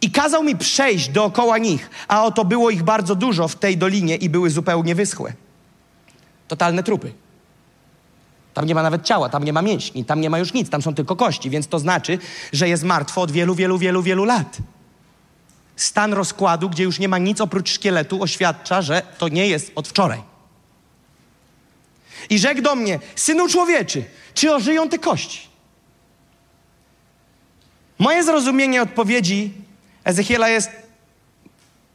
I 0.00 0.10
kazał 0.10 0.42
mi 0.42 0.56
przejść 0.56 1.08
dookoła 1.08 1.58
nich, 1.58 1.90
a 2.08 2.24
oto 2.24 2.44
było 2.44 2.70
ich 2.70 2.82
bardzo 2.82 3.14
dużo 3.14 3.48
w 3.48 3.54
tej 3.54 3.78
dolinie 3.78 4.16
i 4.16 4.28
były 4.28 4.50
zupełnie 4.50 4.94
wyschłe. 4.94 5.32
Totalne 6.48 6.82
trupy. 6.82 7.12
Tam 8.54 8.66
nie 8.66 8.74
ma 8.74 8.82
nawet 8.82 9.02
ciała, 9.02 9.28
tam 9.28 9.44
nie 9.44 9.52
ma 9.52 9.62
mięśni, 9.62 10.04
tam 10.04 10.20
nie 10.20 10.30
ma 10.30 10.38
już 10.38 10.52
nic, 10.52 10.70
tam 10.70 10.82
są 10.82 10.94
tylko 10.94 11.16
kości, 11.16 11.50
więc 11.50 11.68
to 11.68 11.78
znaczy, 11.78 12.18
że 12.52 12.68
jest 12.68 12.84
martwo 12.84 13.22
od 13.22 13.30
wielu, 13.30 13.54
wielu, 13.54 13.78
wielu, 13.78 14.02
wielu 14.02 14.24
lat. 14.24 14.58
Stan 15.82 16.12
rozkładu, 16.12 16.70
gdzie 16.70 16.84
już 16.84 16.98
nie 16.98 17.08
ma 17.08 17.18
nic 17.18 17.40
oprócz 17.40 17.70
szkieletu, 17.70 18.22
oświadcza, 18.22 18.82
że 18.82 19.02
to 19.18 19.28
nie 19.28 19.48
jest 19.48 19.72
od 19.74 19.88
wczoraj. 19.88 20.22
I 22.30 22.38
rzekł 22.38 22.62
do 22.62 22.74
mnie, 22.74 22.98
synu 23.16 23.48
człowieczy, 23.48 24.04
czy 24.34 24.54
ożyją 24.54 24.88
te 24.88 24.98
kości? 24.98 25.48
Moje 27.98 28.24
zrozumienie 28.24 28.82
odpowiedzi 28.82 29.52
Ezechiela 30.04 30.48
jest 30.48 30.70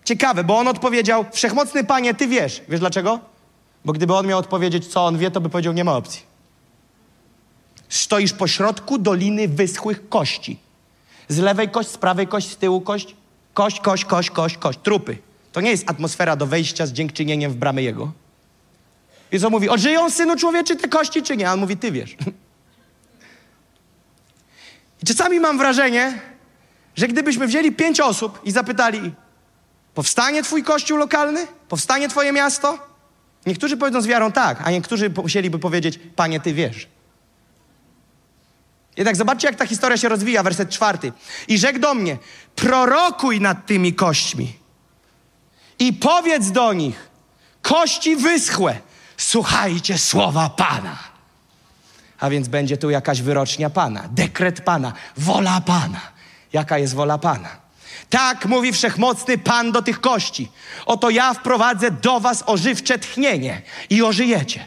ciekawe, 0.03 0.43
bo 0.43 0.57
on 0.57 0.67
odpowiedział, 0.67 1.25
wszechmocny 1.31 1.83
panie, 1.83 2.13
ty 2.13 2.27
wiesz. 2.27 2.61
Wiesz 2.69 2.79
dlaczego? 2.79 3.19
Bo 3.85 3.93
gdyby 3.93 4.15
on 4.15 4.27
miał 4.27 4.39
odpowiedzieć, 4.39 4.87
co 4.87 5.05
on 5.05 5.17
wie, 5.17 5.31
to 5.31 5.41
by 5.41 5.49
powiedział, 5.49 5.73
nie 5.73 5.83
ma 5.83 5.95
opcji. 5.95 6.21
Stoisz 7.89 8.33
pośrodku 8.33 8.97
doliny 8.97 9.47
wyschłych 9.47 10.09
kości. 10.09 10.59
Z 11.27 11.37
lewej 11.37 11.69
kość, 11.69 11.89
z 11.89 11.97
prawej 11.97 12.27
kość, 12.27 12.51
z 12.51 12.57
tyłu 12.57 12.81
kość. 12.81 13.15
Kość, 13.55 13.79
kość, 13.79 14.05
kość, 14.05 14.29
kość, 14.29 14.57
kość. 14.57 14.79
Trupy. 14.83 15.17
To 15.51 15.61
nie 15.61 15.69
jest 15.69 15.89
atmosfera 15.89 16.35
do 16.35 16.47
wejścia 16.47 16.85
z 16.85 16.91
dziękczynieniem 16.91 17.51
w 17.51 17.55
bramy 17.55 17.83
Jego. 17.83 18.11
I 19.31 19.39
co 19.39 19.49
mówi, 19.49 19.69
ożyją 19.69 20.09
synu 20.09 20.35
człowieczy 20.35 20.75
te 20.75 20.87
kości, 20.87 21.23
czy 21.23 21.37
nie? 21.37 21.49
A 21.49 21.53
on 21.53 21.59
mówi, 21.59 21.77
ty 21.77 21.91
wiesz. 21.91 22.15
I 25.03 25.05
czasami 25.05 25.39
mam 25.39 25.57
wrażenie, 25.57 26.19
że 26.95 27.07
gdybyśmy 27.07 27.47
wzięli 27.47 27.71
pięć 27.71 27.99
osób 27.99 28.41
i 28.43 28.51
zapytali, 28.51 29.13
powstanie 29.93 30.43
twój 30.43 30.63
kościół 30.63 30.97
lokalny? 30.97 31.47
Powstanie 31.67 32.09
twoje 32.09 32.31
miasto? 32.31 32.79
Niektórzy 33.45 33.77
powiedzą 33.77 34.01
z 34.01 34.07
wiarą 34.07 34.31
tak, 34.31 34.61
a 34.63 34.71
niektórzy 34.71 35.09
musieliby 35.09 35.59
powiedzieć, 35.59 35.99
panie, 36.15 36.39
ty 36.39 36.53
wiesz. 36.53 36.87
Jednak 38.97 39.15
zobaczcie, 39.15 39.47
jak 39.47 39.55
ta 39.55 39.65
historia 39.65 39.97
się 39.97 40.09
rozwija, 40.09 40.43
werset 40.43 40.69
czwarty. 40.69 41.11
I 41.47 41.57
rzekł 41.57 41.79
do 41.79 41.93
mnie, 41.93 42.17
prorokuj 42.55 43.41
nad 43.41 43.65
tymi 43.65 43.93
kośćmi 43.93 44.65
i 45.79 45.93
powiedz 45.93 46.51
do 46.51 46.73
nich, 46.73 47.09
kości 47.61 48.15
wyschłe, 48.15 48.79
słuchajcie 49.17 49.97
słowa 49.97 50.49
Pana. 50.49 50.97
A 52.19 52.29
więc 52.29 52.47
będzie 52.47 52.77
tu 52.77 52.89
jakaś 52.89 53.21
wyrocznia 53.21 53.69
Pana, 53.69 54.03
dekret 54.11 54.61
Pana, 54.61 54.93
wola 55.17 55.61
Pana. 55.61 56.01
Jaka 56.53 56.77
jest 56.77 56.93
wola 56.93 57.17
Pana? 57.17 57.49
Tak 58.09 58.45
mówi 58.45 58.73
wszechmocny 58.73 59.37
Pan 59.37 59.71
do 59.71 59.81
tych 59.81 60.01
kości. 60.01 60.51
Oto 60.85 61.09
ja 61.09 61.33
wprowadzę 61.33 61.91
do 61.91 62.19
was 62.19 62.43
ożywcze 62.45 62.99
tchnienie 62.99 63.61
i 63.89 64.03
ożyjecie. 64.03 64.65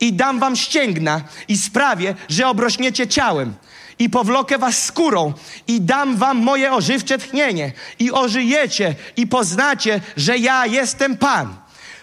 I 0.00 0.12
dam 0.12 0.38
wam 0.38 0.56
ścięgna 0.56 1.20
i 1.48 1.58
sprawię, 1.58 2.14
że 2.28 2.48
obrośniecie 2.48 3.06
ciałem. 3.06 3.54
I 3.98 4.10
powlokę 4.10 4.58
was 4.58 4.84
skórą 4.84 5.32
i 5.66 5.80
dam 5.80 6.16
wam 6.16 6.38
moje 6.38 6.72
ożywcze 6.72 7.18
tchnienie. 7.18 7.72
I 7.98 8.12
ożyjecie 8.12 8.94
i 9.16 9.26
poznacie, 9.26 10.00
że 10.16 10.38
ja 10.38 10.66
jestem 10.66 11.16
Pan. 11.16 11.56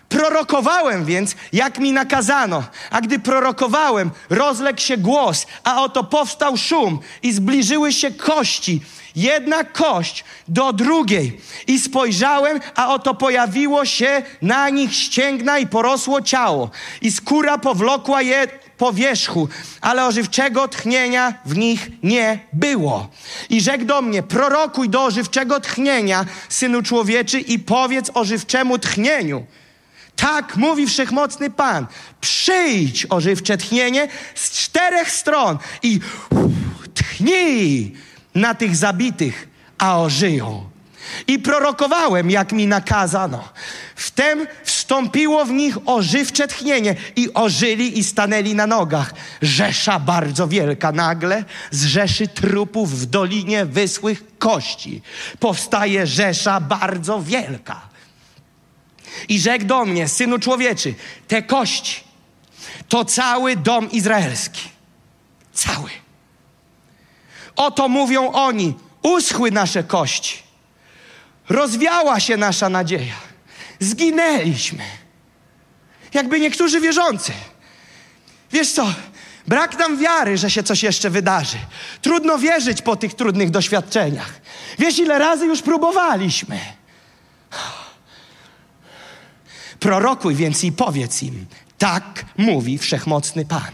Prorokowałem 0.09 1.05
więc, 1.05 1.35
jak 1.53 1.79
mi 1.79 1.91
nakazano, 1.91 2.63
a 2.91 3.01
gdy 3.01 3.19
prorokowałem, 3.19 4.11
rozległ 4.29 4.79
się 4.79 4.97
głos, 4.97 5.47
a 5.63 5.83
oto 5.83 6.03
powstał 6.03 6.57
szum 6.57 6.99
i 7.23 7.33
zbliżyły 7.33 7.93
się 7.93 8.11
kości, 8.11 8.81
jedna 9.15 9.63
kość 9.63 10.23
do 10.47 10.73
drugiej. 10.73 11.41
I 11.67 11.79
spojrzałem, 11.79 12.59
a 12.75 12.93
oto 12.93 13.13
pojawiło 13.13 13.85
się 13.85 14.21
na 14.41 14.69
nich 14.69 14.93
ścięgna 14.93 15.59
i 15.59 15.67
porosło 15.67 16.21
ciało, 16.21 16.69
i 17.01 17.11
skóra 17.11 17.57
powlokła 17.57 18.21
je 18.21 18.47
po 18.77 18.93
wierzchu, 18.93 19.49
ale 19.81 20.05
ożywczego 20.05 20.67
tchnienia 20.67 21.33
w 21.45 21.57
nich 21.57 21.89
nie 22.03 22.39
było. 22.53 23.09
I 23.49 23.61
rzekł 23.61 23.85
do 23.85 24.01
mnie, 24.01 24.23
prorokuj 24.23 24.89
do 24.89 25.03
ożywczego 25.03 25.59
tchnienia, 25.59 26.25
synu 26.49 26.81
człowieczy, 26.81 27.39
i 27.39 27.59
powiedz 27.59 28.11
ożywczemu 28.13 28.79
tchnieniu. 28.79 29.45
Tak 30.15 30.55
mówi 30.57 30.87
wszechmocny 30.87 31.49
Pan. 31.49 31.87
Przyjdź 32.21 33.05
ożywcze 33.09 33.57
tchnienie 33.57 34.07
z 34.35 34.51
czterech 34.51 35.11
stron 35.11 35.57
i 35.83 35.99
tchnij 36.93 37.95
na 38.35 38.55
tych 38.55 38.75
zabitych, 38.75 39.47
a 39.77 39.99
ożyją. 39.99 40.69
I 41.27 41.39
prorokowałem, 41.39 42.31
jak 42.31 42.51
mi 42.51 42.67
nakazano. 42.67 43.49
Wtem 43.95 44.47
wstąpiło 44.63 45.45
w 45.45 45.51
nich 45.51 45.77
ożywcze 45.85 46.47
tchnienie 46.47 46.95
i 47.15 47.33
ożyli 47.33 47.99
i 47.99 48.03
stanęli 48.03 48.55
na 48.55 48.67
nogach. 48.67 49.13
Rzesza 49.41 49.99
bardzo 49.99 50.47
wielka 50.47 50.91
nagle 50.91 51.45
z 51.71 51.85
rzeszy 51.85 52.27
trupów 52.27 52.99
w 52.99 53.05
dolinie 53.05 53.65
wyschłych 53.65 54.23
kości. 54.37 55.01
Powstaje 55.39 56.07
rzesza 56.07 56.61
bardzo 56.61 57.21
wielka. 57.21 57.81
I 59.29 59.39
rzekł 59.39 59.65
do 59.65 59.85
mnie, 59.85 60.07
synu 60.07 60.39
człowieczy, 60.39 60.93
te 61.27 61.41
kości 61.41 62.03
to 62.89 63.05
cały 63.05 63.55
dom 63.55 63.91
izraelski. 63.91 64.69
Cały. 65.53 66.02
Oto 67.55 67.89
mówią 67.89 68.31
oni, 68.31 68.73
uschły 69.01 69.51
nasze 69.51 69.83
kości. 69.83 70.43
Rozwiała 71.49 72.19
się 72.19 72.37
nasza 72.37 72.69
nadzieja. 72.69 73.15
Zginęliśmy. 73.79 74.83
Jakby 76.13 76.39
niektórzy 76.39 76.81
wierzący. 76.81 77.31
Wiesz 78.51 78.71
co? 78.71 78.93
Brak 79.47 79.79
nam 79.79 79.97
wiary, 79.97 80.37
że 80.37 80.51
się 80.51 80.63
coś 80.63 80.83
jeszcze 80.83 81.09
wydarzy. 81.09 81.57
Trudno 82.01 82.37
wierzyć 82.37 82.81
po 82.81 82.95
tych 82.95 83.13
trudnych 83.13 83.49
doświadczeniach. 83.49 84.41
Wiesz, 84.79 84.99
ile 84.99 85.19
razy 85.19 85.45
już 85.45 85.61
próbowaliśmy. 85.61 86.59
Prorokuj 89.79 90.35
więc 90.35 90.63
i 90.63 90.71
powiedz 90.71 91.23
im, 91.23 91.45
tak 91.77 92.25
mówi 92.37 92.77
wszechmocny 92.77 93.45
Pan. 93.45 93.71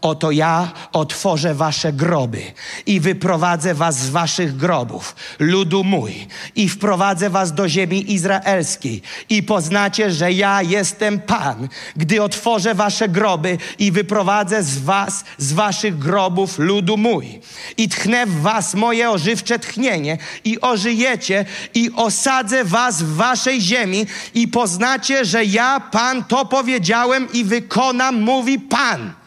Oto 0.00 0.30
ja 0.30 0.72
otworzę 0.92 1.54
wasze 1.54 1.92
groby 1.92 2.42
i 2.86 3.00
wyprowadzę 3.00 3.74
was 3.74 3.98
z 3.98 4.10
waszych 4.10 4.56
grobów, 4.56 5.16
ludu 5.38 5.84
mój, 5.84 6.26
i 6.56 6.68
wprowadzę 6.68 7.30
was 7.30 7.54
do 7.54 7.68
ziemi 7.68 8.12
izraelskiej. 8.12 9.02
I 9.28 9.42
poznacie, 9.42 10.10
że 10.10 10.32
ja 10.32 10.62
jestem 10.62 11.20
Pan, 11.20 11.68
gdy 11.96 12.22
otworzę 12.22 12.74
wasze 12.74 13.08
groby 13.08 13.58
i 13.78 13.92
wyprowadzę 13.92 14.62
z 14.62 14.78
was, 14.78 15.24
z 15.38 15.52
waszych 15.52 15.98
grobów, 15.98 16.58
ludu 16.58 16.96
mój. 16.96 17.40
I 17.76 17.88
tchnę 17.88 18.26
w 18.26 18.40
was 18.40 18.74
moje 18.74 19.10
ożywcze 19.10 19.58
tchnienie 19.58 20.18
i 20.44 20.60
ożyjecie 20.60 21.44
i 21.74 21.90
osadzę 21.96 22.64
was 22.64 23.02
w 23.02 23.16
waszej 23.16 23.60
ziemi 23.60 24.06
i 24.34 24.48
poznacie, 24.48 25.24
że 25.24 25.44
ja, 25.44 25.80
Pan, 25.80 26.24
to 26.24 26.44
powiedziałem 26.44 27.32
i 27.32 27.44
wykonam, 27.44 28.22
mówi 28.22 28.58
Pan. 28.58 29.25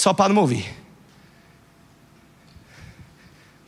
Co 0.00 0.14
Pan 0.14 0.32
mówi? 0.32 0.64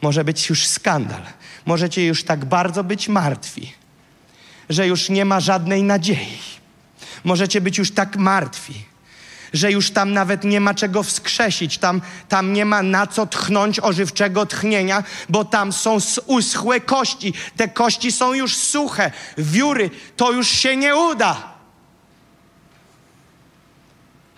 Może 0.03 0.25
być 0.25 0.49
już 0.49 0.67
skandal. 0.67 1.23
Możecie 1.67 2.07
już 2.07 2.25
tak 2.25 2.45
bardzo 2.45 2.85
być 2.85 3.09
martwi, 3.09 3.73
że 4.69 4.87
już 4.87 5.09
nie 5.09 5.25
ma 5.25 5.41
żadnej 5.41 5.83
nadziei. 5.83 6.39
Możecie 7.25 7.61
być 7.61 7.79
już 7.79 7.91
tak 7.91 8.17
martwi, 8.17 8.85
że 9.53 9.73
już 9.73 9.91
tam 9.91 10.13
nawet 10.13 10.45
nie 10.45 10.61
ma 10.61 10.75
czego 10.75 11.03
wskrzesić, 11.03 11.79
tam, 11.79 12.01
tam 12.29 12.53
nie 12.53 12.65
ma 12.65 12.83
na 12.83 13.07
co 13.07 13.27
tchnąć 13.27 13.81
ożywczego 13.81 14.47
tchnienia, 14.47 15.05
bo 15.29 15.45
tam 15.45 15.73
są 15.73 15.99
uschłe 16.27 16.81
kości. 16.81 17.35
Te 17.57 17.69
kości 17.69 18.13
są 18.13 18.35
już 18.35 18.57
suche, 18.57 19.11
wióry, 19.39 19.91
to 20.17 20.33
już 20.33 20.49
się 20.49 20.77
nie 20.77 20.97
uda. 20.97 21.53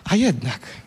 A 0.04 0.16
jednak 0.16 0.83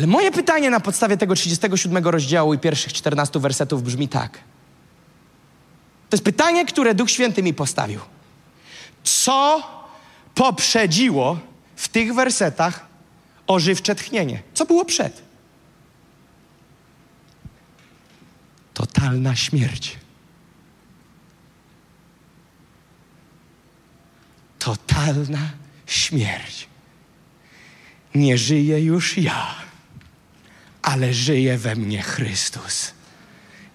Ale 0.00 0.06
moje 0.06 0.32
pytanie 0.32 0.70
na 0.70 0.80
podstawie 0.80 1.16
tego 1.16 1.34
37 1.34 2.06
rozdziału 2.06 2.54
i 2.54 2.58
pierwszych 2.58 2.92
14 2.92 3.40
wersetów 3.40 3.82
brzmi 3.82 4.08
tak. 4.08 4.32
To 6.08 6.16
jest 6.16 6.24
pytanie, 6.24 6.66
które 6.66 6.94
Duch 6.94 7.10
Święty 7.10 7.42
mi 7.42 7.54
postawił. 7.54 8.00
Co 9.04 9.62
poprzedziło 10.34 11.38
w 11.76 11.88
tych 11.88 12.14
wersetach 12.14 12.86
ożywcze 13.46 13.94
tchnienie. 13.94 14.42
Co 14.54 14.64
było 14.64 14.84
przed? 14.84 15.22
Totalna 18.74 19.36
śmierć. 19.36 19.96
Totalna 24.58 25.50
śmierć. 25.86 26.68
Nie 28.14 28.38
żyję 28.38 28.80
już 28.80 29.18
ja, 29.18 29.69
ale 30.82 31.14
żyje 31.14 31.58
we 31.58 31.76
mnie 31.76 32.02
Chrystus. 32.02 32.92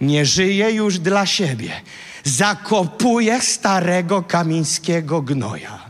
Nie 0.01 0.25
żyję 0.25 0.71
już 0.71 0.99
dla 0.99 1.25
siebie. 1.25 1.71
Zakopuję 2.23 3.41
starego 3.41 4.23
kamińskiego 4.23 5.21
gnoja. 5.21 5.85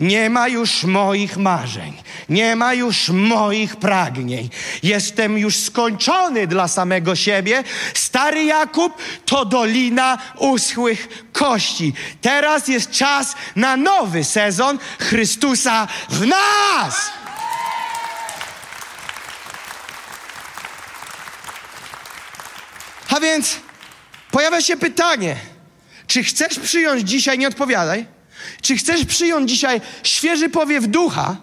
Nie 0.00 0.30
ma 0.30 0.48
już 0.48 0.84
moich 0.84 1.36
marzeń, 1.36 1.92
nie 2.28 2.56
ma 2.56 2.74
już 2.74 3.08
moich 3.08 3.76
pragnień. 3.76 4.50
Jestem 4.82 5.38
już 5.38 5.56
skończony 5.56 6.46
dla 6.46 6.68
samego 6.68 7.16
siebie. 7.16 7.64
Stary 7.94 8.44
Jakub 8.44 8.92
to 9.24 9.44
dolina 9.44 10.18
uschłych 10.38 11.08
kości. 11.32 11.92
Teraz 12.20 12.68
jest 12.68 12.90
czas 12.90 13.34
na 13.56 13.76
nowy 13.76 14.24
sezon 14.24 14.78
Chrystusa 14.98 15.88
w 16.10 16.26
nas. 16.26 17.19
A 23.10 23.20
więc 23.20 23.56
pojawia 24.30 24.60
się 24.60 24.76
pytanie, 24.76 25.36
czy 26.06 26.24
chcesz 26.24 26.58
przyjąć 26.58 27.08
dzisiaj, 27.08 27.38
nie 27.38 27.48
odpowiadaj, 27.48 28.06
czy 28.62 28.76
chcesz 28.76 29.04
przyjąć 29.04 29.50
dzisiaj 29.50 29.80
świeży 30.02 30.48
powiew 30.48 30.86
ducha, 30.86 31.36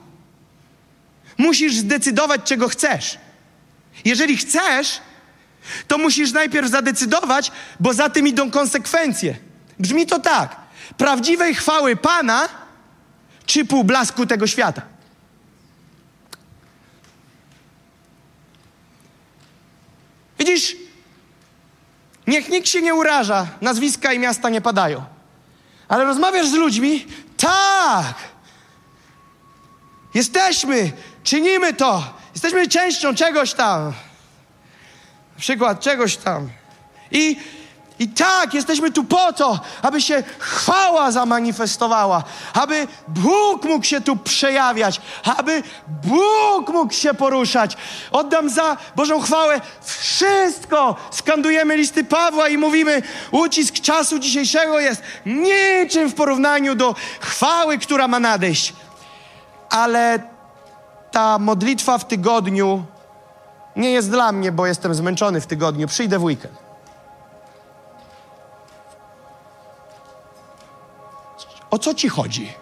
musisz 1.37 1.75
zdecydować, 1.75 2.41
czego 2.43 2.69
chcesz. 2.69 3.17
Jeżeli 4.05 4.37
chcesz, 4.37 5.01
to 5.87 5.97
musisz 5.97 6.31
najpierw 6.31 6.69
zadecydować, 6.69 7.51
bo 7.79 7.93
za 7.93 8.09
tym 8.09 8.27
idą 8.27 8.51
konsekwencje. 8.51 9.37
Brzmi 9.79 10.05
to 10.05 10.19
tak: 10.19 10.55
prawdziwej 10.97 11.55
chwały 11.55 11.95
Pana, 11.95 12.49
czy 13.45 13.65
półblasku 13.65 14.25
tego 14.25 14.47
świata. 14.47 14.81
Widzisz, 20.39 20.75
niech 22.27 22.49
nikt 22.49 22.67
się 22.67 22.81
nie 22.81 22.95
uraża, 22.95 23.47
nazwiska 23.61 24.13
i 24.13 24.19
miasta 24.19 24.49
nie 24.49 24.61
padają. 24.61 25.03
Ale 25.87 26.05
rozmawiasz 26.05 26.47
z 26.47 26.53
ludźmi, 26.53 27.05
tak. 27.37 28.15
Jesteśmy, 30.13 30.91
czynimy 31.23 31.73
to. 31.73 32.03
Jesteśmy 32.33 32.67
częścią 32.67 33.15
czegoś 33.15 33.53
tam. 33.53 33.85
Na 35.35 35.39
przykład 35.39 35.79
czegoś 35.79 36.17
tam. 36.17 36.49
I 37.11 37.39
i 37.99 38.07
tak, 38.07 38.53
jesteśmy 38.53 38.91
tu 38.91 39.03
po 39.03 39.33
to, 39.33 39.59
aby 39.81 40.01
się 40.01 40.23
chwała 40.39 41.11
zamanifestowała, 41.11 42.23
aby 42.53 42.87
Bóg 43.07 43.63
mógł 43.63 43.85
się 43.85 44.01
tu 44.01 44.15
przejawiać, 44.15 45.01
aby 45.37 45.63
Bóg 45.87 46.69
mógł 46.69 46.93
się 46.93 47.13
poruszać. 47.13 47.77
Oddam 48.11 48.49
za 48.49 48.77
Bożą 48.95 49.21
chwałę 49.21 49.61
wszystko. 49.81 50.95
Skandujemy 51.11 51.77
listy 51.77 52.03
Pawła 52.03 52.49
i 52.49 52.57
mówimy, 52.57 53.01
ucisk 53.31 53.73
czasu 53.73 54.19
dzisiejszego 54.19 54.79
jest 54.79 55.01
niczym 55.25 56.09
w 56.09 56.13
porównaniu 56.13 56.75
do 56.75 56.95
chwały, 57.19 57.77
która 57.77 58.07
ma 58.07 58.19
nadejść. 58.19 58.73
Ale 59.69 60.19
ta 61.11 61.39
modlitwa 61.39 61.97
w 61.97 62.07
tygodniu 62.07 62.83
nie 63.75 63.91
jest 63.91 64.09
dla 64.09 64.31
mnie, 64.31 64.51
bo 64.51 64.67
jestem 64.67 64.95
zmęczony 64.95 65.41
w 65.41 65.47
tygodniu. 65.47 65.87
Przyjdę 65.87 66.19
w 66.19 66.23
weekend. 66.23 66.66
O 71.69 71.79
co 71.79 71.93
ci 71.93 72.09
chodzi? 72.09 72.53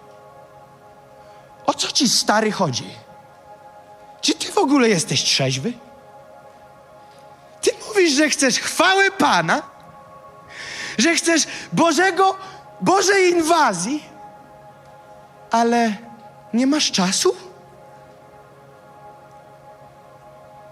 O 1.65 1.73
co 1.73 1.91
ci 1.91 2.09
stary 2.09 2.51
chodzi? 2.51 2.89
Czy 4.21 4.35
ty 4.35 4.51
w 4.51 4.57
ogóle 4.57 4.89
jesteś 4.89 5.23
trzeźwy? 5.23 5.73
Ty 7.61 7.71
mówisz, 7.87 8.13
że 8.13 8.29
chcesz 8.29 8.59
chwały 8.59 9.11
Pana, 9.11 9.61
że 10.97 11.15
chcesz 11.15 11.47
Bożego, 11.73 12.37
Bożej 12.81 13.29
inwazji, 13.31 14.03
ale 15.51 15.95
nie 16.53 16.67
masz 16.67 16.91
czasu? 16.91 17.35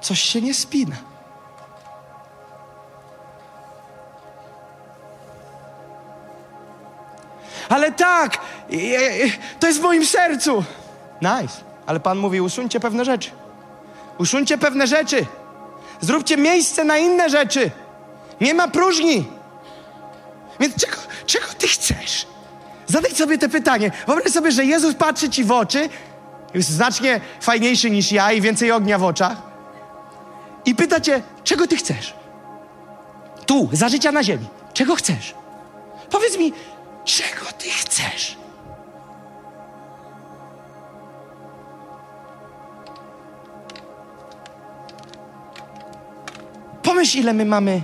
Coś 0.02 0.20
się 0.22 0.42
nie 0.42 0.54
spina. 0.54 0.96
Ale 7.74 7.91
tak, 7.91 8.38
to 9.60 9.68
jest 9.68 9.80
w 9.80 9.84
moim 9.84 10.06
sercu. 10.06 10.64
Nice. 11.22 11.54
Ale 11.86 12.00
Pan 12.00 12.18
mówi, 12.18 12.41
usuńcie 12.41 12.80
pewne 12.80 13.06
rzeczy. 13.06 13.30
Usuńcie 14.18 14.58
pewne 14.58 14.88
rzeczy. 14.88 15.26
Zróbcie 16.02 16.38
miejsce 16.38 16.84
na 16.84 16.98
inne 16.98 17.30
rzeczy. 17.30 17.72
Nie 18.41 18.54
ma 18.54 18.68
próżni. 18.68 19.28
Więc 20.60 20.76
czego, 20.76 20.98
czego 21.26 21.45
ty 21.58 21.68
chcesz? 21.68 22.28
Zadaj 22.88 23.12
sobie 23.12 23.38
te 23.38 23.50
pytanie. 23.50 23.91
Wyobraź 24.08 24.32
sobie, 24.32 24.52
że 24.52 24.66
Jezus 24.66 24.95
patrzy 24.95 25.30
ci 25.30 25.44
w 25.44 25.52
oczy, 25.52 25.90
jest 26.54 26.70
znacznie 26.70 27.22
fajniejszy 27.41 27.91
niż 27.91 28.12
ja 28.12 28.32
i 28.32 28.41
więcej 28.41 28.72
ognia 28.72 28.98
w 28.98 29.04
oczach. 29.04 29.38
I 30.66 30.76
pyta 30.76 31.00
cię, 31.00 31.22
czego 31.44 31.68
ty 31.68 31.76
chcesz? 31.76 32.14
Tu, 33.45 33.70
za 33.72 33.90
życia 33.90 34.12
na 34.12 34.24
ziemi. 34.24 34.48
Czego 34.74 34.95
chcesz? 34.95 35.36
Powiedz 36.10 36.38
mi, 36.38 36.54
Czego 37.06 37.46
ty 37.58 37.70
chcesz? 37.70 38.38
Pomyśl, 46.84 47.18
ile 47.18 47.34
my 47.34 47.46
mamy 47.46 47.82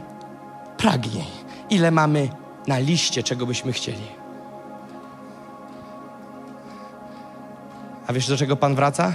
pragnień, 0.77 1.25
ile 1.69 1.91
mamy 1.91 2.29
na 2.67 2.79
liście, 2.79 3.23
czego 3.23 3.45
byśmy 3.45 3.71
chcieli. 3.71 4.07
A 8.07 8.13
wiesz, 8.13 8.27
do 8.27 8.37
czego 8.37 8.55
Pan 8.55 8.75
wraca? 8.75 9.13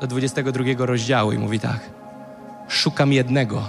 Do 0.00 0.06
22 0.06 0.64
rozdziału 0.86 1.32
i 1.32 1.38
mówi 1.38 1.60
tak: 1.60 1.80
Szukam 2.68 3.12
jednego, 3.12 3.62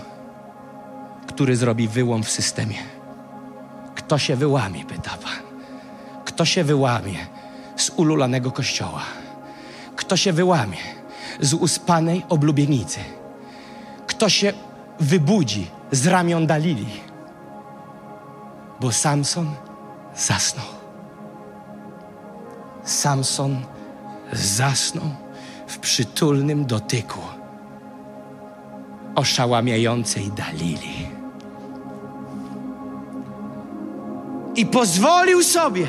który 1.28 1.56
zrobi 1.56 1.88
wyłom 1.88 2.24
w 2.24 2.30
systemie. 2.30 3.01
Kto 4.12 4.18
się 4.20 4.36
wyłamie, 4.36 4.86
pyta 4.86 5.10
Pan. 5.10 5.44
Kto 6.26 6.46
się 6.46 6.64
wyłamie 6.64 7.28
z 7.76 7.90
ululanego 7.90 8.52
kościoła? 8.52 9.02
Kto 9.96 10.18
się 10.18 10.34
wyłamie 10.34 10.78
z 11.40 11.54
uspanej 11.54 12.26
oblubienicy? 12.30 13.00
Kto 14.08 14.30
się 14.30 14.54
wybudzi 15.00 15.68
z 15.92 16.08
ramion 16.08 16.48
Dalili? 16.48 16.88
Bo 18.80 18.92
Samson 18.92 19.56
zasnął. 20.16 20.66
Samson 22.84 23.66
zasnął 24.34 25.10
w 25.68 25.80
przytulnym 25.80 26.66
dotyku 26.66 27.20
oszałamiającej 29.16 30.32
Dalili. 30.32 31.11
I 34.56 34.66
pozwolił 34.66 35.44
sobie 35.44 35.88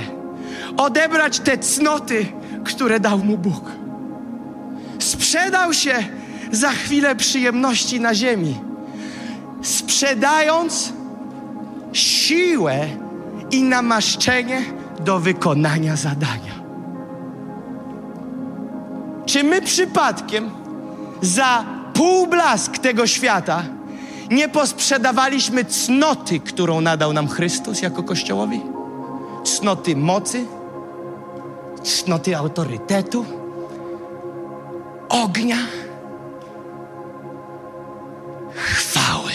odebrać 0.76 1.40
te 1.40 1.59
cnoty, 1.59 2.26
które 2.64 3.01
dał 3.01 3.18
mu 3.18 3.39
Bóg. 3.39 3.72
Sprzedał 4.98 5.72
się 5.72 5.94
za 6.52 6.70
chwilę 6.70 7.16
przyjemności 7.16 8.01
na 8.01 8.14
ziemi, 8.14 8.60
sprzedając 9.62 10.93
siłę 11.93 12.86
i 13.51 13.62
namaszczenie 13.62 14.62
do 15.01 15.20
wykonania 15.20 15.97
zadania. 15.97 16.62
Czy 19.26 19.44
my 19.44 19.62
przypadkiem 19.62 20.51
za 21.22 21.64
półblask 21.94 22.78
tego 22.78 23.06
świata 23.06 23.62
nie 24.32 24.48
posprzedawaliśmy 24.48 25.64
cnoty, 25.64 26.40
którą 26.40 26.80
nadał 26.80 27.12
nam 27.12 27.28
Chrystus 27.28 27.82
jako 27.82 28.02
Kościołowi? 28.02 28.60
Cnoty 29.44 29.96
mocy, 29.96 30.44
cnoty 31.82 32.36
autorytetu, 32.36 33.24
ognia, 35.09 35.56
chwały, 38.54 39.32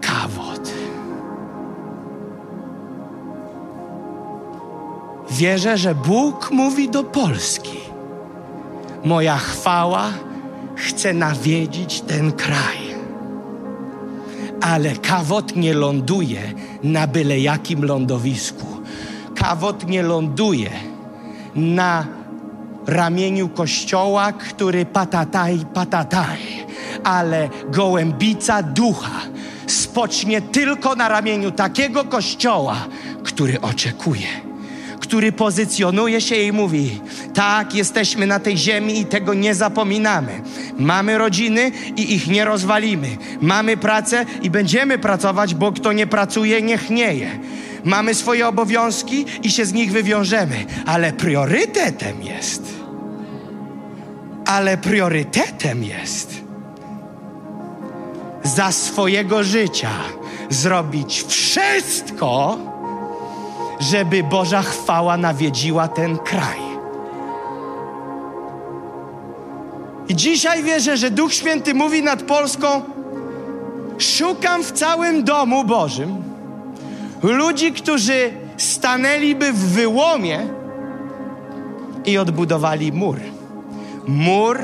kawot. 0.00 0.72
Wierzę, 5.30 5.78
że 5.78 5.94
Bóg 5.94 6.50
mówi 6.50 6.88
do 6.88 7.04
Polski. 7.04 7.78
Moja 9.04 9.38
chwała 9.38 10.10
chce 10.78 11.12
nawiedzić 11.12 12.00
ten 12.00 12.32
kraj. 12.32 12.78
Ale 14.60 14.96
kawot 14.96 15.56
nie 15.56 15.74
ląduje 15.74 16.40
na 16.82 17.06
byle 17.06 17.38
jakim 17.40 17.84
lądowisku. 17.84 18.66
Kawot 19.34 19.88
nie 19.88 20.02
ląduje 20.02 20.70
na 21.54 22.06
ramieniu 22.86 23.48
kościoła, 23.48 24.32
który 24.32 24.86
patataj, 24.86 25.58
patataj, 25.74 26.38
ale 27.04 27.48
gołębica 27.70 28.62
ducha 28.62 29.20
spocznie 29.66 30.42
tylko 30.42 30.94
na 30.94 31.08
ramieniu 31.08 31.50
takiego 31.50 32.04
kościoła, 32.04 32.76
który 33.24 33.60
oczekuje, 33.60 34.47
który 35.08 35.32
pozycjonuje 35.32 36.20
się 36.20 36.36
i 36.36 36.52
mówi: 36.52 37.00
Tak, 37.34 37.74
jesteśmy 37.74 38.26
na 38.26 38.40
tej 38.40 38.56
ziemi 38.56 39.00
i 39.00 39.06
tego 39.06 39.34
nie 39.34 39.54
zapominamy. 39.54 40.40
Mamy 40.78 41.18
rodziny 41.18 41.72
i 41.96 42.14
ich 42.14 42.28
nie 42.28 42.44
rozwalimy. 42.44 43.16
Mamy 43.40 43.76
pracę 43.76 44.24
i 44.42 44.50
będziemy 44.50 44.98
pracować, 44.98 45.54
bo 45.54 45.72
kto 45.72 45.92
nie 45.92 46.06
pracuje, 46.06 46.62
niech 46.62 46.90
nieje. 46.90 47.38
Mamy 47.84 48.14
swoje 48.14 48.48
obowiązki 48.48 49.24
i 49.42 49.50
się 49.50 49.64
z 49.66 49.72
nich 49.72 49.92
wywiążemy, 49.92 50.64
ale 50.86 51.12
priorytetem 51.12 52.22
jest. 52.22 52.62
Ale 54.46 54.76
priorytetem 54.76 55.84
jest 55.84 56.34
za 58.44 58.72
swojego 58.72 59.44
życia 59.44 59.90
zrobić 60.50 61.24
wszystko, 61.28 62.58
żeby 63.80 64.22
Boża 64.22 64.62
chwała 64.62 65.16
nawiedziła 65.16 65.88
ten 65.88 66.18
kraj. 66.18 66.68
I 70.08 70.16
dzisiaj 70.16 70.62
wierzę, 70.62 70.96
że 70.96 71.10
Duch 71.10 71.34
Święty 71.34 71.74
mówi 71.74 72.02
nad 72.02 72.22
Polską: 72.22 72.82
Szukam 73.98 74.64
w 74.64 74.72
całym 74.72 75.24
domu 75.24 75.64
Bożym 75.64 76.22
ludzi, 77.22 77.72
którzy 77.72 78.30
stanęliby 78.56 79.52
w 79.52 79.72
wyłomie 79.72 80.46
i 82.04 82.18
odbudowali 82.18 82.92
mur. 82.92 83.20
Mur 84.06 84.58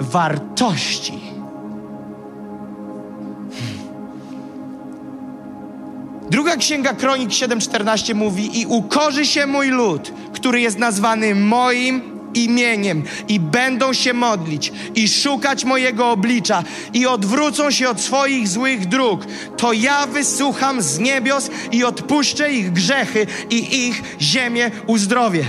wartości. 0.00 1.20
Druga 6.30 6.56
księga 6.56 6.94
Kronik 6.94 7.30
7:14 7.30 8.14
mówi: 8.14 8.60
I 8.60 8.66
ukorzy 8.66 9.26
się 9.26 9.46
mój 9.46 9.68
lud, 9.68 10.12
który 10.32 10.60
jest 10.60 10.78
nazwany 10.78 11.34
moim 11.34 12.02
imieniem, 12.34 13.02
i 13.28 13.40
będą 13.40 13.92
się 13.92 14.12
modlić, 14.12 14.72
i 14.94 15.08
szukać 15.08 15.64
mojego 15.64 16.10
oblicza, 16.10 16.64
i 16.94 17.06
odwrócą 17.06 17.70
się 17.70 17.88
od 17.88 18.00
swoich 18.00 18.48
złych 18.48 18.86
dróg. 18.86 19.26
To 19.56 19.72
ja 19.72 20.06
wysłucham 20.06 20.82
z 20.82 20.98
niebios 20.98 21.50
i 21.72 21.84
odpuszczę 21.84 22.52
ich 22.52 22.72
grzechy, 22.72 23.26
i 23.50 23.86
ich 23.88 24.02
ziemię 24.20 24.70
uzdrowię. 24.86 25.44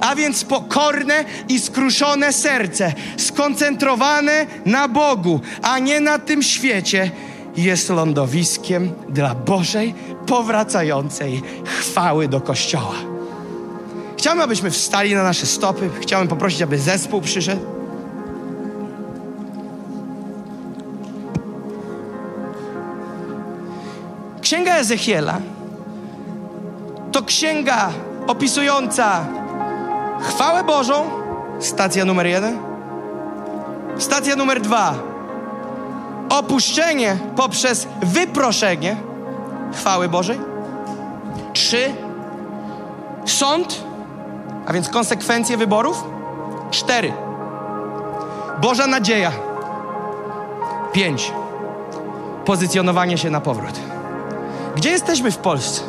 A 0.00 0.14
więc 0.14 0.44
pokorne 0.44 1.24
i 1.48 1.60
skruszone 1.60 2.32
serce, 2.32 2.92
skoncentrowane 3.16 4.46
na 4.66 4.88
Bogu, 4.88 5.40
a 5.62 5.78
nie 5.78 6.00
na 6.00 6.18
tym 6.18 6.42
świecie, 6.42 7.10
jest 7.56 7.90
lądowiskiem 7.90 8.92
dla 9.08 9.34
Bożej 9.34 9.94
powracającej 10.26 11.42
chwały 11.64 12.28
do 12.28 12.40
Kościoła. 12.40 12.94
Chciałbym, 14.16 14.42
abyśmy 14.42 14.70
wstali 14.70 15.14
na 15.14 15.22
nasze 15.22 15.46
stopy. 15.46 15.90
Chciałbym 16.00 16.28
poprosić, 16.28 16.62
aby 16.62 16.78
zespół 16.78 17.20
przyszedł. 17.20 17.62
Księga 24.40 24.76
Ezechiela 24.76 25.40
to 27.12 27.22
księga 27.22 27.90
opisująca 28.26 29.26
chwałę 30.20 30.64
Bożą, 30.64 31.10
stacja 31.60 32.04
numer 32.04 32.26
jeden. 32.26 32.58
Stacja 33.98 34.36
numer 34.36 34.60
dwa 34.60 34.94
opuszczenie 36.28 37.18
poprzez 37.36 37.88
wyproszenie 38.02 38.96
chwały 39.72 40.08
Bożej. 40.08 40.40
Trzy, 41.52 41.94
sąd, 43.24 43.84
a 44.66 44.72
więc 44.72 44.88
konsekwencje 44.88 45.56
wyborów. 45.56 46.04
Cztery, 46.70 47.12
Boża 48.60 48.86
nadzieja. 48.86 49.32
Pięć, 50.92 51.32
pozycjonowanie 52.44 53.18
się 53.18 53.30
na 53.30 53.40
powrót. 53.40 53.80
Gdzie 54.76 54.90
jesteśmy 54.90 55.30
w 55.30 55.38
Polsce? 55.38 55.82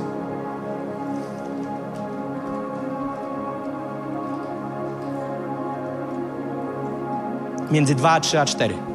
Między 7.72 7.96
dwa 7.96 8.20
trzy 8.20 8.40
a 8.40 8.46
cztery 8.46 8.95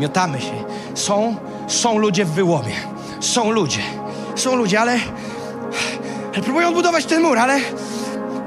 miotamy 0.00 0.40
się. 0.40 0.64
Są, 0.94 1.36
są 1.68 1.98
ludzie 1.98 2.24
w 2.24 2.30
wyłomie. 2.30 2.74
Są 3.20 3.50
ludzie. 3.50 3.80
Są 4.36 4.56
ludzie, 4.56 4.80
ale, 4.80 4.98
ale 6.34 6.42
próbują 6.42 6.68
odbudować 6.68 7.04
ten 7.04 7.22
mur, 7.22 7.38
ale, 7.38 7.60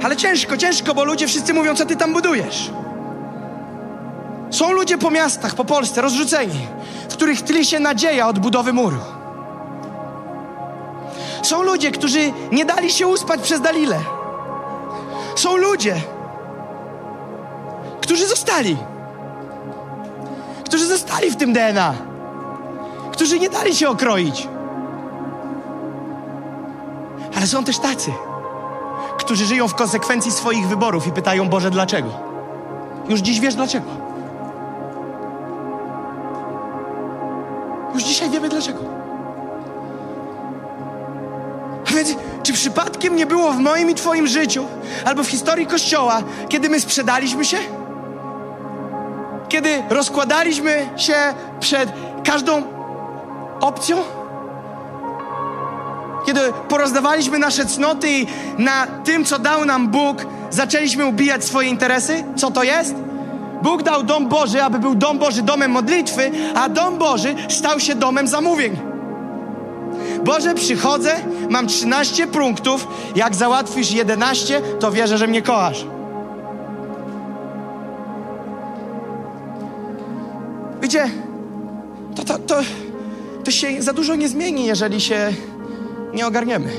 ale 0.04 0.16
ciężko, 0.16 0.58
ciężko, 0.58 0.94
bo 0.94 1.04
ludzie 1.04 1.28
wszyscy 1.28 1.54
mówią, 1.54 1.76
co 1.76 1.86
ty 1.86 1.96
tam 1.96 2.14
budujesz. 2.14 2.72
Są 4.50 4.72
ludzie 4.72 4.98
po 4.98 5.12
miastach, 5.12 5.56
po 5.56 5.66
Polsce, 5.66 6.02
rozrzuceni, 6.02 6.68
w 7.10 7.14
których 7.14 7.42
tli 7.42 7.66
się 7.66 7.80
nadzieja 7.80 8.28
odbudowy 8.28 8.74
muru. 8.74 8.98
Są 11.44 11.64
ludzie, 11.64 11.92
którzy 11.92 12.34
nie 12.52 12.66
dali 12.66 12.92
się 12.92 13.08
uspać 13.08 13.42
przez 13.42 13.62
Dalile. 13.62 14.00
Są 15.36 15.58
ludzie, 15.58 15.96
którzy 18.02 18.28
zostali 18.28 18.78
którzy 20.68 20.86
zostali 20.86 21.32
w 21.32 21.36
tym 21.36 21.54
DNA, 21.54 21.94
którzy 23.12 23.40
nie 23.40 23.50
dali 23.50 23.76
się 23.76 23.90
okroić. 23.90 24.48
Ale 27.36 27.48
są 27.48 27.64
też 27.64 27.80
tacy, 27.80 28.12
którzy 29.18 29.46
żyją 29.46 29.68
w 29.68 29.76
konsekwencji 29.76 30.32
swoich 30.32 30.68
wyborów 30.68 31.08
i 31.08 31.12
pytają 31.12 31.50
Boże, 31.50 31.72
dlaczego? 31.72 32.10
Już 33.10 33.20
dziś 33.20 33.40
wiesz 33.40 33.56
dlaczego. 33.56 33.90
Już 37.94 38.04
dzisiaj 38.04 38.30
wiemy 38.30 38.50
dlaczego. 38.50 38.80
A 41.90 41.94
więc, 41.94 42.16
czy 42.44 42.54
przypadkiem 42.54 43.16
nie 43.16 43.26
było 43.26 43.52
w 43.52 43.60
moim 43.60 43.90
i 43.90 43.96
Twoim 43.96 44.28
życiu, 44.28 44.66
albo 45.06 45.24
w 45.24 45.28
historii 45.28 45.68
Kościoła, 45.68 46.22
kiedy 46.50 46.70
my 46.70 46.80
sprzedaliśmy 46.80 47.46
się? 47.46 47.58
Kiedy 49.50 49.84
rozkładaliśmy 49.90 50.90
się 50.98 51.16
przed 51.60 51.90
każdą 52.26 52.64
opcją? 53.60 53.98
Kiedy 56.26 56.42
porozdawaliśmy 56.70 57.40
nasze 57.40 57.66
cnoty 57.66 58.10
i 58.10 58.28
na 58.58 58.88
tym, 58.88 59.26
co 59.26 59.40
dał 59.40 59.66
nam 59.66 59.88
Bóg, 59.88 60.26
zaczęliśmy 60.50 61.06
ubijać 61.06 61.46
swoje 61.46 61.70
interesy? 61.70 62.24
Co 62.36 62.52
to 62.52 62.64
jest? 62.64 62.96
Bóg 63.62 63.84
dał 63.84 64.04
dom 64.04 64.28
Boży, 64.28 64.64
aby 64.64 64.80
był 64.80 64.96
dom 64.96 65.20
Boży 65.20 65.42
domem 65.42 65.72
modlitwy, 65.72 66.32
a 66.56 66.70
dom 66.70 66.98
Boży 66.98 67.36
stał 67.50 67.80
się 67.80 67.96
domem 67.96 68.28
zamówień. 68.28 68.78
Boże, 70.24 70.56
przychodzę, 70.56 71.16
mam 71.50 71.68
13 71.68 72.28
punktów, 72.28 72.88
jak 73.16 73.36
załatwisz 73.36 73.92
11, 73.92 74.62
to 74.80 74.92
wierzę, 74.92 75.18
że 75.18 75.28
mnie 75.28 75.42
kochasz. 75.42 75.86
Wiecie, 80.88 81.10
to, 82.16 82.24
to, 82.24 82.40
to, 82.40 82.56
to 83.44 83.52
się 83.52 83.82
za 83.82 83.94
dużo 83.94 84.16
nie 84.16 84.30
zmieni, 84.30 84.66
jeżeli 84.66 85.02
się 85.02 85.34
nie 86.14 86.28
ogarniemy. 86.28 86.70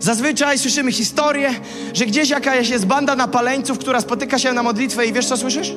Zazwyczaj 0.00 0.58
słyszymy 0.58 0.92
historię, 0.92 1.54
że 1.94 2.06
gdzieś 2.06 2.30
jakaś 2.30 2.68
jest 2.68 2.86
banda 2.86 3.16
napaleńców, 3.16 3.78
która 3.78 4.00
spotyka 4.00 4.38
się 4.38 4.52
na 4.52 4.62
modlitwę 4.62 5.06
i 5.06 5.12
wiesz 5.12 5.26
co 5.26 5.36
słyszysz? 5.36 5.76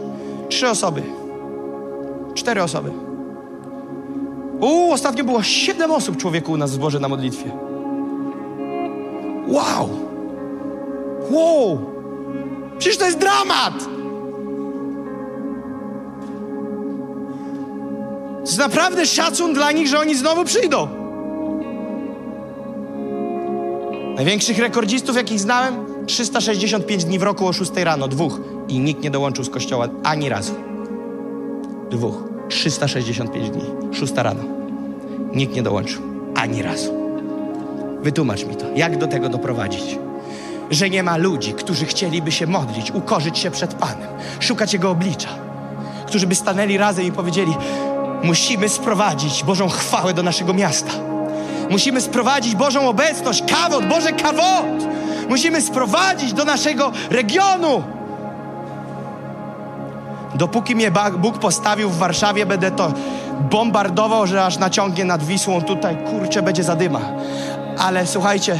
Trzy 0.49 0.69
osoby. 0.69 1.03
Cztery 2.35 2.63
osoby. 2.63 2.91
U, 4.59 4.91
ostatnio 4.91 5.23
było 5.23 5.43
siedem 5.43 5.91
osób 5.91 6.17
człowieku 6.17 6.51
u 6.51 6.57
nas 6.57 6.71
w 6.71 6.73
zborze 6.73 6.99
na 6.99 7.09
modlitwie. 7.09 7.51
Wow! 9.47 9.89
Wow! 11.31 11.79
Przecież 12.77 12.97
to 12.97 13.05
jest 13.05 13.17
dramat! 13.17 13.96
Jest 18.47 18.59
naprawdę 18.59 19.05
szacun 19.05 19.53
dla 19.53 19.71
nich, 19.71 19.87
że 19.87 19.99
oni 19.99 20.15
znowu 20.15 20.45
przyjdą. 20.45 20.87
Największych 24.15 24.59
rekordzistów, 24.59 25.15
jakich 25.15 25.39
znałem, 25.39 25.75
365 26.05 27.05
dni 27.05 27.19
w 27.19 27.23
roku 27.23 27.47
o 27.47 27.53
6 27.53 27.71
rano, 27.75 28.07
dwóch. 28.07 28.39
I 28.67 28.79
nikt 28.79 29.03
nie 29.03 29.11
dołączył 29.11 29.43
z 29.43 29.49
kościoła 29.49 29.87
ani 30.03 30.29
razu. 30.29 30.53
Dwóch. 31.89 32.23
365 32.49 33.49
dni, 33.49 33.63
6 33.91 34.13
rano. 34.15 34.43
Nikt 35.33 35.55
nie 35.55 35.63
dołączył 35.63 36.01
ani 36.35 36.61
razu. 36.61 36.93
Wytłumacz 38.01 38.45
mi 38.45 38.55
to, 38.55 38.65
jak 38.75 38.97
do 38.97 39.07
tego 39.07 39.29
doprowadzić? 39.29 39.99
Że 40.71 40.89
nie 40.89 41.03
ma 41.03 41.17
ludzi, 41.17 41.53
którzy 41.53 41.85
chcieliby 41.85 42.31
się 42.31 42.47
modlić, 42.47 42.91
ukorzyć 42.91 43.37
się 43.37 43.51
przed 43.51 43.73
Panem, 43.73 44.07
szukać 44.39 44.73
Jego 44.73 44.91
oblicza, 44.91 45.29
którzy 46.05 46.27
by 46.27 46.35
stanęli 46.35 46.77
razem 46.77 47.05
i 47.05 47.11
powiedzieli: 47.11 47.53
Musimy 48.23 48.69
sprowadzić 48.69 49.43
Bożą 49.43 49.69
chwałę 49.69 50.13
do 50.13 50.23
naszego 50.23 50.53
miasta. 50.53 50.91
Musimy 51.69 52.01
sprowadzić 52.01 52.55
Bożą 52.55 52.89
obecność, 52.89 53.43
kawot, 53.51 53.85
Boże 53.85 54.11
kawot. 54.11 54.65
Musimy 55.29 55.61
sprowadzić 55.61 56.33
do 56.33 56.45
naszego 56.45 56.91
regionu. 57.09 57.83
Dopóki 60.35 60.75
mnie 60.75 60.91
Bóg 61.17 61.37
postawił 61.37 61.89
w 61.89 61.97
Warszawie, 61.97 62.45
będę 62.45 62.71
to 62.71 62.93
bombardował, 63.51 64.27
że 64.27 64.45
aż 64.45 64.57
naciągnie 64.57 65.05
nad 65.05 65.23
Wisłą. 65.23 65.61
Tutaj, 65.61 65.97
kurczę, 65.97 66.41
będzie 66.41 66.63
zadyma. 66.63 66.99
Ale 67.77 68.07
słuchajcie, 68.07 68.59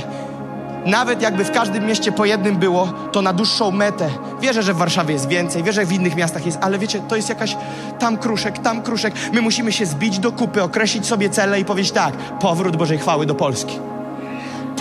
nawet 0.88 1.22
jakby 1.22 1.46
w 1.46 1.52
każdym 1.52 1.86
mieście 1.86 2.12
po 2.12 2.26
jednym 2.26 2.56
było, 2.56 2.94
to 3.12 3.22
na 3.22 3.34
dłuższą 3.34 3.72
metę. 3.72 4.10
Wierzę, 4.42 4.64
że 4.64 4.74
w 4.74 4.78
Warszawie 4.78 5.14
jest 5.14 5.28
więcej, 5.28 5.64
wierzę, 5.64 5.82
że 5.82 5.88
w 5.88 5.92
innych 5.92 6.16
miastach 6.16 6.46
jest, 6.46 6.58
ale 6.62 6.78
wiecie, 6.78 7.00
to 7.08 7.16
jest 7.16 7.30
jakaś 7.30 7.58
tam 8.00 8.18
kruszek, 8.18 8.60
tam 8.60 8.82
kruszek. 8.82 9.14
My 9.34 9.42
musimy 9.42 9.72
się 9.72 9.86
zbić 9.86 10.20
do 10.20 10.32
kupy, 10.32 10.64
określić 10.64 11.06
sobie 11.06 11.30
cele 11.30 11.60
i 11.60 11.66
powiedzieć 11.66 11.92
tak, 11.92 12.14
powrót 12.40 12.78
Bożej 12.78 12.98
chwały 12.98 13.26
do 13.26 13.36
Polski. 13.36 13.80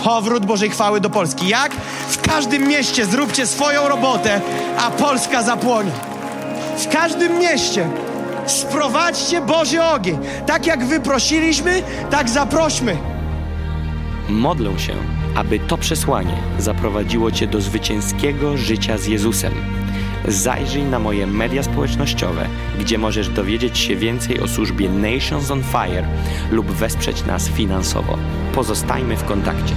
Powrót 0.03 0.45
Bożej 0.45 0.69
chwały 0.69 1.01
do 1.01 1.09
Polski. 1.09 1.47
Jak? 1.47 1.71
W 2.09 2.21
każdym 2.21 2.67
mieście 2.67 3.05
zróbcie 3.05 3.47
swoją 3.47 3.87
robotę, 3.87 4.41
a 4.79 4.91
Polska 4.91 5.43
zapłonie. 5.43 5.91
W 6.77 6.87
każdym 6.87 7.39
mieście 7.39 7.89
sprowadźcie 8.45 9.41
Boży 9.41 9.83
ogień. 9.83 10.17
Tak 10.45 10.65
jak 10.65 10.85
wyprosiliśmy, 10.85 11.83
tak 12.09 12.29
zaprośmy. 12.29 12.97
Modlę 14.29 14.79
się, 14.79 14.93
aby 15.37 15.59
to 15.59 15.77
przesłanie 15.77 16.37
zaprowadziło 16.59 17.31
Cię 17.31 17.47
do 17.47 17.61
zwycięskiego 17.61 18.57
życia 18.57 18.97
z 18.97 19.05
Jezusem. 19.05 19.53
Zajrzyj 20.27 20.83
na 20.83 20.99
moje 20.99 21.27
media 21.27 21.63
społecznościowe, 21.63 22.47
gdzie 22.79 22.97
możesz 22.97 23.29
dowiedzieć 23.29 23.77
się 23.77 23.95
więcej 23.95 24.39
o 24.39 24.47
służbie 24.47 24.89
Nations 24.89 25.51
on 25.51 25.63
Fire 25.63 26.07
lub 26.51 26.71
wesprzeć 26.71 27.25
nas 27.25 27.49
finansowo. 27.49 28.17
Pozostajmy 28.53 29.17
w 29.17 29.23
kontakcie. 29.23 29.73